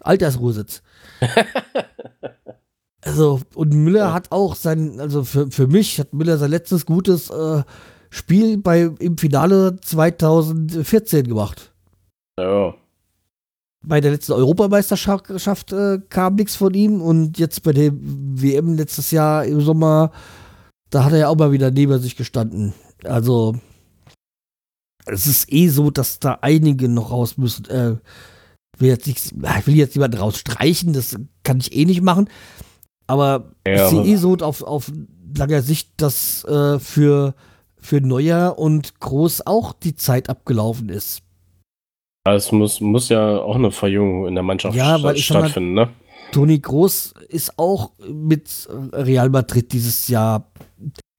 Altersruhesitz. 0.00 0.82
also, 3.02 3.40
und 3.54 3.74
Müller 3.74 4.06
ja. 4.06 4.12
hat 4.14 4.32
auch 4.32 4.54
sein, 4.54 5.00
also 5.00 5.22
für, 5.22 5.50
für 5.50 5.66
mich 5.66 6.00
hat 6.00 6.14
Müller 6.14 6.38
sein 6.38 6.50
letztes 6.50 6.86
gutes 6.86 7.28
äh, 7.28 7.62
Spiel 8.08 8.56
bei, 8.56 8.90
im 8.98 9.18
Finale 9.18 9.76
2014 9.80 11.28
gemacht. 11.28 11.72
Ja 12.40 12.74
bei 13.82 14.00
der 14.00 14.12
letzten 14.12 14.32
Europameisterschaft 14.32 15.72
äh, 15.72 16.00
kam 16.08 16.36
nichts 16.36 16.56
von 16.56 16.72
ihm 16.74 17.00
und 17.00 17.38
jetzt 17.38 17.62
bei 17.62 17.72
der 17.72 17.92
WM 17.92 18.74
letztes 18.74 19.10
Jahr 19.10 19.44
im 19.44 19.60
Sommer, 19.60 20.12
da 20.90 21.04
hat 21.04 21.12
er 21.12 21.18
ja 21.18 21.28
auch 21.28 21.36
mal 21.36 21.52
wieder 21.52 21.70
neben 21.70 21.98
sich 22.00 22.16
gestanden. 22.16 22.74
Also 23.04 23.56
es 25.06 25.26
ist 25.26 25.52
eh 25.52 25.68
so, 25.68 25.90
dass 25.90 26.20
da 26.20 26.38
einige 26.42 26.88
noch 26.88 27.10
raus 27.10 27.36
müssen. 27.36 27.64
Äh, 27.66 27.96
will 28.78 28.88
jetzt 28.88 29.06
nicht, 29.06 29.32
ich 29.32 29.66
will 29.66 29.76
jetzt 29.76 29.94
jemanden 29.94 30.18
rausstreichen, 30.18 30.92
das 30.92 31.16
kann 31.42 31.58
ich 31.58 31.74
eh 31.74 31.84
nicht 31.84 32.02
machen. 32.02 32.28
Aber 33.06 33.52
ja, 33.66 33.84
ich 33.84 33.90
sehe 33.90 34.04
eh 34.04 34.16
so 34.16 34.36
auf, 34.36 34.62
auf 34.62 34.90
langer 35.36 35.62
Sicht, 35.62 35.90
dass 35.96 36.44
äh, 36.44 36.78
für, 36.78 37.34
für 37.76 38.00
Neuer 38.00 38.58
und 38.58 39.00
Groß 39.00 39.46
auch 39.46 39.72
die 39.72 39.96
Zeit 39.96 40.28
abgelaufen 40.28 40.88
ist. 40.88 41.22
Es 42.24 42.52
muss, 42.52 42.80
muss 42.80 43.08
ja 43.08 43.38
auch 43.38 43.56
eine 43.56 43.72
Verjüngung 43.72 44.28
in 44.28 44.34
der 44.34 44.44
Mannschaft 44.44 44.76
ja, 44.76 45.02
weil 45.02 45.16
stattfinden, 45.16 45.74
mal, 45.74 45.86
ne? 45.86 45.92
Toni 46.30 46.58
Groß 46.58 47.14
ist 47.28 47.58
auch 47.58 47.92
mit 47.98 48.68
Real 48.92 49.28
Madrid 49.28 49.72
dieses 49.72 50.08
Jahr 50.08 50.50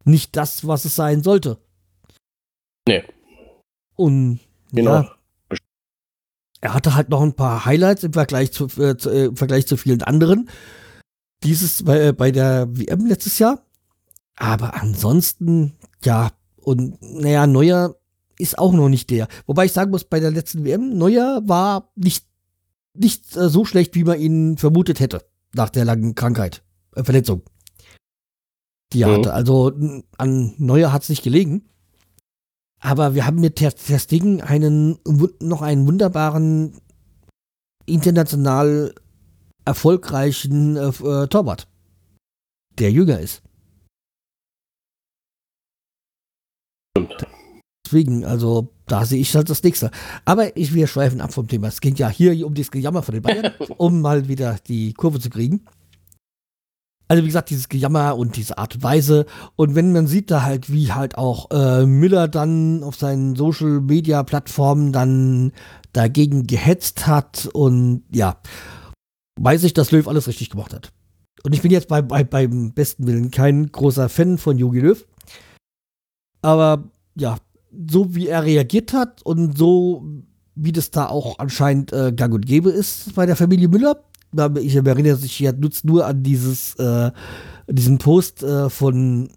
nicht 0.06 0.36
das, 0.36 0.66
was 0.66 0.86
es 0.86 0.95
sein 0.95 1.22
sollte. 1.22 1.58
Nee. 2.88 3.04
Und 3.95 4.39
Genau. 4.72 4.91
ja, 4.91 5.16
er 6.62 6.74
hatte 6.74 6.95
halt 6.95 7.10
noch 7.10 7.22
ein 7.22 7.34
paar 7.34 7.66
Highlights 7.66 8.04
im 8.04 8.14
Vergleich 8.14 8.51
zu, 8.51 8.66
äh, 8.82 8.97
zu, 8.97 9.10
äh, 9.10 9.26
im 9.26 9.36
Vergleich 9.36 9.68
zu 9.68 9.78
vielen 9.78 10.01
anderen. 10.01 10.49
Dieses 11.43 11.84
bei, 11.84 12.08
äh, 12.08 12.14
bei 12.14 12.32
der 12.32 12.68
WM 12.70 13.06
letztes 13.06 13.38
Jahr. 13.38 13.62
Aber 14.36 14.74
ansonsten, 14.74 15.76
ja, 16.04 16.32
und 16.56 16.97
naja, 17.01 17.45
Neuer 17.45 17.95
ist 18.39 18.57
auch 18.57 18.73
noch 18.73 18.89
nicht 18.89 19.09
der. 19.09 19.27
Wobei 19.45 19.65
ich 19.65 19.71
sagen 19.71 19.91
muss, 19.91 20.03
bei 20.03 20.19
der 20.19 20.31
letzten 20.31 20.63
WM, 20.65 20.97
Neuer 20.97 21.41
war 21.45 21.91
nicht, 21.95 22.25
nicht 22.93 23.36
äh, 23.36 23.49
so 23.49 23.65
schlecht, 23.65 23.95
wie 23.95 24.03
man 24.03 24.19
ihn 24.19 24.57
vermutet 24.57 24.99
hätte. 24.99 25.25
Nach 25.53 25.69
der 25.69 25.86
langen 25.86 26.15
Krankheit, 26.15 26.63
äh, 26.95 27.03
Verletzung. 27.03 27.43
Die 28.91 29.01
er 29.01 29.09
Mhm. 29.09 29.13
hatte. 29.17 29.34
Also 29.34 29.71
an 30.17 30.53
Neuer 30.57 30.91
hat 30.91 31.03
es 31.03 31.09
nicht 31.09 31.23
gelegen. 31.23 31.69
Aber 32.79 33.15
wir 33.15 33.25
haben 33.25 33.39
mit 33.39 33.55
Ter, 33.55 33.73
Ter 33.73 33.97
Stegen 33.99 34.41
einen, 34.41 34.99
noch 35.39 35.61
einen 35.61 35.88
wunderbaren, 35.88 36.81
international 37.86 38.93
erfolgreichen 39.65 40.75
äh, 40.75 40.88
äh, 40.89 41.27
Torwart, 41.27 41.67
der 42.79 42.91
jünger 42.91 43.19
ist. 43.19 43.41
Stimmt. 46.97 47.25
Deswegen, 47.93 48.25
also 48.25 48.73
da 48.87 49.05
sehe 49.05 49.21
ich 49.21 49.35
halt 49.35 49.51
das 49.51 49.61
nächste. 49.61 49.91
Aber 50.25 50.57
ich, 50.57 50.73
wir 50.73 50.87
schweifen 50.87 51.21
ab 51.21 51.31
vom 51.31 51.47
Thema. 51.47 51.67
Es 51.67 51.79
ging 51.79 51.95
ja 51.95 52.09
hier 52.09 52.47
um 52.47 52.55
das 52.55 52.71
Gejammer 52.71 53.03
von 53.03 53.13
den 53.13 53.21
Bayern, 53.21 53.51
um 53.77 54.01
mal 54.01 54.27
wieder 54.27 54.57
die 54.67 54.93
Kurve 54.93 55.19
zu 55.19 55.29
kriegen. 55.29 55.61
Also 57.07 57.21
wie 57.21 57.27
gesagt, 57.27 57.51
dieses 57.51 57.69
Gejammer 57.69 58.17
und 58.17 58.35
diese 58.35 58.57
Art 58.57 58.73
und 58.73 58.81
Weise. 58.83 59.27
Und 59.55 59.75
wenn 59.75 59.93
man 59.93 60.07
sieht 60.07 60.31
da 60.31 60.41
halt, 60.41 60.71
wie 60.73 60.91
halt 60.91 61.19
auch 61.19 61.51
äh, 61.51 61.85
Müller 61.85 62.27
dann 62.27 62.81
auf 62.81 62.95
seinen 62.95 63.35
Social 63.35 63.81
Media 63.81 64.23
Plattformen 64.23 64.91
dann 64.91 65.51
dagegen 65.91 66.47
gehetzt 66.47 67.05
hat 67.05 67.47
und 67.53 68.01
ja, 68.11 68.37
weiß 69.39 69.65
ich, 69.65 69.73
dass 69.75 69.91
Löw 69.91 70.07
alles 70.07 70.27
richtig 70.27 70.49
gemacht 70.49 70.73
hat. 70.73 70.91
Und 71.43 71.53
ich 71.53 71.61
bin 71.61 71.69
jetzt 71.69 71.89
bei, 71.89 72.01
bei, 72.01 72.23
beim 72.23 72.73
besten 72.73 73.05
Willen 73.05 73.29
kein 73.29 73.71
großer 73.71 74.09
Fan 74.09 74.39
von 74.39 74.57
Jogi 74.57 74.79
Löw. 74.79 75.05
Aber 76.41 76.89
ja, 77.15 77.37
so 77.89 78.15
wie 78.15 78.28
er 78.28 78.43
reagiert 78.43 78.93
hat 78.93 79.21
und 79.24 79.57
so 79.57 80.03
wie 80.55 80.71
das 80.71 80.91
da 80.91 81.07
auch 81.07 81.39
anscheinend 81.39 81.93
äh, 81.93 82.11
gang 82.11 82.34
und 82.34 82.45
gäbe 82.45 82.69
ist 82.69 83.15
bei 83.15 83.26
der 83.26 83.36
Familie 83.36 83.67
Müller. 83.67 84.03
Ich 84.59 84.76
erinnere 84.76 85.15
sich 85.15 85.39
ja 85.39 85.51
nutzt 85.51 85.86
nur 85.86 86.05
an 86.05 86.24
dieses, 86.24 86.76
äh, 86.76 87.11
diesen 87.67 87.97
Post 87.99 88.43
äh, 88.43 88.69
von 88.69 89.30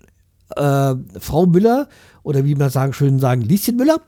äh, 0.54 0.94
Frau 1.20 1.46
Müller 1.46 1.88
oder 2.22 2.44
wie 2.44 2.54
man 2.54 2.70
sagen 2.70 2.92
schön 2.92 3.18
sagen, 3.18 3.42
Lieschen 3.42 3.76
Müller. 3.76 4.00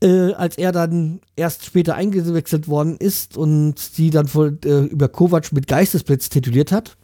Äh, 0.00 0.32
als 0.34 0.56
er 0.58 0.70
dann 0.70 1.20
erst 1.34 1.64
später 1.64 1.96
eingewechselt 1.96 2.68
worden 2.68 2.96
ist 2.98 3.36
und 3.36 3.78
sie 3.78 4.10
dann 4.10 4.28
voll, 4.28 4.58
äh, 4.64 4.84
über 4.84 5.08
Kovac 5.08 5.52
mit 5.52 5.66
Geistesblitz 5.66 6.28
tituliert 6.28 6.70
hat. 6.70 6.97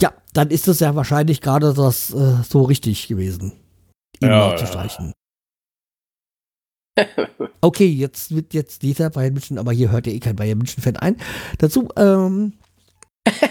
Ja, 0.00 0.12
dann 0.32 0.50
ist 0.50 0.68
es 0.68 0.80
ja 0.80 0.94
wahrscheinlich 0.94 1.40
gerade 1.40 1.72
das 1.72 2.12
äh, 2.12 2.42
so 2.48 2.62
richtig 2.62 3.08
gewesen, 3.08 3.52
ihn 4.20 4.28
Ja, 4.28 4.48
mal 4.48 4.58
ja. 4.58 5.12
Okay, 7.60 7.88
jetzt 7.88 8.34
wird 8.34 8.54
jetzt 8.54 8.82
dieser 8.82 9.10
Bayern 9.10 9.34
München, 9.34 9.58
aber 9.58 9.72
hier 9.72 9.90
hört 9.90 10.06
ja 10.06 10.12
eh 10.12 10.20
kein 10.20 10.36
Bayern 10.36 10.58
München 10.58 10.82
Fan 10.82 10.96
ein. 10.96 11.16
Dazu, 11.58 11.88
ähm, 11.96 12.54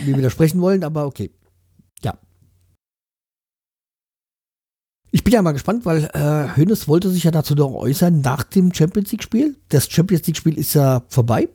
wir 0.01 0.17
widersprechen 0.17 0.61
wollen, 0.61 0.83
aber 0.83 1.05
okay. 1.05 1.31
Ja. 2.03 2.17
Ich 5.11 5.23
bin 5.23 5.33
ja 5.33 5.41
mal 5.41 5.51
gespannt, 5.51 5.85
weil 5.85 6.09
äh, 6.13 6.55
Hönes 6.55 6.87
wollte 6.87 7.09
sich 7.09 7.23
ja 7.23 7.31
dazu 7.31 7.55
noch 7.55 7.73
äußern 7.73 8.21
nach 8.21 8.43
dem 8.43 8.73
Champions 8.73 9.11
League 9.11 9.23
Spiel. 9.23 9.55
Das 9.69 9.89
Champions 9.89 10.25
League 10.27 10.37
Spiel 10.37 10.57
ist 10.57 10.73
ja 10.73 11.03
vorbei. 11.09 11.49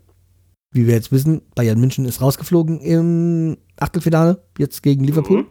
Wie 0.72 0.86
wir 0.86 0.94
jetzt 0.94 1.10
wissen, 1.10 1.42
Bayern 1.54 1.80
München 1.80 2.04
ist 2.04 2.20
rausgeflogen 2.20 2.80
im 2.80 3.58
Achtelfinale, 3.78 4.44
jetzt 4.58 4.82
gegen 4.82 5.04
Liverpool. 5.04 5.42
Mhm. 5.42 5.48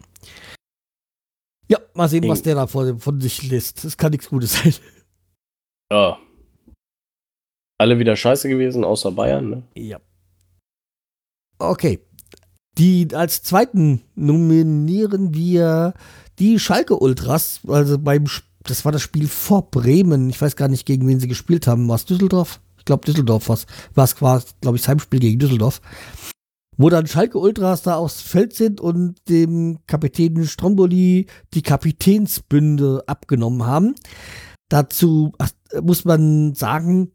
Ja, 1.68 1.80
mal 1.94 2.08
sehen, 2.08 2.28
was 2.28 2.42
der 2.42 2.56
da 2.56 2.68
von, 2.68 3.00
von 3.00 3.20
sich 3.22 3.50
lässt. 3.50 3.84
Das 3.84 3.98
kann 3.98 4.12
nichts 4.12 4.30
Gutes 4.30 4.54
sein. 4.54 4.74
Ja. 5.92 6.20
Alle 7.78 8.00
wieder 8.00 8.16
scheiße 8.16 8.50
gewesen, 8.50 8.84
außer 8.84 9.12
Bayern, 9.12 9.50
ne? 9.50 9.64
Ja. 9.76 10.00
Okay. 11.58 12.00
Die 12.78 13.08
als 13.14 13.44
zweiten 13.44 14.02
nominieren 14.16 15.34
wir 15.34 15.94
die 16.40 16.60
Schalke 16.60 16.98
Ultras, 16.98 17.60
also 17.68 17.98
beim 18.00 18.26
das 18.64 18.86
war 18.86 18.92
das 18.92 19.02
Spiel 19.02 19.28
vor 19.28 19.70
Bremen. 19.70 20.30
Ich 20.30 20.42
weiß 20.42 20.56
gar 20.56 20.68
nicht, 20.68 20.86
gegen 20.86 21.08
wen 21.08 21.20
sie 21.20 21.28
gespielt 21.28 21.66
haben. 21.68 21.88
War 21.88 21.96
es 21.96 22.06
Düsseldorf? 22.06 22.62
Ich 22.80 22.86
glaube 22.86 23.06
Düsseldorf 23.06 23.50
was. 23.50 23.66
War 23.94 24.06
es 24.06 24.16
quasi, 24.16 24.48
glaube 24.62 24.78
ich, 24.78 24.82
das 24.82 24.90
Heimspiel 24.90 25.20
gegen 25.20 25.40
Düsseldorf. 25.40 25.82
Wo 26.78 26.90
dann 26.90 27.08
Schalke 27.08 27.38
Ultras 27.38 27.84
da 27.84 27.96
aufs 27.96 28.22
Feld 28.22 28.54
sind 28.56 28.80
und 28.80 29.18
dem 29.28 29.80
Kapitän 29.86 30.46
Stromboli 30.46 31.28
die 31.54 31.62
Kapitänsbünde 31.62 33.04
abgenommen 33.06 33.66
haben. 33.66 33.96
Dazu 34.70 35.34
muss 35.82 36.06
man 36.06 36.56
sagen, 36.56 37.12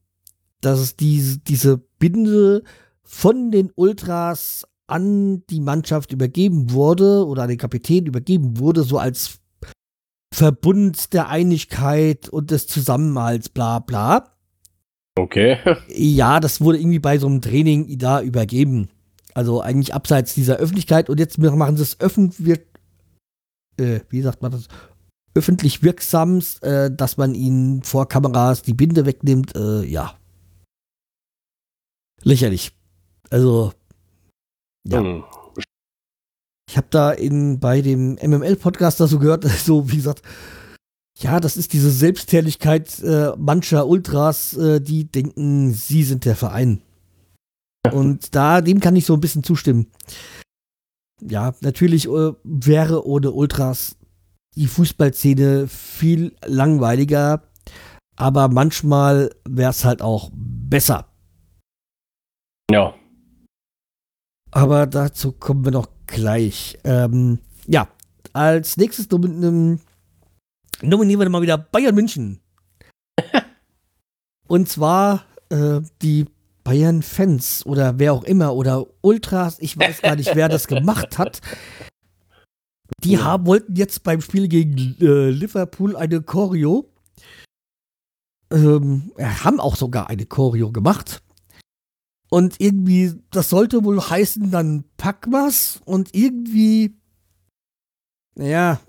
dass 0.61 0.81
es 0.81 0.97
diese, 0.97 1.39
diese 1.39 1.79
Binde 1.99 2.63
von 3.03 3.51
den 3.51 3.71
Ultras 3.75 4.67
an 4.87 5.45
die 5.49 5.61
Mannschaft 5.61 6.13
übergeben 6.13 6.73
wurde 6.73 7.27
oder 7.27 7.45
an 7.45 7.49
den 7.49 7.59
Kapitän 7.59 8.07
übergeben 8.07 8.59
wurde, 8.59 8.83
so 8.83 8.99
als 8.99 9.41
Verbund 10.35 11.13
der 11.13 11.29
Einigkeit 11.29 12.29
und 12.29 12.51
des 12.51 12.67
Zusammenhalts, 12.67 13.49
bla 13.49 13.79
bla. 13.79 14.34
Okay. 15.17 15.59
Ja, 15.89 16.41
das 16.41 16.61
wurde 16.61 16.79
irgendwie 16.79 16.99
bei 16.99 17.19
so 17.19 17.27
einem 17.27 17.41
Training 17.41 17.99
da 17.99 18.21
übergeben. 18.21 18.89
Also 19.33 19.61
eigentlich 19.61 19.95
abseits 19.95 20.35
dieser 20.35 20.57
Öffentlichkeit 20.57 21.11
und 21.11 21.19
jetzt 21.19 21.39
machen 21.39 21.77
sie 21.77 21.83
es 21.83 22.01
öffentlich, 22.01 22.61
äh, 23.79 24.01
wie 24.09 24.23
sagt 24.23 24.43
man 24.43 24.53
das? 24.53 24.69
Öffentlich 25.35 25.83
wirksam, 25.83 26.41
äh, 26.61 26.91
dass 26.91 27.17
man 27.17 27.35
ihnen 27.35 27.83
vor 27.83 28.09
Kameras 28.09 28.63
die 28.63 28.75
Binde 28.75 29.07
wegnimmt, 29.07 29.57
äh, 29.57 29.83
ja. 29.85 30.17
Lächerlich. 32.23 32.73
Also, 33.31 33.73
Ja. 34.87 35.01
Hm. 35.01 35.25
ich 36.71 36.77
habe 36.77 36.87
da 36.91 37.11
in, 37.11 37.59
bei 37.59 37.83
dem 37.83 38.17
MML-Podcast 38.23 39.01
da 39.01 39.09
so 39.09 39.19
gehört, 39.19 39.45
so 39.49 39.91
wie 39.91 39.97
gesagt, 39.97 40.23
ja, 41.19 41.41
das 41.41 41.57
ist 41.57 41.73
diese 41.73 41.91
Selbstherrlichkeit 41.91 43.01
äh, 43.03 43.33
mancher 43.37 43.87
Ultras, 43.87 44.57
äh, 44.57 44.81
die 44.81 45.05
denken, 45.05 45.73
sie 45.73 46.03
sind 46.03 46.25
der 46.25 46.37
Verein. 46.37 46.83
Und 47.93 48.35
da, 48.35 48.61
dem 48.61 48.81
kann 48.81 48.97
ich 48.97 49.07
so 49.07 49.15
ein 49.15 49.21
bisschen 49.21 49.45
zustimmen. 49.45 49.91
Ja, 51.21 51.55
natürlich 51.61 52.09
äh, 52.09 52.33
wäre 52.43 53.07
ohne 53.07 53.31
Ultras 53.31 53.97
die 54.57 54.67
Fußballszene 54.67 55.69
viel 55.69 56.35
langweiliger, 56.45 57.43
aber 58.17 58.49
manchmal 58.49 59.31
wäre 59.49 59.71
es 59.71 59.85
halt 59.85 60.03
auch 60.03 60.31
besser. 60.35 61.09
Ja. 62.71 62.95
Aber 64.51 64.87
dazu 64.87 65.33
kommen 65.33 65.65
wir 65.65 65.73
noch 65.73 65.89
gleich. 66.07 66.79
Ähm, 66.85 67.39
ja, 67.67 67.89
als 68.33 68.77
nächstes 68.77 69.11
nomin 69.11 69.43
ähm, 69.43 69.81
nominieren 70.83 71.21
wir 71.21 71.29
mal 71.29 71.43
wieder 71.43 71.59
Bayern 71.59 71.95
München. 71.95 72.41
Und 74.49 74.69
zwar 74.69 75.25
äh, 75.51 75.81
die 76.03 76.27
Bayern-Fans 76.65 77.67
oder 77.67 77.99
wer 77.99 78.15
auch 78.15 78.25
immer 78.25 78.55
oder 78.55 78.87
Ultras, 79.03 79.59
ich 79.61 79.79
weiß 79.79 80.03
gar 80.03 80.17
nicht, 80.17 80.35
wer 80.35 80.49
das 80.49 80.67
gemacht 80.67 81.19
hat. 81.19 81.41
Die 83.03 83.19
haben, 83.19 83.47
wollten 83.47 83.77
jetzt 83.77 84.03
beim 84.03 84.21
Spiel 84.21 84.49
gegen 84.49 84.97
äh, 85.01 85.31
Liverpool 85.31 85.97
eine 85.97 86.23
Choreo. 86.23 86.91
Ähm, 88.51 89.13
haben 89.19 89.61
auch 89.61 89.77
sogar 89.77 90.09
eine 90.09 90.27
Choreo 90.27 90.73
gemacht. 90.73 91.23
Und 92.31 92.61
irgendwie, 92.61 93.15
das 93.31 93.51
sollte 93.51 93.85
wohl 93.85 94.01
heißen 94.01 94.51
dann 94.51 94.85
Packmas 94.97 95.81
und 95.85 96.15
irgendwie, 96.15 96.97
naja, 98.35 98.81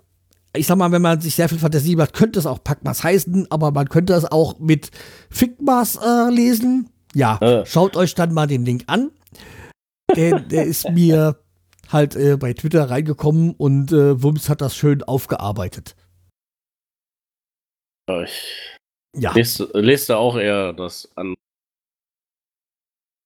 ich 0.57 0.67
sag 0.67 0.77
mal, 0.77 0.91
wenn 0.91 1.01
man 1.01 1.21
sich 1.21 1.35
sehr 1.35 1.49
viel 1.49 1.59
Fantasie 1.59 1.95
macht, 1.95 2.13
könnte 2.13 2.39
es 2.39 2.45
auch 2.45 2.63
Packmas 2.63 3.03
heißen, 3.03 3.49
aber 3.51 3.71
man 3.71 3.89
könnte 3.89 4.13
es 4.13 4.25
auch 4.25 4.59
mit 4.59 4.91
Fickmas 5.29 5.95
äh, 5.97 6.29
lesen. 6.29 6.89
Ja, 7.13 7.37
Äh. 7.41 7.65
schaut 7.65 7.95
euch 7.95 8.15
dann 8.15 8.33
mal 8.33 8.47
den 8.47 8.65
Link 8.65 8.83
an. 8.87 9.11
Der, 10.15 10.39
der 10.39 10.65
ist 10.65 10.89
mir 10.91 11.39
halt 11.91 12.15
äh, 12.15 12.37
bei 12.37 12.53
Twitter 12.53 12.89
reingekommen 12.89 13.53
und 13.55 13.91
äh, 13.91 14.21
Wums 14.21 14.49
hat 14.49 14.61
das 14.61 14.75
schön 14.75 15.03
aufgearbeitet. 15.03 15.95
Ich 18.23 18.77
Ja, 19.15 19.33
lese, 19.33 19.69
lese 19.73 20.17
auch 20.17 20.35
eher 20.37 20.73
das 20.73 21.09
an. 21.15 21.35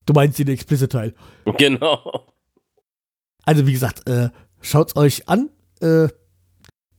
du 0.05 0.13
meinst 0.13 0.39
den 0.39 0.47
Explicit-Teil. 0.47 1.13
Genau. 1.57 2.25
Also 3.43 3.65
wie 3.65 3.73
gesagt, 3.73 4.07
äh, 4.07 4.29
schaut's 4.61 4.95
euch 4.95 5.27
an. 5.27 5.49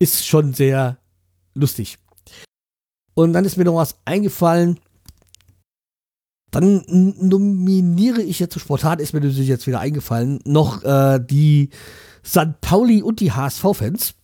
Ist 0.01 0.27
schon 0.27 0.55
sehr 0.55 0.99
lustig. 1.55 1.99
Und 3.15 3.33
dann 3.35 3.45
ist 3.45 3.57
mir 3.57 3.65
noch 3.65 3.77
was 3.77 3.97
eingefallen. 4.05 4.81
Dann 6.51 6.83
nominiere 6.89 8.23
ich 8.23 8.41
jetzt, 8.41 8.59
spontan 8.59 8.99
ist 8.99 9.13
mir 9.13 9.21
natürlich 9.21 9.47
jetzt 9.47 9.69
wieder 9.69 9.79
eingefallen, 9.79 10.41
noch 10.45 10.83
äh, 10.83 11.21
die 11.21 11.71
St. 12.25 12.61
Pauli 12.61 13.03
und 13.03 13.21
die 13.21 13.31
HSV-Fans. 13.31 14.15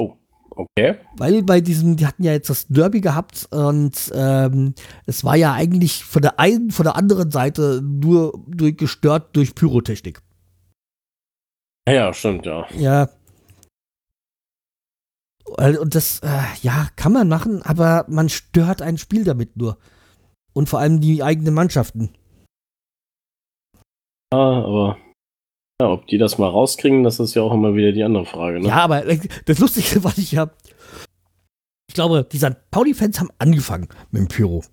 Oh, 0.00 0.14
okay. 0.50 0.96
Weil 1.16 1.44
bei 1.44 1.60
diesem, 1.60 1.96
die 1.96 2.06
hatten 2.06 2.24
ja 2.24 2.32
jetzt 2.32 2.50
das 2.50 2.66
Derby 2.66 3.00
gehabt 3.00 3.46
und 3.52 4.10
ähm, 4.14 4.74
es 5.06 5.22
war 5.22 5.36
ja 5.36 5.52
eigentlich 5.52 6.02
von 6.02 6.22
der 6.22 6.40
einen, 6.40 6.72
von 6.72 6.84
der 6.84 6.96
anderen 6.96 7.30
Seite 7.30 7.82
nur 7.84 8.32
durch, 8.48 8.76
gestört 8.76 9.36
durch 9.36 9.54
Pyrotechnik. 9.54 10.20
Ja, 11.88 12.12
stimmt, 12.12 12.46
ja. 12.46 12.66
Ja. 12.76 13.08
Und 15.56 15.94
das, 15.94 16.20
äh, 16.20 16.42
ja, 16.62 16.88
kann 16.96 17.12
man 17.12 17.28
machen, 17.28 17.62
aber 17.62 18.04
man 18.08 18.28
stört 18.28 18.82
ein 18.82 18.98
Spiel 18.98 19.24
damit 19.24 19.56
nur. 19.56 19.78
Und 20.52 20.68
vor 20.68 20.78
allem 20.78 21.00
die 21.00 21.22
eigenen 21.22 21.54
Mannschaften. 21.54 22.10
Ja, 24.32 24.38
aber 24.38 24.98
ja, 25.80 25.88
ob 25.90 26.06
die 26.08 26.18
das 26.18 26.38
mal 26.38 26.48
rauskriegen, 26.48 27.04
das 27.04 27.20
ist 27.20 27.34
ja 27.34 27.42
auch 27.42 27.52
immer 27.52 27.74
wieder 27.74 27.92
die 27.92 28.02
andere 28.02 28.26
Frage. 28.26 28.60
Ne? 28.60 28.68
Ja, 28.68 28.78
aber 28.78 29.06
äh, 29.06 29.20
das 29.44 29.58
Lustige, 29.58 30.02
was 30.04 30.18
ich 30.18 30.36
habe, 30.36 30.52
ich 31.88 31.94
glaube, 31.94 32.26
die 32.30 32.38
St. 32.38 32.56
Pauli-Fans 32.70 33.20
haben 33.20 33.30
angefangen 33.38 33.88
mit 34.10 34.22
dem 34.22 34.28
Pyro. 34.28 34.64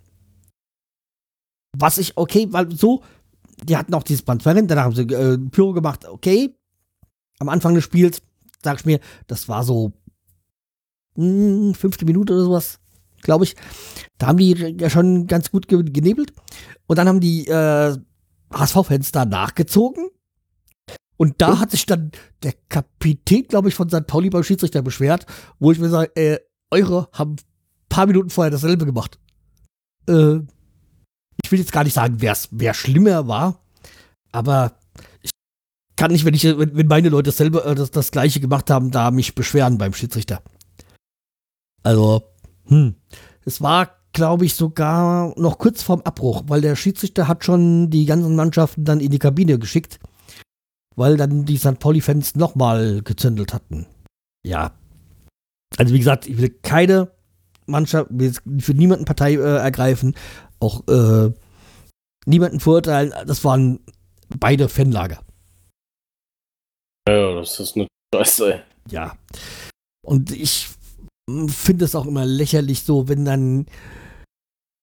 Was 1.78 1.98
ich, 1.98 2.18
okay, 2.18 2.48
weil 2.50 2.72
so, 2.72 3.04
die 3.64 3.78
hatten 3.78 3.94
auch 3.94 4.04
dieses 4.04 4.26
Transparent, 4.26 4.70
danach 4.72 4.86
haben 4.86 4.96
sie 4.96 5.04
äh, 5.04 5.38
Pyro 5.38 5.74
gemacht, 5.74 6.06
okay. 6.08 6.56
Am 7.40 7.50
Anfang 7.50 7.76
des 7.76 7.84
Spiels, 7.84 8.22
sag 8.64 8.80
ich 8.80 8.86
mir, 8.86 9.00
das 9.28 9.48
war 9.48 9.64
so 9.64 9.94
mh, 11.16 11.68
hm, 11.68 11.74
fünfte 11.74 12.06
Minute 12.06 12.34
oder 12.34 12.44
sowas, 12.44 12.80
glaube 13.22 13.46
ich. 13.46 13.56
Da 14.18 14.28
haben 14.28 14.38
die 14.38 14.54
ja 14.54 14.90
schon 14.90 15.28
ganz 15.28 15.52
gut 15.52 15.68
genebelt. 15.68 16.34
Und 16.88 16.98
dann 16.98 17.08
haben 17.08 17.20
die 17.20 17.48
äh, 17.48 17.98
HSV-Fans 18.54 19.12
da 19.12 19.26
nachgezogen. 19.26 20.10
Und 21.18 21.42
da 21.42 21.60
hat 21.60 21.72
sich 21.72 21.86
dann 21.86 22.12
der 22.44 22.54
Kapitän, 22.70 23.48
glaube 23.48 23.70
ich, 23.70 23.76
von 23.76 23.90
St. 23.90 24.06
Pauli 24.06 24.30
beim 24.30 24.44
Schiedsrichter 24.44 24.82
beschwert, 24.82 25.26
wo 25.60 25.72
ich 25.72 25.80
mir 25.80 25.90
sage, 25.90 26.12
äh, 26.16 26.40
eure 26.72 27.10
haben 27.14 27.34
ein 27.34 27.90
paar 27.90 28.06
Minuten 28.06 28.30
vorher 28.30 28.52
dasselbe 28.52 28.86
gemacht. 28.86 29.18
Äh, 30.10 30.40
ich 31.44 31.52
will 31.52 31.60
jetzt 31.60 31.72
gar 31.72 31.84
nicht 31.84 31.94
sagen, 31.94 32.18
wer 32.20 32.74
schlimmer 32.74 33.28
war, 33.28 33.64
aber 34.32 34.78
ich 35.22 35.32
kann 35.96 36.12
nicht, 36.12 36.26
wenn 36.26 36.34
ich, 36.34 36.44
wenn, 36.44 36.88
meine 36.88 37.10
Leute 37.10 37.32
selber 37.32 37.66
äh, 37.66 37.76
das, 37.76 37.92
das 37.92 38.12
gleiche 38.12 38.40
gemacht 38.40 38.70
haben, 38.70 38.92
da 38.92 39.12
mich 39.12 39.36
beschweren 39.36 39.78
beim 39.78 39.94
Schiedsrichter. 39.94 40.42
Also, 41.86 42.24
hm. 42.66 42.96
Es 43.46 43.62
war, 43.62 43.92
glaube 44.12 44.46
ich, 44.46 44.56
sogar 44.56 45.40
noch 45.40 45.60
kurz 45.60 45.84
vorm 45.84 46.02
Abbruch, 46.02 46.44
weil 46.48 46.62
der 46.62 46.76
Schiedsrichter 46.76 47.28
hat 47.28 47.46
schon 47.46 47.92
die 47.92 48.08
ganzen 48.08 48.36
Mannschaften 48.36 48.86
dann 48.86 49.00
in 49.00 49.12
die 49.12 49.20
Kabine 49.20 49.60
geschickt, 49.60 50.00
weil 50.96 51.16
dann 51.16 51.46
die 51.46 51.58
St. 51.58 51.78
Pauli-Fans 51.80 52.36
nochmal 52.36 53.04
gezündelt 53.04 53.54
hatten. 53.54 53.86
Ja. 54.44 54.72
Also, 55.78 55.94
wie 55.94 56.00
gesagt, 56.00 56.28
ich 56.28 56.40
will 56.40 56.50
keine 56.50 57.12
Mannschaft, 57.68 58.10
für 58.60 58.74
niemanden 58.74 59.06
Partei 59.06 59.34
äh, 59.34 59.58
ergreifen, 59.58 60.16
auch 60.60 60.88
äh, 60.88 61.32
niemanden 62.26 62.60
verurteilen. 62.60 63.14
Das 63.28 63.44
waren 63.44 63.80
beide 64.40 64.70
Fanlager. 64.70 65.20
Ja, 67.08 67.36
das 67.36 67.60
ist 67.60 67.76
eine 67.76 67.88
Scheiße. 68.14 68.64
Ja. 68.90 69.16
Und 70.04 70.32
ich 70.32 70.75
finde 71.48 71.86
es 71.86 71.96
auch 71.96 72.06
immer 72.06 72.26
lächerlich 72.26 72.84
so, 72.84 73.08
wenn 73.08 73.26
dann 73.26 73.66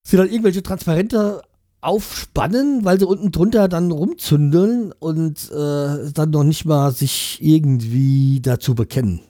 sie 0.06 0.16
dann 0.16 0.28
irgendwelche 0.28 0.62
Transparente 0.62 1.42
aufspannen, 1.80 2.84
weil 2.84 2.98
sie 2.98 3.06
unten 3.06 3.32
drunter 3.32 3.68
dann 3.68 3.90
rumzündeln 3.90 4.92
und 4.92 5.50
äh, 5.50 6.12
dann 6.12 6.30
noch 6.30 6.44
nicht 6.44 6.64
mal 6.64 6.92
sich 6.92 7.38
irgendwie 7.40 8.40
dazu 8.40 8.74
bekennen. 8.74 9.20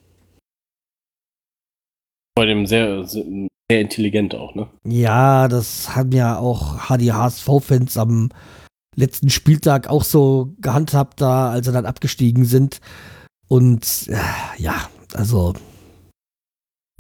Bei 2.35 2.47
dem 2.47 2.67
sehr, 2.67 3.05
sehr 3.05 3.49
intelligent 3.69 4.35
auch, 4.35 4.55
ne? 4.55 4.69
Ja, 4.87 5.49
das 5.49 5.95
haben 5.95 6.13
ja 6.13 6.39
auch 6.39 6.89
HDHSV-Fans 6.89 7.97
am 7.97 8.31
letzten 8.97 9.31
Spieltag 9.31 9.89
auch 9.89 10.05
so 10.05 10.55
gehandhabt, 10.61 11.21
da, 11.21 11.51
als 11.51 11.67
sie 11.67 11.73
dann 11.73 11.87
abgestiegen 11.87 12.45
sind. 12.45 12.81
Und 13.49 14.09
äh, 14.09 14.63
ja, 14.63 14.89
also 15.15 15.55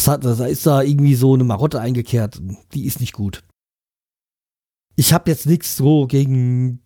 da 0.07 0.47
ist 0.47 0.67
da 0.67 0.83
irgendwie 0.83 1.15
so 1.15 1.35
eine 1.35 1.45
Marotte 1.45 1.81
eingekehrt. 1.81 2.41
Die 2.75 2.87
ist 2.87 3.01
nicht 3.01 3.13
gut. 3.13 3.43
Ich 4.97 5.13
habe 5.13 5.31
jetzt 5.31 5.47
nichts 5.47 5.77
so 5.77 6.07
gegen 6.07 6.81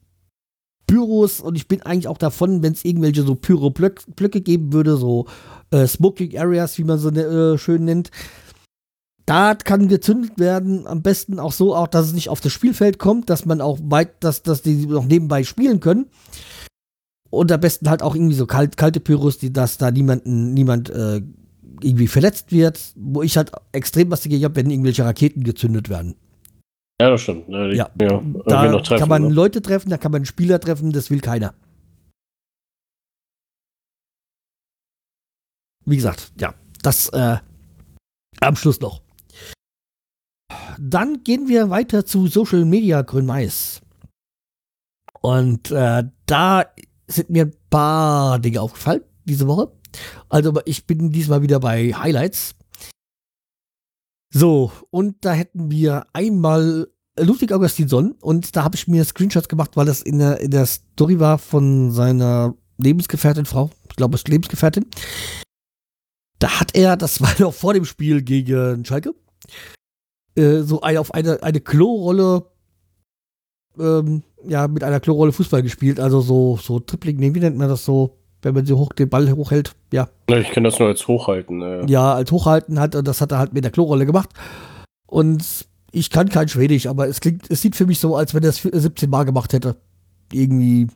Pyros 0.86 1.40
und 1.40 1.56
ich 1.56 1.66
bin 1.66 1.82
eigentlich 1.82 2.08
auch 2.08 2.18
davon, 2.18 2.62
wenn 2.62 2.72
es 2.72 2.84
irgendwelche 2.84 3.22
so 3.22 3.34
Pyro-Blöcke 3.34 4.40
geben 4.40 4.72
würde, 4.72 4.96
so 4.96 5.26
äh, 5.70 5.86
Smoking 5.86 6.38
Areas, 6.38 6.78
wie 6.78 6.84
man 6.84 6.98
so 6.98 7.10
äh, 7.10 7.58
schön 7.58 7.84
nennt. 7.84 8.10
Da 9.26 9.56
kann 9.56 9.88
gezündet 9.88 10.38
werden, 10.38 10.86
am 10.86 11.02
besten 11.02 11.40
auch 11.40 11.50
so, 11.50 11.74
auch, 11.74 11.88
dass 11.88 12.06
es 12.06 12.12
nicht 12.12 12.28
auf 12.28 12.40
das 12.40 12.52
Spielfeld 12.52 13.00
kommt, 13.00 13.28
dass 13.28 13.44
man 13.44 13.60
auch 13.60 13.78
weit, 13.82 14.22
dass, 14.22 14.44
dass 14.44 14.62
die 14.62 14.86
noch 14.86 15.04
nebenbei 15.04 15.42
spielen 15.42 15.80
können. 15.80 16.06
Und 17.28 17.50
am 17.50 17.60
besten 17.60 17.90
halt 17.90 18.02
auch 18.02 18.14
irgendwie 18.14 18.36
so 18.36 18.46
kalt, 18.46 18.76
kalte 18.76 19.00
Pyros, 19.00 19.38
die 19.38 19.52
dass 19.52 19.78
da 19.78 19.90
niemanden, 19.90 20.54
niemand 20.54 20.90
äh, 20.90 21.22
irgendwie 21.82 22.08
verletzt 22.08 22.52
wird, 22.52 22.92
wo 22.96 23.22
ich 23.22 23.36
halt 23.36 23.52
extrem 23.72 24.10
was 24.10 24.22
dagegen 24.22 24.44
habe, 24.44 24.56
wenn 24.56 24.70
irgendwelche 24.70 25.04
Raketen 25.04 25.44
gezündet 25.44 25.88
werden. 25.88 26.16
Ja, 27.00 27.10
das 27.10 27.22
stimmt. 27.22 27.48
Ja, 27.48 27.68
die, 27.68 27.76
ja. 27.76 27.90
ja 28.00 28.22
da 28.46 28.80
treffen, 28.80 29.00
kann 29.00 29.08
man 29.08 29.22
ne? 29.22 29.28
Leute 29.34 29.60
treffen, 29.60 29.90
da 29.90 29.98
kann 29.98 30.12
man 30.12 30.24
Spieler 30.24 30.60
treffen, 30.60 30.92
das 30.92 31.10
will 31.10 31.20
keiner. 31.20 31.54
Wie 35.84 35.96
gesagt, 35.96 36.32
ja, 36.40 36.54
das 36.82 37.08
äh, 37.10 37.36
am 38.40 38.56
Schluss 38.56 38.80
noch. 38.80 39.02
Dann 40.78 41.22
gehen 41.22 41.48
wir 41.48 41.70
weiter 41.70 42.04
zu 42.04 42.26
Social 42.26 42.64
Media 42.64 43.02
Grünmais. 43.02 43.80
Und 45.20 45.70
äh, 45.70 46.04
da 46.26 46.64
sind 47.06 47.30
mir 47.30 47.46
ein 47.46 47.56
paar 47.70 48.38
Dinge 48.38 48.60
aufgefallen 48.60 49.02
diese 49.26 49.46
Woche. 49.46 49.72
Also 50.28 50.52
ich 50.64 50.86
bin 50.86 51.10
diesmal 51.10 51.42
wieder 51.42 51.60
bei 51.60 51.92
Highlights. 51.92 52.54
So, 54.32 54.72
und 54.90 55.24
da 55.24 55.32
hätten 55.32 55.70
wir 55.70 56.06
einmal 56.12 56.88
Ludwig 57.18 57.52
Augustinson 57.52 58.12
und 58.20 58.54
da 58.56 58.64
habe 58.64 58.76
ich 58.76 58.88
mir 58.88 59.04
Screenshots 59.04 59.48
gemacht, 59.48 59.76
weil 59.76 59.86
das 59.86 60.02
in 60.02 60.18
der, 60.18 60.40
in 60.40 60.50
der 60.50 60.66
Story 60.66 61.18
war 61.18 61.38
von 61.38 61.90
seiner 61.90 62.54
Lebensgefährtin, 62.78 63.46
Frau, 63.46 63.70
ich 63.88 63.96
glaube, 63.96 64.14
es 64.14 64.20
ist 64.20 64.28
Lebensgefährtin. 64.28 64.86
Da 66.38 66.60
hat 66.60 66.76
er, 66.76 66.96
das 66.96 67.20
war 67.22 67.30
noch 67.38 67.54
vor 67.54 67.72
dem 67.72 67.86
Spiel 67.86 68.22
gegen 68.22 68.84
Schalke, 68.84 69.14
äh, 70.34 70.60
so 70.60 70.82
eine, 70.82 71.00
auf 71.00 71.14
eine, 71.14 71.42
eine 71.42 71.60
Klorolle, 71.60 72.50
ähm, 73.78 74.22
ja, 74.46 74.68
mit 74.68 74.84
einer 74.84 75.00
Klorolle 75.00 75.32
Fußball 75.32 75.62
gespielt, 75.62 75.98
also 75.98 76.20
so, 76.20 76.58
so 76.62 76.80
Tripling, 76.80 77.34
wie 77.34 77.40
nennt 77.40 77.56
man 77.56 77.68
das 77.68 77.84
so? 77.84 78.18
Wenn 78.46 78.54
man 78.54 78.64
sie 78.64 78.74
hoch, 78.74 78.92
den 78.92 79.08
Ball 79.08 79.30
hochhält. 79.32 79.74
Ja. 79.92 80.08
Ich 80.28 80.50
kenne 80.52 80.68
das 80.68 80.78
nur 80.78 80.88
als 80.88 81.08
Hochhalten. 81.08 81.62
Äh. 81.62 81.86
Ja, 81.90 82.14
als 82.14 82.30
Hochhalten 82.30 82.78
hat, 82.78 82.94
das 82.94 83.20
hat 83.20 83.32
er 83.32 83.38
halt 83.38 83.52
mit 83.52 83.64
der 83.64 83.72
Klorolle 83.72 84.06
gemacht. 84.06 84.30
Und 85.06 85.66
ich 85.90 86.10
kann 86.10 86.28
kein 86.28 86.48
Schwedisch, 86.48 86.86
aber 86.86 87.08
es 87.08 87.20
klingt, 87.20 87.50
es 87.50 87.60
sieht 87.60 87.74
für 87.74 87.86
mich 87.86 87.98
so, 87.98 88.14
als 88.14 88.34
wenn 88.34 88.44
er 88.44 88.50
es 88.50 88.62
17 88.62 89.10
Mal 89.10 89.24
gemacht 89.24 89.52
hätte. 89.52 89.76
Irgendwie. 90.32 90.86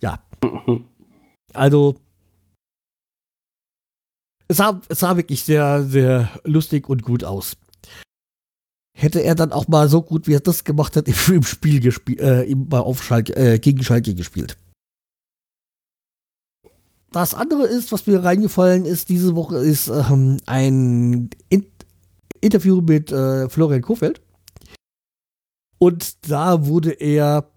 Ja. 0.00 0.22
also. 1.52 1.96
Es 4.46 4.58
sah, 4.58 4.80
es 4.88 5.00
sah 5.00 5.16
wirklich 5.16 5.42
sehr, 5.42 5.82
sehr 5.82 6.28
lustig 6.44 6.88
und 6.88 7.02
gut 7.02 7.24
aus. 7.24 7.56
Hätte 8.96 9.20
er 9.20 9.34
dann 9.34 9.50
auch 9.50 9.66
mal 9.66 9.88
so 9.88 10.02
gut, 10.02 10.28
wie 10.28 10.34
er 10.34 10.40
das 10.40 10.62
gemacht 10.62 10.94
hat, 10.96 11.08
im 11.28 11.42
Spiel 11.42 11.80
gespielt, 11.80 12.20
äh, 12.20 12.54
auf 12.70 13.02
Schalke, 13.02 13.34
äh, 13.34 13.58
gegen 13.58 13.82
Schalke 13.82 14.14
gespielt. 14.14 14.56
Das 17.12 17.34
andere 17.34 17.64
ist, 17.66 17.92
was 17.92 18.06
mir 18.06 18.24
reingefallen 18.24 18.86
ist 18.86 19.10
diese 19.10 19.36
Woche, 19.36 19.58
ist 19.58 19.88
ähm, 19.88 20.38
ein 20.46 21.30
In 21.48 21.66
Interview 22.40 22.80
mit 22.80 23.12
äh, 23.12 23.48
Florian 23.48 23.82
Kofeld. 23.82 24.20
Und 25.78 26.28
da 26.28 26.66
wurde 26.66 26.90
er 26.90 27.50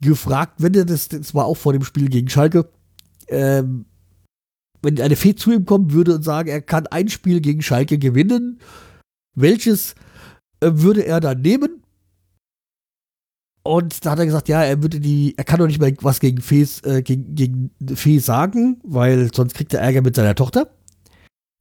gefragt, 0.00 0.54
wenn 0.58 0.74
er 0.74 0.84
das, 0.84 1.08
das 1.08 1.34
war 1.34 1.44
auch 1.44 1.56
vor 1.56 1.72
dem 1.72 1.84
Spiel 1.84 2.08
gegen 2.08 2.28
Schalke, 2.28 2.68
ähm, 3.28 3.84
wenn 4.82 5.00
eine 5.00 5.16
Fee 5.16 5.36
zu 5.36 5.52
ihm 5.52 5.64
kommen 5.64 5.92
würde 5.92 6.16
und 6.16 6.22
sagen, 6.22 6.48
er 6.48 6.62
kann 6.62 6.88
ein 6.88 7.08
Spiel 7.08 7.40
gegen 7.40 7.62
Schalke 7.62 7.98
gewinnen, 7.98 8.58
welches 9.36 9.94
äh, 10.60 10.70
würde 10.72 11.06
er 11.06 11.20
dann 11.20 11.40
nehmen? 11.40 11.83
Und 13.66 14.04
da 14.04 14.10
hat 14.10 14.18
er 14.18 14.26
gesagt, 14.26 14.48
ja, 14.48 14.62
er 14.62 14.82
würde 14.82 15.00
die, 15.00 15.34
er 15.38 15.44
kann 15.44 15.58
doch 15.58 15.66
nicht 15.66 15.80
mal 15.80 15.94
was 16.02 16.20
gegen 16.20 16.42
Fees, 16.42 16.82
äh, 16.84 17.02
gegen, 17.02 17.34
gegen 17.34 17.70
Fee 17.94 18.18
sagen, 18.18 18.78
weil 18.84 19.32
sonst 19.32 19.54
kriegt 19.54 19.72
er 19.72 19.80
Ärger 19.80 20.02
mit 20.02 20.14
seiner 20.14 20.34
Tochter. 20.34 20.68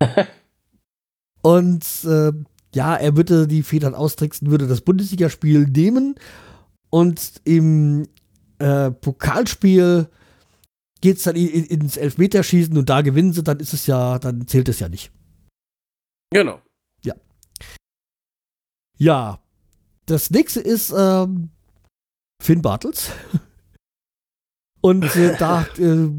und 1.41 1.85
äh, 2.03 2.33
ja, 2.75 2.95
er 2.95 3.15
würde 3.15 3.47
die 3.47 3.63
Fee 3.63 3.79
dann 3.79 3.95
austricksen, 3.95 4.51
würde 4.51 4.67
das 4.67 4.81
Bundesligaspiel 4.81 5.65
nehmen 5.65 6.15
und 6.89 7.41
im 7.45 8.05
äh, 8.59 8.91
Pokalspiel 8.91 10.09
geht 10.99 11.17
es 11.17 11.23
dann 11.23 11.37
in, 11.37 11.47
in, 11.47 11.65
ins 11.65 11.95
Elfmeterschießen 11.95 12.77
und 12.77 12.89
da 12.89 13.01
gewinnen 13.01 13.31
sie, 13.31 13.43
dann 13.43 13.61
ist 13.61 13.73
es 13.73 13.87
ja, 13.87 14.19
dann 14.19 14.45
zählt 14.47 14.67
es 14.67 14.79
ja 14.79 14.89
nicht. 14.89 15.09
Genau. 16.31 16.61
Ja. 17.05 17.15
Ja. 18.97 19.39
Das 20.05 20.31
nächste 20.31 20.59
ist 20.59 20.93
ähm, 20.95 21.49
Finn 22.43 22.61
Bartels. 22.61 23.11
Und 24.81 25.15
äh, 25.15 25.35
da 25.37 25.65
äh, 25.77 26.09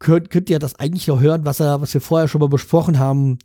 könnt, 0.00 0.30
könnt 0.30 0.50
ihr 0.50 0.58
das 0.58 0.74
eigentlich 0.74 1.06
noch 1.06 1.20
hören, 1.20 1.44
was, 1.44 1.60
er, 1.60 1.80
was 1.80 1.94
wir 1.94 2.00
vorher 2.00 2.26
schon 2.26 2.40
mal 2.40 2.48
besprochen 2.48 2.98
haben, 2.98 3.38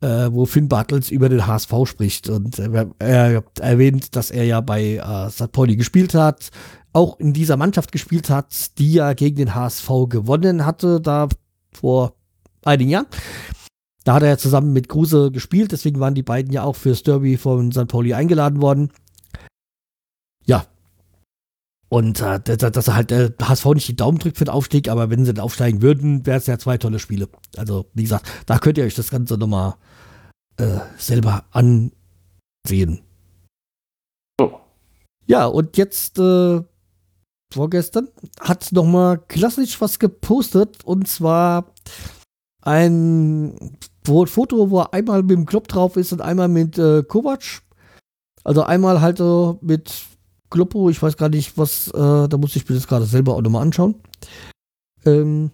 äh, 0.00 0.28
wo 0.30 0.46
Finn 0.46 0.68
Bartels 0.68 1.10
über 1.10 1.28
den 1.28 1.44
HSV 1.44 1.72
spricht. 1.86 2.28
Und 2.28 2.60
äh, 2.60 2.86
er 3.00 3.42
erwähnt, 3.58 4.14
dass 4.14 4.30
er 4.30 4.44
ja 4.44 4.60
bei 4.60 4.96
äh, 4.96 5.30
St. 5.30 5.50
Pauli 5.50 5.74
gespielt 5.74 6.14
hat, 6.14 6.50
auch 6.92 7.18
in 7.18 7.32
dieser 7.32 7.56
Mannschaft 7.56 7.90
gespielt 7.90 8.30
hat, 8.30 8.78
die 8.78 8.92
ja 8.92 9.12
gegen 9.14 9.36
den 9.36 9.54
HSV 9.56 9.88
gewonnen 10.08 10.64
hatte, 10.64 11.00
da 11.00 11.28
vor 11.72 12.14
einigen 12.64 12.90
Jahren. 12.90 13.06
Da 14.04 14.14
hat 14.14 14.22
er 14.22 14.28
ja 14.28 14.38
zusammen 14.38 14.72
mit 14.72 14.88
Kruse 14.88 15.32
gespielt, 15.32 15.72
deswegen 15.72 15.98
waren 15.98 16.14
die 16.14 16.22
beiden 16.22 16.52
ja 16.52 16.62
auch 16.62 16.76
fürs 16.76 17.02
Derby 17.02 17.36
von 17.36 17.72
St. 17.72 17.88
Pauli 17.88 18.14
eingeladen 18.14 18.62
worden. 18.62 18.92
Ja. 20.46 20.66
Und 21.92 22.22
äh, 22.22 22.40
dass 22.40 22.88
er 22.88 22.96
halt 22.96 23.10
der 23.10 23.34
HSV 23.38 23.66
nicht 23.74 23.86
die 23.86 23.96
Daumen 23.96 24.16
drückt 24.16 24.38
für 24.38 24.46
den 24.46 24.54
Aufstieg, 24.54 24.88
aber 24.88 25.10
wenn 25.10 25.26
sie 25.26 25.34
dann 25.34 25.44
aufsteigen 25.44 25.82
würden, 25.82 26.24
wäre 26.24 26.38
es 26.38 26.46
ja 26.46 26.58
zwei 26.58 26.78
tolle 26.78 26.98
Spiele. 26.98 27.28
Also, 27.58 27.84
wie 27.92 28.04
gesagt, 28.04 28.26
da 28.46 28.58
könnt 28.58 28.78
ihr 28.78 28.84
euch 28.84 28.94
das 28.94 29.10
Ganze 29.10 29.36
nochmal 29.36 29.74
äh, 30.56 30.78
selber 30.96 31.44
ansehen. 31.50 33.02
Oh. 34.40 34.52
Ja, 35.26 35.44
und 35.44 35.76
jetzt 35.76 36.18
äh, 36.18 36.62
vorgestern 37.52 38.08
hat 38.40 38.72
nochmal 38.72 39.18
klassisch 39.28 39.78
was 39.82 39.98
gepostet 39.98 40.82
und 40.86 41.08
zwar 41.08 41.74
ein 42.62 43.76
Foto, 44.02 44.70
wo 44.70 44.80
er 44.80 44.94
einmal 44.94 45.20
mit 45.20 45.32
dem 45.32 45.44
Klopp 45.44 45.68
drauf 45.68 45.98
ist 45.98 46.14
und 46.14 46.22
einmal 46.22 46.48
mit 46.48 46.78
äh, 46.78 47.02
Kovac. 47.02 47.60
Also 48.44 48.62
einmal 48.62 49.02
halt 49.02 49.20
äh, 49.20 49.52
mit 49.60 50.06
Kloppo, 50.52 50.90
ich 50.90 51.02
weiß 51.02 51.16
gar 51.16 51.30
nicht, 51.30 51.56
was, 51.56 51.88
äh, 51.88 52.28
da 52.28 52.36
muss 52.36 52.54
ich 52.54 52.68
mir 52.68 52.74
das 52.74 52.86
gerade 52.86 53.06
selber 53.06 53.34
auch 53.34 53.40
nochmal 53.40 53.62
anschauen. 53.62 53.94
Ähm, 55.04 55.50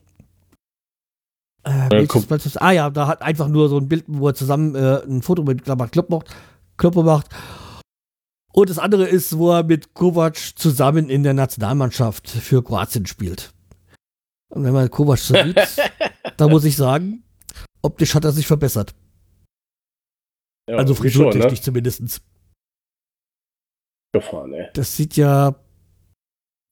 äh, 1.63 2.07
ah 2.57 2.73
ja, 2.73 2.91
da 2.91 3.07
hat 3.07 3.23
einfach 3.23 3.49
nur 3.49 3.69
so 3.69 3.79
ein 3.79 3.89
Bild, 3.89 4.05
wo 4.09 4.29
er 4.29 4.35
zusammen 4.35 4.75
äh, 4.75 5.03
ein 5.05 5.23
Foto 5.23 5.45
mit 5.45 5.65
Klopp 5.65 6.11
macht, 6.11 6.27
Kloppo 6.77 7.03
macht. 7.03 7.29
Und 8.53 8.71
das 8.71 8.79
andere 8.79 9.07
ist, 9.07 9.39
wo 9.39 9.53
er 9.53 9.63
mit 9.63 9.95
Kovac 9.95 10.37
zusammen 10.37 11.09
in 11.11 11.23
der 11.23 11.35
Nationalmannschaft 11.35 12.29
für 12.29 12.65
Kroatien 12.65 13.07
spielt. 13.07 13.53
Und 14.49 14.65
wenn 14.65 14.73
man 14.73 14.91
Kovac 14.91 15.19
so 15.19 15.35
sieht, 15.35 15.57
da 16.37 16.49
muss 16.49 16.65
ich 16.65 16.75
sagen, 16.75 17.23
optisch 17.83 18.15
hat 18.17 18.25
er 18.25 18.33
sich 18.33 18.49
verbessert. 18.49 18.95
Ja, 20.69 20.77
also 20.77 20.95
frisurtechnisch 20.95 21.61
ne? 21.61 21.61
zumindest. 21.61 22.21
Gefahren, 24.13 24.53
ey. 24.55 24.69
Das 24.75 24.97
sieht 24.97 25.17
ja 25.17 25.55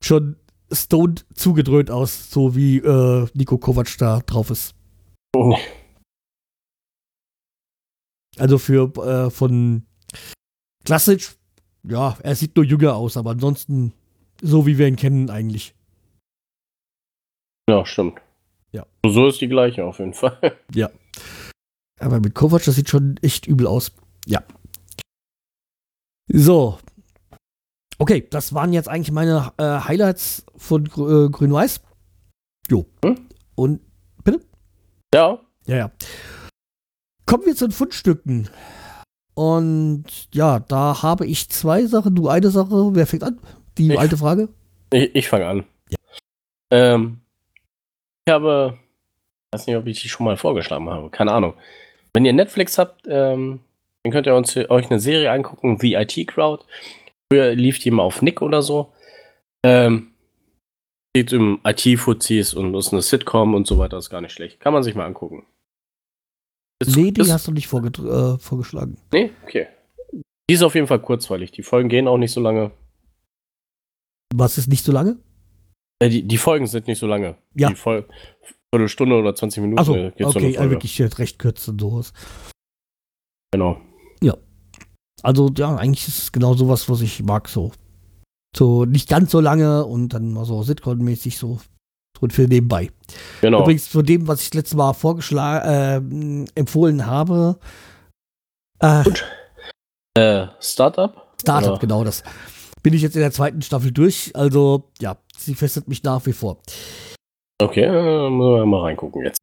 schon 0.02 0.36
stoned 0.72 1.26
zugedröhnt 1.34 1.90
aus, 1.90 2.30
so 2.30 2.56
wie 2.56 2.78
äh, 2.78 3.26
Nico 3.34 3.58
Kovac 3.58 3.96
da 3.98 4.20
drauf 4.20 4.50
ist. 4.50 4.74
Oh. 5.34 5.56
Also 8.38 8.58
für 8.58 8.92
äh, 8.96 9.30
von 9.30 9.86
klassisch, 10.84 11.36
ja, 11.84 12.16
er 12.22 12.34
sieht 12.34 12.56
nur 12.56 12.64
jünger 12.64 12.96
aus, 12.96 13.16
aber 13.16 13.30
ansonsten 13.30 13.92
so 14.42 14.66
wie 14.66 14.78
wir 14.78 14.88
ihn 14.88 14.96
kennen 14.96 15.30
eigentlich. 15.30 15.74
Ja, 17.68 17.84
stimmt. 17.84 18.20
Ja. 18.72 18.86
So 19.06 19.26
ist 19.28 19.40
die 19.40 19.48
gleiche 19.48 19.84
auf 19.84 19.98
jeden 19.98 20.14
Fall. 20.14 20.38
Ja. 20.74 20.90
Aber 21.98 22.20
mit 22.20 22.34
Kovac, 22.34 22.62
das 22.64 22.74
sieht 22.74 22.90
schon 22.90 23.16
echt 23.22 23.46
übel 23.46 23.66
aus. 23.66 23.90
Ja. 24.26 24.44
So. 26.30 26.78
Okay, 27.98 28.26
das 28.30 28.52
waren 28.54 28.72
jetzt 28.72 28.88
eigentlich 28.88 29.12
meine 29.12 29.52
äh, 29.58 29.62
Highlights 29.64 30.44
von 30.56 30.84
äh, 30.86 31.28
Grün-Weiß. 31.30 31.80
Jo. 32.70 32.84
Hm? 33.04 33.26
Und, 33.54 33.80
bitte? 34.22 34.40
Ja. 35.14 35.38
Ja, 35.66 35.76
ja. 35.76 35.90
Kommen 37.24 37.46
wir 37.46 37.56
zu 37.56 37.66
den 37.66 37.72
Fundstücken. 37.72 38.48
Und 39.34 40.04
ja, 40.32 40.60
da 40.60 41.02
habe 41.02 41.26
ich 41.26 41.48
zwei 41.50 41.84
Sachen, 41.86 42.14
du 42.14 42.28
eine 42.28 42.50
Sache. 42.50 42.94
Wer 42.94 43.06
fängt 43.06 43.24
an? 43.24 43.40
Die 43.78 43.92
Ich. 43.92 43.98
alte 43.98 44.16
Frage? 44.16 44.48
Ich, 44.92 45.14
ich 45.14 45.28
fange 45.28 45.46
an. 45.46 45.64
Ja. 45.90 45.96
Ähm, 46.70 47.20
ich 48.26 48.32
habe, 48.32 48.78
weiß 49.52 49.66
nicht, 49.66 49.76
ob 49.76 49.86
ich 49.86 50.00
die 50.02 50.08
schon 50.08 50.24
mal 50.24 50.36
vorgeschlagen 50.36 50.88
habe, 50.88 51.10
keine 51.10 51.32
Ahnung. 51.32 51.54
Wenn 52.12 52.24
ihr 52.24 52.32
Netflix 52.32 52.78
habt, 52.78 53.06
ähm, 53.08 53.60
dann 54.02 54.12
könnt 54.12 54.26
ihr 54.26 54.34
uns, 54.34 54.56
euch 54.56 54.90
eine 54.90 55.00
Serie 55.00 55.30
angucken, 55.32 55.78
The 55.80 55.94
IT 55.94 56.26
Crowd. 56.28 56.64
Früher 57.32 57.54
lief 57.54 57.78
die 57.78 57.90
mal 57.90 58.02
auf 58.02 58.22
Nick 58.22 58.42
oder 58.42 58.62
so. 58.62 58.92
Ähm, 59.64 60.12
geht 61.14 61.32
um 61.32 61.60
IT-Fuzis 61.64 62.54
und 62.54 62.74
ist 62.74 62.92
eine 62.92 63.02
Sitcom 63.02 63.54
und 63.54 63.66
so 63.66 63.78
weiter, 63.78 63.96
ist 63.98 64.10
gar 64.10 64.20
nicht 64.20 64.32
schlecht. 64.32 64.60
Kann 64.60 64.72
man 64.72 64.82
sich 64.82 64.94
mal 64.94 65.06
angucken. 65.06 65.46
Ist- 66.80 66.96
nee, 66.96 67.10
die 67.10 67.22
ist- 67.22 67.32
hast 67.32 67.46
du 67.48 67.52
nicht 67.52 67.72
äh, 67.72 68.38
vorgeschlagen. 68.38 68.98
Nee, 69.12 69.32
okay. 69.44 69.68
Die 70.48 70.54
ist 70.54 70.62
auf 70.62 70.74
jeden 70.74 70.86
Fall 70.86 71.00
kurzweilig. 71.00 71.50
Die 71.50 71.62
Folgen 71.62 71.88
gehen 71.88 72.06
auch 72.06 72.18
nicht 72.18 72.32
so 72.32 72.40
lange. 72.40 72.70
Was 74.34 74.58
ist 74.58 74.68
nicht 74.68 74.84
so 74.84 74.92
lange? 74.92 75.18
Äh, 76.00 76.10
die, 76.10 76.22
die 76.22 76.38
Folgen 76.38 76.66
sind 76.66 76.86
nicht 76.86 76.98
so 76.98 77.06
lange. 77.06 77.36
Ja. 77.54 77.70
Die 77.70 77.74
Fol 77.74 78.06
Viertelstunde 78.72 79.16
oder 79.16 79.34
20 79.34 79.62
Minuten 79.62 79.80
äh, 79.94 80.10
geht 80.10 80.28
so 80.28 80.38
eine 80.38 80.46
okay, 80.46 80.46
also 80.48 80.58
Folge. 80.58 80.70
wirklich 80.72 81.18
recht 81.18 81.38
kurz 81.38 81.66
und 81.68 81.80
sowas. 81.80 82.12
Genau. 83.52 83.80
Also 85.22 85.50
ja, 85.56 85.74
eigentlich 85.76 86.06
ist 86.08 86.18
es 86.18 86.32
genau 86.32 86.54
sowas, 86.54 86.88
was 86.88 87.00
ich 87.00 87.22
mag, 87.22 87.48
so. 87.48 87.72
So 88.56 88.84
nicht 88.84 89.08
ganz 89.08 89.30
so 89.30 89.40
lange 89.40 89.84
und 89.84 90.10
dann 90.10 90.32
mal 90.32 90.44
so 90.44 90.60
Sitcom-mäßig 90.62 91.36
so, 91.38 91.58
so 92.18 92.28
für 92.28 92.42
nebenbei. 92.48 92.90
Genau. 93.40 93.62
Übrigens 93.62 93.88
von 93.88 94.04
dem, 94.04 94.26
was 94.28 94.42
ich 94.42 94.54
letztes 94.54 94.76
Mal 94.76 94.92
vorgeschlagen, 94.94 96.46
äh, 96.54 96.58
empfohlen 96.60 97.06
habe, 97.06 97.58
äh, 98.80 99.02
Äh, 100.18 100.46
Startup? 100.60 101.34
Startup, 101.40 101.72
Oder- 101.72 101.78
genau 101.80 102.04
das. 102.04 102.22
Bin 102.82 102.94
ich 102.94 103.02
jetzt 103.02 103.16
in 103.16 103.20
der 103.20 103.32
zweiten 103.32 103.60
Staffel 103.62 103.90
durch, 103.92 104.30
also 104.34 104.84
ja, 105.00 105.16
sie 105.36 105.54
fesselt 105.54 105.88
mich 105.88 106.02
nach 106.04 106.24
wie 106.24 106.32
vor. 106.32 106.58
Okay, 107.60 107.82
äh, 107.84 108.30
müssen 108.30 108.54
wir 108.54 108.64
mal 108.66 108.82
reingucken 108.82 109.24
jetzt. 109.24 109.40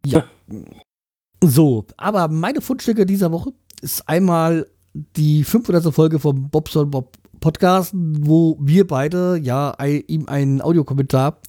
So, 1.43 1.85
aber 1.97 2.27
meine 2.29 2.61
Fundstücke 2.61 3.05
dieser 3.05 3.31
Woche 3.31 3.51
ist 3.81 4.07
einmal 4.07 4.67
die 4.93 5.43
500. 5.43 5.93
Folge 5.93 6.19
vom 6.19 6.49
Bobson 6.49 6.89
Bob 6.89 7.17
Podcast, 7.39 7.91
wo 7.93 8.57
wir 8.61 8.87
beide 8.87 9.37
ja 9.37 9.75
ihm 9.83 10.27
einen 10.27 10.61
Audiokommentar 10.61 11.39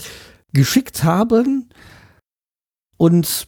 geschickt 0.53 1.05
haben 1.05 1.68
und 2.97 3.47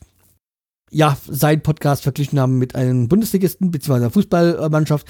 ja, 0.91 1.17
seinen 1.27 1.63
Podcast 1.63 2.05
verglichen 2.05 2.39
haben 2.39 2.59
mit 2.59 2.77
einem 2.77 3.09
Bundesligisten 3.09 3.73
bzw. 3.73 3.95
einer 3.95 4.11
Fußballmannschaft. 4.11 5.09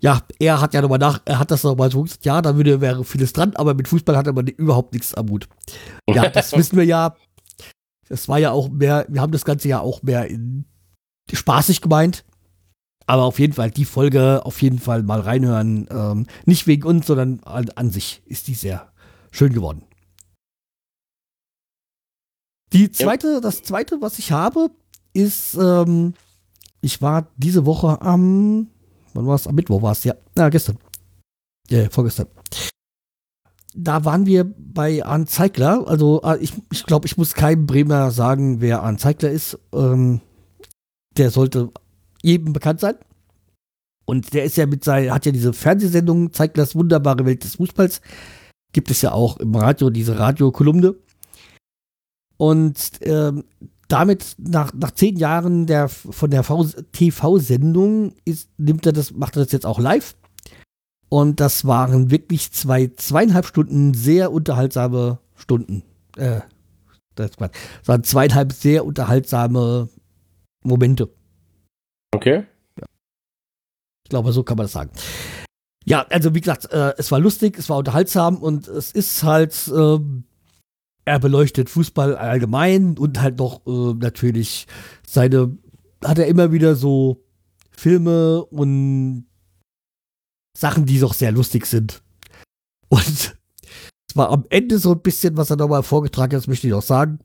Ja, 0.00 0.22
er 0.38 0.60
hat 0.60 0.74
ja 0.74 0.82
nochmal 0.82 0.98
nach, 0.98 1.22
er 1.24 1.38
hat 1.38 1.50
das 1.50 1.64
nochmal 1.64 1.90
so 1.90 2.02
gesagt, 2.02 2.24
ja, 2.24 2.40
da 2.42 2.56
würde, 2.56 2.80
wäre 2.80 3.04
vieles 3.04 3.32
dran, 3.32 3.56
aber 3.56 3.74
mit 3.74 3.88
Fußball 3.88 4.16
hat 4.16 4.26
er 4.26 4.30
aber 4.30 4.44
überhaupt 4.56 4.92
nichts 4.92 5.14
am 5.14 5.30
Hut. 5.30 5.48
Ja, 6.08 6.28
das 6.28 6.52
wissen 6.52 6.76
wir 6.76 6.84
ja. 6.84 7.16
Das 8.08 8.28
war 8.28 8.38
ja 8.38 8.52
auch 8.52 8.68
mehr, 8.68 9.06
wir 9.08 9.20
haben 9.20 9.32
das 9.32 9.44
Ganze 9.44 9.68
ja 9.68 9.80
auch 9.80 10.02
mehr 10.02 10.28
in, 10.28 10.66
spaßig 11.32 11.80
gemeint. 11.80 12.24
Aber 13.08 13.22
auf 13.22 13.38
jeden 13.38 13.54
Fall, 13.54 13.70
die 13.70 13.86
Folge 13.86 14.44
auf 14.44 14.60
jeden 14.60 14.78
Fall 14.78 15.02
mal 15.02 15.20
reinhören. 15.20 15.88
Ähm, 15.90 16.26
nicht 16.44 16.66
wegen 16.66 16.86
uns, 16.86 17.06
sondern 17.06 17.40
an, 17.40 17.70
an 17.74 17.90
sich 17.90 18.22
ist 18.26 18.48
die 18.48 18.54
sehr 18.54 18.92
schön 19.32 19.54
geworden. 19.54 19.82
Die 22.74 22.90
zweite, 22.90 23.40
das 23.40 23.62
zweite, 23.62 24.02
was 24.02 24.18
ich 24.18 24.30
habe, 24.30 24.70
ist, 25.14 25.54
ähm, 25.54 26.12
ich 26.82 27.00
war 27.00 27.28
diese 27.38 27.64
Woche 27.64 28.02
am, 28.02 28.68
wann 29.14 29.26
war 29.26 29.36
es? 29.36 29.46
Am 29.46 29.54
Mittwoch 29.54 29.80
war 29.80 29.92
es, 29.92 30.04
ja. 30.04 30.14
Ja, 30.36 30.50
gestern. 30.50 30.76
Ja, 31.70 31.88
vorgestern. 31.88 32.26
Da 33.74 34.04
waren 34.04 34.26
wir 34.26 34.44
bei 34.44 35.02
Arndt 35.02 35.30
Zeigler. 35.30 35.88
Also, 35.88 36.20
äh, 36.24 36.36
ich, 36.40 36.52
ich 36.70 36.84
glaube, 36.84 37.06
ich 37.06 37.16
muss 37.16 37.32
keinem 37.32 37.64
Bremer 37.64 38.10
sagen, 38.10 38.60
wer 38.60 38.82
Arndt 38.82 39.00
Zeigler 39.00 39.30
ist. 39.30 39.58
Ähm, 39.72 40.20
der 41.16 41.30
sollte 41.30 41.72
jedem 42.22 42.52
bekannt 42.52 42.80
sein. 42.80 42.96
Und 44.04 44.32
der 44.32 44.44
ist 44.44 44.56
ja 44.56 44.66
mit 44.66 44.84
seiner, 44.84 45.12
hat 45.12 45.26
ja 45.26 45.32
diese 45.32 45.52
Fernsehsendung, 45.52 46.32
zeigt 46.32 46.56
das 46.56 46.74
wunderbare 46.74 47.26
Welt 47.26 47.44
des 47.44 47.56
Fußballs. 47.56 48.00
Gibt 48.72 48.90
es 48.90 49.02
ja 49.02 49.12
auch 49.12 49.36
im 49.36 49.54
Radio, 49.54 49.90
diese 49.90 50.18
Radiokolumne. 50.18 50.94
Und 52.38 52.90
ähm, 53.02 53.44
damit 53.88 54.36
nach, 54.38 54.72
nach 54.74 54.92
zehn 54.92 55.16
Jahren 55.16 55.66
der, 55.66 55.88
von 55.88 56.30
der 56.30 56.44
TV-Sendung 56.92 58.14
nimmt 58.56 58.86
er 58.86 58.92
das, 58.92 59.12
macht 59.12 59.36
er 59.36 59.44
das 59.44 59.52
jetzt 59.52 59.66
auch 59.66 59.78
live. 59.78 60.14
Und 61.08 61.40
das 61.40 61.66
waren 61.66 62.10
wirklich 62.10 62.52
zwei, 62.52 62.90
zweieinhalb 62.96 63.46
Stunden 63.46 63.94
sehr 63.94 64.30
unterhaltsame 64.30 65.18
Stunden. 65.34 65.82
Äh, 66.16 66.40
das 67.14 67.32
waren 67.84 68.04
zweieinhalb 68.04 68.52
sehr 68.52 68.84
unterhaltsame 68.84 69.88
Momente. 70.62 71.08
Okay. 72.14 72.46
Ja. 72.78 72.86
Ich 74.04 74.10
glaube, 74.10 74.32
so 74.32 74.42
kann 74.42 74.56
man 74.56 74.64
das 74.64 74.72
sagen. 74.72 74.90
Ja, 75.84 76.06
also 76.10 76.34
wie 76.34 76.40
gesagt, 76.40 76.70
äh, 76.70 76.94
es 76.98 77.10
war 77.10 77.18
lustig, 77.18 77.58
es 77.58 77.68
war 77.68 77.78
unterhaltsam 77.78 78.36
und 78.38 78.68
es 78.68 78.92
ist 78.92 79.22
halt, 79.22 79.68
äh, 79.68 79.98
er 81.04 81.18
beleuchtet 81.18 81.70
Fußball 81.70 82.16
allgemein 82.16 82.98
und 82.98 83.20
halt 83.20 83.38
noch 83.38 83.66
äh, 83.66 83.94
natürlich 83.94 84.66
seine, 85.06 85.56
hat 86.04 86.18
er 86.18 86.26
immer 86.26 86.52
wieder 86.52 86.74
so 86.74 87.24
Filme 87.70 88.44
und 88.44 89.26
Sachen, 90.56 90.84
die 90.84 90.98
doch 90.98 91.14
sehr 91.14 91.32
lustig 91.32 91.64
sind. 91.64 92.02
Und 92.88 93.36
es 94.10 94.16
war 94.16 94.30
am 94.30 94.44
Ende 94.50 94.78
so 94.78 94.92
ein 94.92 95.00
bisschen, 95.00 95.36
was 95.36 95.50
er 95.50 95.56
nochmal 95.56 95.82
vorgetragen 95.82 96.32
hat, 96.32 96.42
das 96.42 96.48
möchte 96.48 96.66
ich 96.66 96.74
auch 96.74 96.82
sagen. 96.82 97.20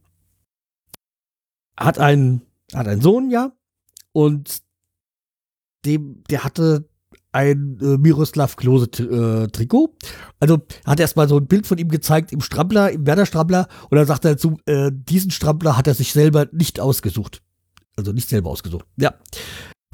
Hat 1.77 1.99
einen, 1.99 2.43
hat 2.73 2.87
einen 2.87 3.01
Sohn, 3.01 3.29
ja, 3.31 3.51
und 4.13 4.62
dem, 5.85 6.23
der 6.29 6.43
hatte 6.43 6.87
ein 7.33 7.79
äh, 7.81 7.97
Miroslav 7.97 8.55
Klose 8.55 8.85
äh, 8.85 9.47
Trikot. 9.47 9.95
Also 10.39 10.59
hat 10.85 10.99
er 10.99 11.03
erstmal 11.03 11.27
so 11.27 11.37
ein 11.37 11.47
Bild 11.47 11.67
von 11.67 11.77
ihm 11.77 11.89
gezeigt 11.89 12.31
im 12.31 12.41
Strampler, 12.41 12.91
im 12.91 13.05
Werder 13.05 13.25
Strampler 13.25 13.67
und 13.89 13.97
dann 13.97 14.05
sagt 14.05 14.25
er 14.25 14.31
dazu, 14.31 14.57
äh, 14.65 14.91
diesen 14.93 15.31
Strampler 15.31 15.75
hat 15.75 15.87
er 15.87 15.95
sich 15.95 16.13
selber 16.13 16.47
nicht 16.51 16.79
ausgesucht. 16.79 17.41
Also 17.97 18.11
nicht 18.11 18.29
selber 18.29 18.49
ausgesucht. 18.49 18.85
Ja. 18.97 19.15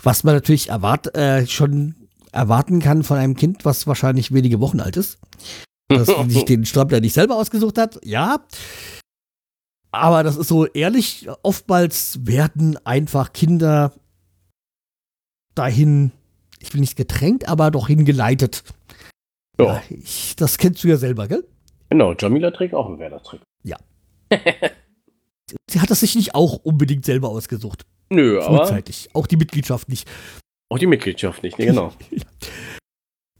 Was 0.02 0.24
man 0.24 0.36
natürlich 0.36 0.70
erwart, 0.70 1.16
äh, 1.16 1.48
schon 1.48 1.96
erwarten 2.32 2.80
kann 2.80 3.04
von 3.04 3.18
einem 3.18 3.36
Kind, 3.36 3.66
was 3.66 3.88
wahrscheinlich 3.88 4.32
wenige 4.32 4.60
Wochen 4.60 4.80
alt 4.80 4.98
ist. 4.98 5.18
Dass 5.88 6.08
sich 6.08 6.46
den 6.46 6.66
Strampler 6.66 7.00
nicht 7.00 7.14
selber 7.14 7.36
ausgesucht 7.36 7.78
hat, 7.78 8.00
ja. 8.04 8.46
Aber 9.92 10.24
das 10.24 10.38
ist 10.38 10.48
so 10.48 10.66
ehrlich, 10.68 11.28
oftmals 11.42 12.20
werden 12.24 12.78
einfach 12.86 13.34
Kinder 13.34 13.94
dahin 15.60 16.12
ich 16.60 16.74
will 16.74 16.82
nicht 16.82 16.95
gedrängt, 16.95 17.47
aber 17.47 17.72
doch 17.72 17.88
hingeleitet. 17.88 18.64
Ja. 19.57 19.66
ja 19.66 19.82
ich, 19.89 20.36
das 20.36 20.57
kennst 20.57 20.84
du 20.84 20.88
ja 20.88 20.97
selber, 20.97 21.28
gell? 21.28 21.45
Genau, 21.89 22.14
Jamila 22.14 22.51
trägt 22.51 22.74
auch 22.74 22.88
einen 22.88 22.99
Werder-Trick. 22.99 23.41
Ja. 23.64 23.78
Sie 25.70 25.82
hat 25.82 25.89
das 25.89 26.01
sich 26.01 26.16
nicht 26.16 26.36
auch 26.36 26.57
unbedingt 26.64 27.05
selber 27.05 27.30
ausgesucht. 27.30 27.86
Nö, 28.10 28.41
aber. 28.41 28.60
Frühzeitig. 28.60 29.10
Auch 29.14 29.26
die 29.26 29.38
Mitgliedschaft 29.38 29.89
nicht. 29.89 30.07
Auch 30.70 30.78
die 30.78 30.86
Mitgliedschaft 30.86 31.41
nicht, 31.41 31.57
ne, 31.57 31.66
genau. 31.66 31.93
ja. 32.12 32.22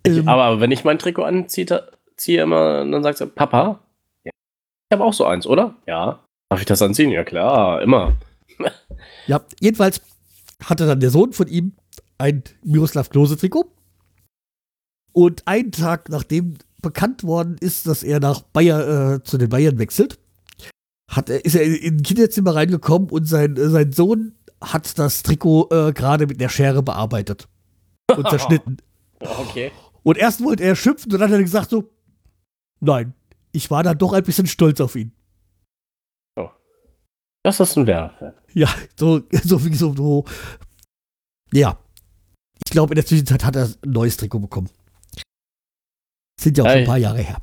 ich, 0.04 0.18
ähm, 0.18 0.28
aber 0.28 0.60
wenn 0.60 0.72
ich 0.72 0.84
mein 0.84 0.98
Trikot 0.98 1.24
anziehe, 1.24 1.92
ziehe 2.18 2.42
immer, 2.42 2.86
dann 2.86 3.04
sagt 3.04 3.20
sie, 3.20 3.28
Papa, 3.28 3.80
ja, 4.24 4.32
ich 4.32 4.96
habe 4.96 5.04
auch 5.04 5.14
so 5.14 5.26
eins, 5.26 5.46
oder? 5.46 5.76
Ja. 5.86 6.24
Darf 6.50 6.60
ich 6.60 6.66
das 6.66 6.82
anziehen? 6.82 7.12
Ja, 7.12 7.24
klar, 7.24 7.82
immer. 7.84 8.16
ja, 9.28 9.42
jedenfalls 9.60 10.02
hatte 10.64 10.88
dann 10.88 11.00
der 11.00 11.12
Sohn 11.12 11.34
von 11.34 11.48
ihm 11.48 11.74
ein 12.20 12.44
Miroslav 12.64 13.10
Klose-Trikot. 13.10 13.72
Und 15.12 15.48
einen 15.48 15.72
Tag 15.72 16.10
nachdem 16.10 16.56
bekannt 16.82 17.24
worden 17.24 17.58
ist, 17.60 17.88
dass 17.88 18.04
er 18.04 18.20
nach 18.20 18.42
Bayern, 18.42 19.16
äh, 19.16 19.24
zu 19.24 19.38
den 19.38 19.50
Bayern 19.50 19.80
wechselt, 19.80 20.20
hat 21.10 21.30
er, 21.30 21.44
ist 21.44 21.56
er 21.56 21.64
in 21.64 21.98
ein 21.98 22.04
Kinderzimmer 22.04 22.56
reingekommen 22.56 23.10
und 23.10 23.26
sein, 23.26 23.58
äh, 23.58 23.70
sein 23.70 23.92
Sohn 23.92 24.36
hat 24.62 25.00
das 25.00 25.24
Trikot 25.24 25.70
äh, 25.72 25.94
gerade 25.94 26.28
mit 26.28 26.40
der 26.40 26.50
Schere 26.50 26.84
bearbeitet 26.84 27.48
und 28.16 28.28
zerschnitten. 28.30 28.78
okay. 29.20 29.72
Und 30.04 30.18
erst 30.18 30.44
wollte 30.44 30.64
er 30.64 30.76
schimpfen 30.76 31.12
und 31.12 31.20
dann 31.20 31.30
hat 31.30 31.38
er 31.38 31.44
gesagt 31.44 31.72
so, 31.72 31.90
nein, 32.80 33.14
ich 33.52 33.70
war 33.72 33.84
dann 33.84 33.98
doch 33.98 34.14
ein 34.14 34.24
bisschen 34.24 34.48
stolz 34.48 34.80
auf 34.80 34.96
ihn. 34.96 35.12
Oh. 36.36 36.50
Das 37.44 37.60
ist 37.60 37.78
ein 37.78 37.88
Werfer. 37.88 38.36
Ja, 38.54 38.70
so, 38.96 39.22
so 39.44 39.66
wie 39.66 39.74
so, 39.74 39.94
so, 39.96 40.26
ja. 41.52 41.78
Ich 42.70 42.74
glaube, 42.74 42.94
in 42.94 42.98
der 42.98 43.06
Zwischenzeit 43.06 43.44
hat 43.44 43.56
er 43.56 43.66
ein 43.66 43.92
neues 43.92 44.16
Trikot 44.16 44.42
bekommen. 44.42 44.70
Sind 46.40 46.56
ja 46.56 46.64
auch 46.64 46.70
schon 46.70 46.78
ein 46.78 46.86
paar 46.86 47.00
Jahre 47.00 47.18
her. 47.18 47.38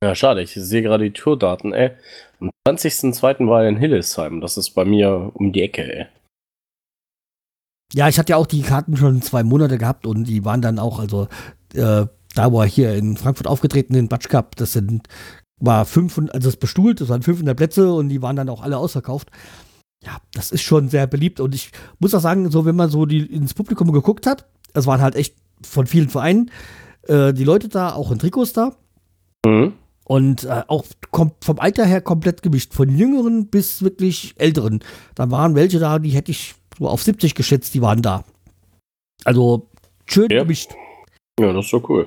Ja, 0.00 0.14
schade. 0.14 0.42
Ich 0.42 0.52
sehe 0.52 0.80
gerade 0.80 1.02
die 1.02 1.12
Tourdaten, 1.12 1.72
ey. 1.72 1.90
Am 2.38 2.50
20.02. 2.68 3.48
war 3.48 3.64
er 3.64 3.68
in 3.68 3.78
Hillesheim. 3.78 4.40
Das 4.40 4.56
ist 4.56 4.70
bei 4.70 4.84
mir 4.84 5.32
um 5.34 5.52
die 5.52 5.62
Ecke, 5.62 5.92
ey. 5.92 6.06
Ja, 7.92 8.08
ich 8.08 8.16
hatte 8.16 8.30
ja 8.30 8.36
auch 8.36 8.46
die 8.46 8.62
Karten 8.62 8.96
schon 8.96 9.22
zwei 9.22 9.42
Monate 9.42 9.76
gehabt 9.76 10.06
und 10.06 10.22
die 10.22 10.44
waren 10.44 10.62
dann 10.62 10.78
auch, 10.78 11.00
also 11.00 11.26
äh, 11.74 12.06
da 12.36 12.52
wo 12.52 12.60
er 12.60 12.68
hier 12.68 12.94
in 12.94 13.16
Frankfurt 13.16 13.48
aufgetreten 13.48 13.96
in 13.96 14.06
Batsch 14.06 14.28
Cup, 14.28 14.54
das 14.54 14.72
sind, 14.72 15.08
war 15.60 15.84
500, 15.84 16.32
also 16.32 16.48
das 16.48 16.58
bestuhlt, 16.58 17.00
das 17.00 17.08
waren 17.08 17.22
500 17.22 17.56
Plätze 17.56 17.92
und 17.92 18.08
die 18.08 18.22
waren 18.22 18.36
dann 18.36 18.50
auch 18.50 18.62
alle 18.62 18.78
ausverkauft 18.78 19.32
ja, 20.04 20.18
das 20.32 20.52
ist 20.52 20.62
schon 20.62 20.88
sehr 20.88 21.06
beliebt. 21.06 21.40
Und 21.40 21.54
ich 21.54 21.70
muss 21.98 22.14
auch 22.14 22.20
sagen, 22.20 22.50
so 22.50 22.64
wenn 22.64 22.76
man 22.76 22.90
so 22.90 23.06
die, 23.06 23.20
ins 23.20 23.54
Publikum 23.54 23.92
geguckt 23.92 24.26
hat, 24.26 24.46
es 24.74 24.86
waren 24.86 25.00
halt 25.00 25.16
echt 25.16 25.34
von 25.62 25.86
vielen 25.86 26.08
Vereinen 26.08 26.50
äh, 27.08 27.32
die 27.32 27.44
Leute 27.44 27.68
da, 27.68 27.92
auch 27.92 28.10
in 28.10 28.18
Trikots 28.18 28.52
da. 28.52 28.76
Mhm. 29.44 29.72
Und 30.04 30.44
äh, 30.44 30.62
auch 30.68 30.86
vom 31.12 31.58
Alter 31.58 31.84
her 31.84 32.00
komplett 32.00 32.42
gemischt. 32.42 32.72
Von 32.72 32.96
Jüngeren 32.96 33.48
bis 33.48 33.82
wirklich 33.82 34.34
Älteren. 34.38 34.80
Da 35.14 35.30
waren 35.30 35.54
welche 35.54 35.78
da, 35.78 35.98
die 35.98 36.10
hätte 36.10 36.30
ich 36.30 36.54
so 36.78 36.88
auf 36.88 37.02
70 37.02 37.34
geschätzt, 37.34 37.74
die 37.74 37.82
waren 37.82 38.00
da. 38.00 38.24
Also 39.24 39.68
schön 40.06 40.30
ja. 40.30 40.42
gemischt. 40.42 40.70
Ja, 41.38 41.52
das 41.52 41.66
ist 41.66 41.70
so 41.70 41.84
cool. 41.88 42.06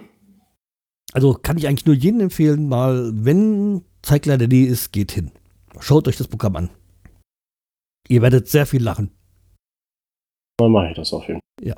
Also 1.13 1.33
kann 1.33 1.57
ich 1.57 1.67
eigentlich 1.67 1.85
nur 1.85 1.95
jedem 1.95 2.21
empfehlen, 2.21 2.69
mal, 2.69 3.11
wenn 3.13 3.83
Zeigler 4.01 4.37
der 4.37 4.47
Nähe 4.47 4.67
ist, 4.67 4.93
geht 4.93 5.11
hin. 5.11 5.31
Schaut 5.79 6.07
euch 6.07 6.17
das 6.17 6.27
Programm 6.27 6.55
an. 6.55 6.69
Ihr 8.07 8.21
werdet 8.21 8.47
sehr 8.47 8.65
viel 8.65 8.83
lachen. 8.83 9.11
Dann 10.57 10.71
mache 10.71 10.89
ich 10.89 10.95
das 10.95 11.13
auf 11.13 11.27
jeden 11.27 11.39
Fall. 11.39 11.67
Ja. 11.67 11.75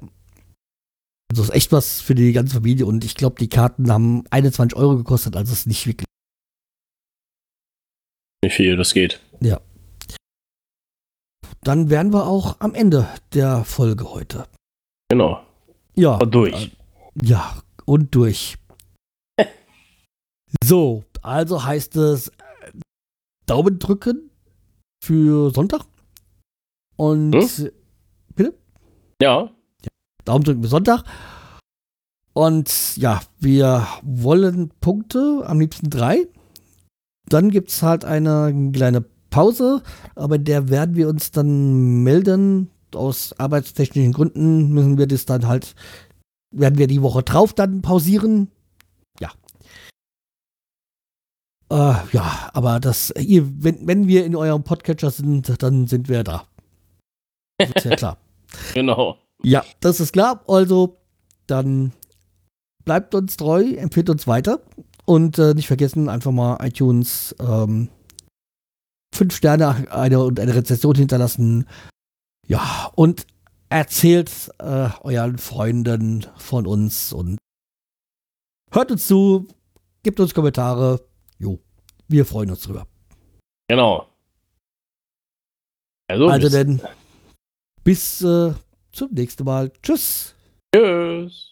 Also 1.29 1.43
ist 1.43 1.53
echt 1.53 1.71
was 1.71 2.01
für 2.01 2.15
die 2.15 2.31
ganze 2.31 2.55
Familie 2.55 2.85
und 2.85 3.03
ich 3.03 3.15
glaube, 3.15 3.37
die 3.39 3.49
Karten 3.49 3.91
haben 3.91 4.23
21 4.29 4.77
Euro 4.77 4.97
gekostet, 4.97 5.35
also 5.35 5.51
ist 5.51 5.65
nicht 5.65 5.87
wirklich. 5.87 6.05
Wie 8.43 8.49
viel 8.49 8.75
das 8.75 8.93
geht. 8.93 9.19
Ja. 9.39 9.61
Dann 11.61 11.89
wären 11.89 12.11
wir 12.11 12.27
auch 12.27 12.59
am 12.59 12.75
Ende 12.75 13.07
der 13.33 13.63
Folge 13.63 14.11
heute. 14.11 14.47
Genau. 15.09 15.41
Ja. 15.95 16.17
Und 16.17 16.35
durch. 16.35 16.71
Ja, 17.21 17.61
und 17.85 18.13
durch. 18.13 18.57
so, 20.63 21.03
also 21.21 21.63
heißt 21.63 21.95
es 21.95 22.31
Daumen 23.45 23.79
drücken 23.79 24.29
für 25.03 25.51
Sonntag. 25.51 25.85
Und 26.95 27.33
hm? 27.33 27.71
bitte? 28.35 28.53
Ja. 29.21 29.43
ja. 29.43 29.51
Daumen 30.25 30.43
drücken 30.43 30.61
bis 30.61 30.71
Sonntag. 30.71 31.03
Und 32.33 32.97
ja, 32.97 33.21
wir 33.39 33.87
wollen 34.01 34.71
Punkte, 34.81 35.43
am 35.45 35.59
liebsten 35.59 35.89
drei. 35.89 36.27
Dann 37.27 37.49
gibt 37.49 37.69
es 37.69 37.83
halt 37.83 38.05
eine 38.05 38.71
kleine 38.73 39.05
Pause, 39.29 39.81
aber 40.15 40.37
der 40.37 40.69
werden 40.69 40.95
wir 40.95 41.07
uns 41.09 41.31
dann 41.31 42.03
melden. 42.03 42.69
Aus 42.93 43.33
arbeitstechnischen 43.39 44.13
Gründen 44.13 44.71
müssen 44.71 44.99
wir 44.99 45.07
das 45.07 45.25
dann 45.25 45.47
halt, 45.47 45.73
werden 46.51 46.77
wir 46.77 46.85
die 46.85 47.01
Woche 47.01 47.23
drauf 47.23 47.53
dann 47.53 47.81
pausieren. 47.81 48.51
Ja. 49.19 49.31
Äh, 51.71 51.95
ja, 52.11 52.51
aber 52.53 52.79
das, 52.79 53.11
ihr, 53.17 53.63
wenn, 53.63 53.87
wenn 53.87 54.07
wir 54.07 54.25
in 54.25 54.35
eurem 54.35 54.63
Podcatcher 54.63 55.09
sind, 55.09 55.63
dann 55.63 55.87
sind 55.87 56.07
wir 56.07 56.23
da. 56.23 56.45
Ist 57.75 57.85
ja 57.85 57.95
klar. 57.95 58.17
genau. 58.73 59.17
Ja, 59.41 59.63
das 59.79 59.99
ist 59.99 60.13
klar. 60.13 60.43
Also, 60.47 60.97
dann 61.47 61.91
bleibt 62.85 63.15
uns 63.15 63.37
treu, 63.37 63.63
empfiehlt 63.75 64.09
uns 64.09 64.27
weiter 64.27 64.59
und 65.05 65.37
äh, 65.37 65.53
nicht 65.53 65.67
vergessen, 65.67 66.09
einfach 66.09 66.31
mal 66.31 66.57
iTunes 66.65 67.35
ähm, 67.39 67.89
fünf 69.13 69.35
Sterne 69.35 69.91
eine, 69.91 70.19
und 70.19 70.39
eine 70.39 70.55
Rezession 70.55 70.95
hinterlassen. 70.95 71.67
Ja, 72.47 72.91
und 72.95 73.25
erzählt 73.69 74.51
äh, 74.59 74.89
euren 75.01 75.37
Freunden 75.37 76.25
von 76.37 76.67
uns 76.67 77.13
und 77.13 77.39
hört 78.71 78.91
uns 78.91 79.07
zu, 79.07 79.47
gebt 80.03 80.19
uns 80.19 80.33
Kommentare. 80.33 81.05
Jo, 81.37 81.59
wir 82.07 82.25
freuen 82.25 82.51
uns 82.51 82.61
drüber. 82.61 82.87
Genau. 83.67 84.07
Also, 86.07 86.27
also 86.27 86.49
denn 86.49 86.81
bis 87.83 88.21
äh, 88.21 88.53
zum 88.91 89.11
nächsten 89.11 89.43
Mal. 89.43 89.71
Tschüss. 89.81 90.35
Tschüss. 90.73 91.51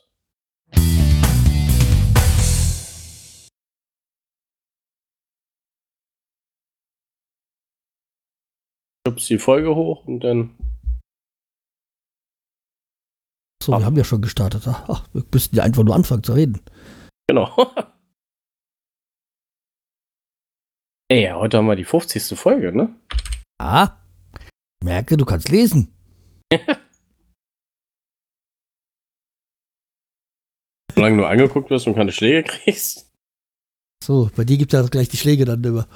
Schubst 9.08 9.30
die 9.30 9.40
Folge 9.40 9.76
hoch 9.76 10.06
und 10.06 10.20
dann. 10.22 10.56
So, 13.64 13.74
wir 13.74 13.86
haben 13.86 13.98
ja 13.98 14.04
schon 14.04 14.22
gestartet. 14.22 14.68
Ach, 14.68 15.08
wir 15.14 15.24
müssten 15.32 15.56
ja 15.56 15.64
einfach 15.64 15.84
nur 15.84 15.96
anfangen 15.96 16.24
zu 16.24 16.34
reden. 16.34 16.62
Genau. 17.28 17.56
Ey, 21.12 21.30
heute 21.34 21.58
haben 21.58 21.68
wir 21.68 21.76
die 21.76 21.84
50. 21.84 22.40
Folge, 22.40 22.76
ne? 22.76 22.96
Ah, 23.60 23.98
merke, 24.84 25.18
du 25.18 25.26
kannst 25.26 25.50
lesen. 25.50 25.94
Solange 30.93 31.18
du 31.18 31.26
angeguckt 31.26 31.70
wirst 31.70 31.88
und 31.88 31.95
keine 31.95 32.12
Schläge 32.12 32.43
kriegst. 32.43 33.10
So, 34.04 34.30
bei 34.36 34.43
dir 34.43 34.58
gibt 34.58 34.74
es 34.74 34.80
ja 34.82 34.88
gleich 34.88 35.10
die 35.10 35.18
Schläge 35.18 35.45
dann 35.45 35.64
immer. 35.64 35.88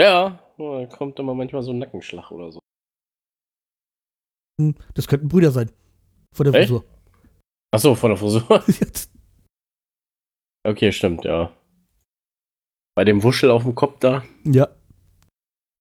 Ja, 0.00 0.40
da 0.58 0.86
kommt 0.86 1.18
immer 1.18 1.34
manchmal 1.34 1.62
so 1.62 1.72
ein 1.72 1.78
Nackenschlag 1.78 2.30
oder 2.30 2.50
so. 2.52 2.58
Hm, 4.60 4.74
Das 4.94 5.06
könnten 5.06 5.28
Brüder 5.28 5.50
sein. 5.50 5.70
Von 6.34 6.44
der 6.44 6.54
Echt? 6.54 6.68
Frisur. 6.70 6.84
Achso, 7.72 7.94
von 7.94 8.10
der 8.10 8.16
Frisur. 8.18 8.64
Okay, 10.66 10.92
stimmt, 10.92 11.26
ja. 11.26 11.54
Bei 12.96 13.04
dem 13.04 13.22
Wuschel 13.22 13.50
auf 13.50 13.64
dem 13.64 13.74
Kopf 13.74 13.98
da. 13.98 14.24
ja. 14.44 14.66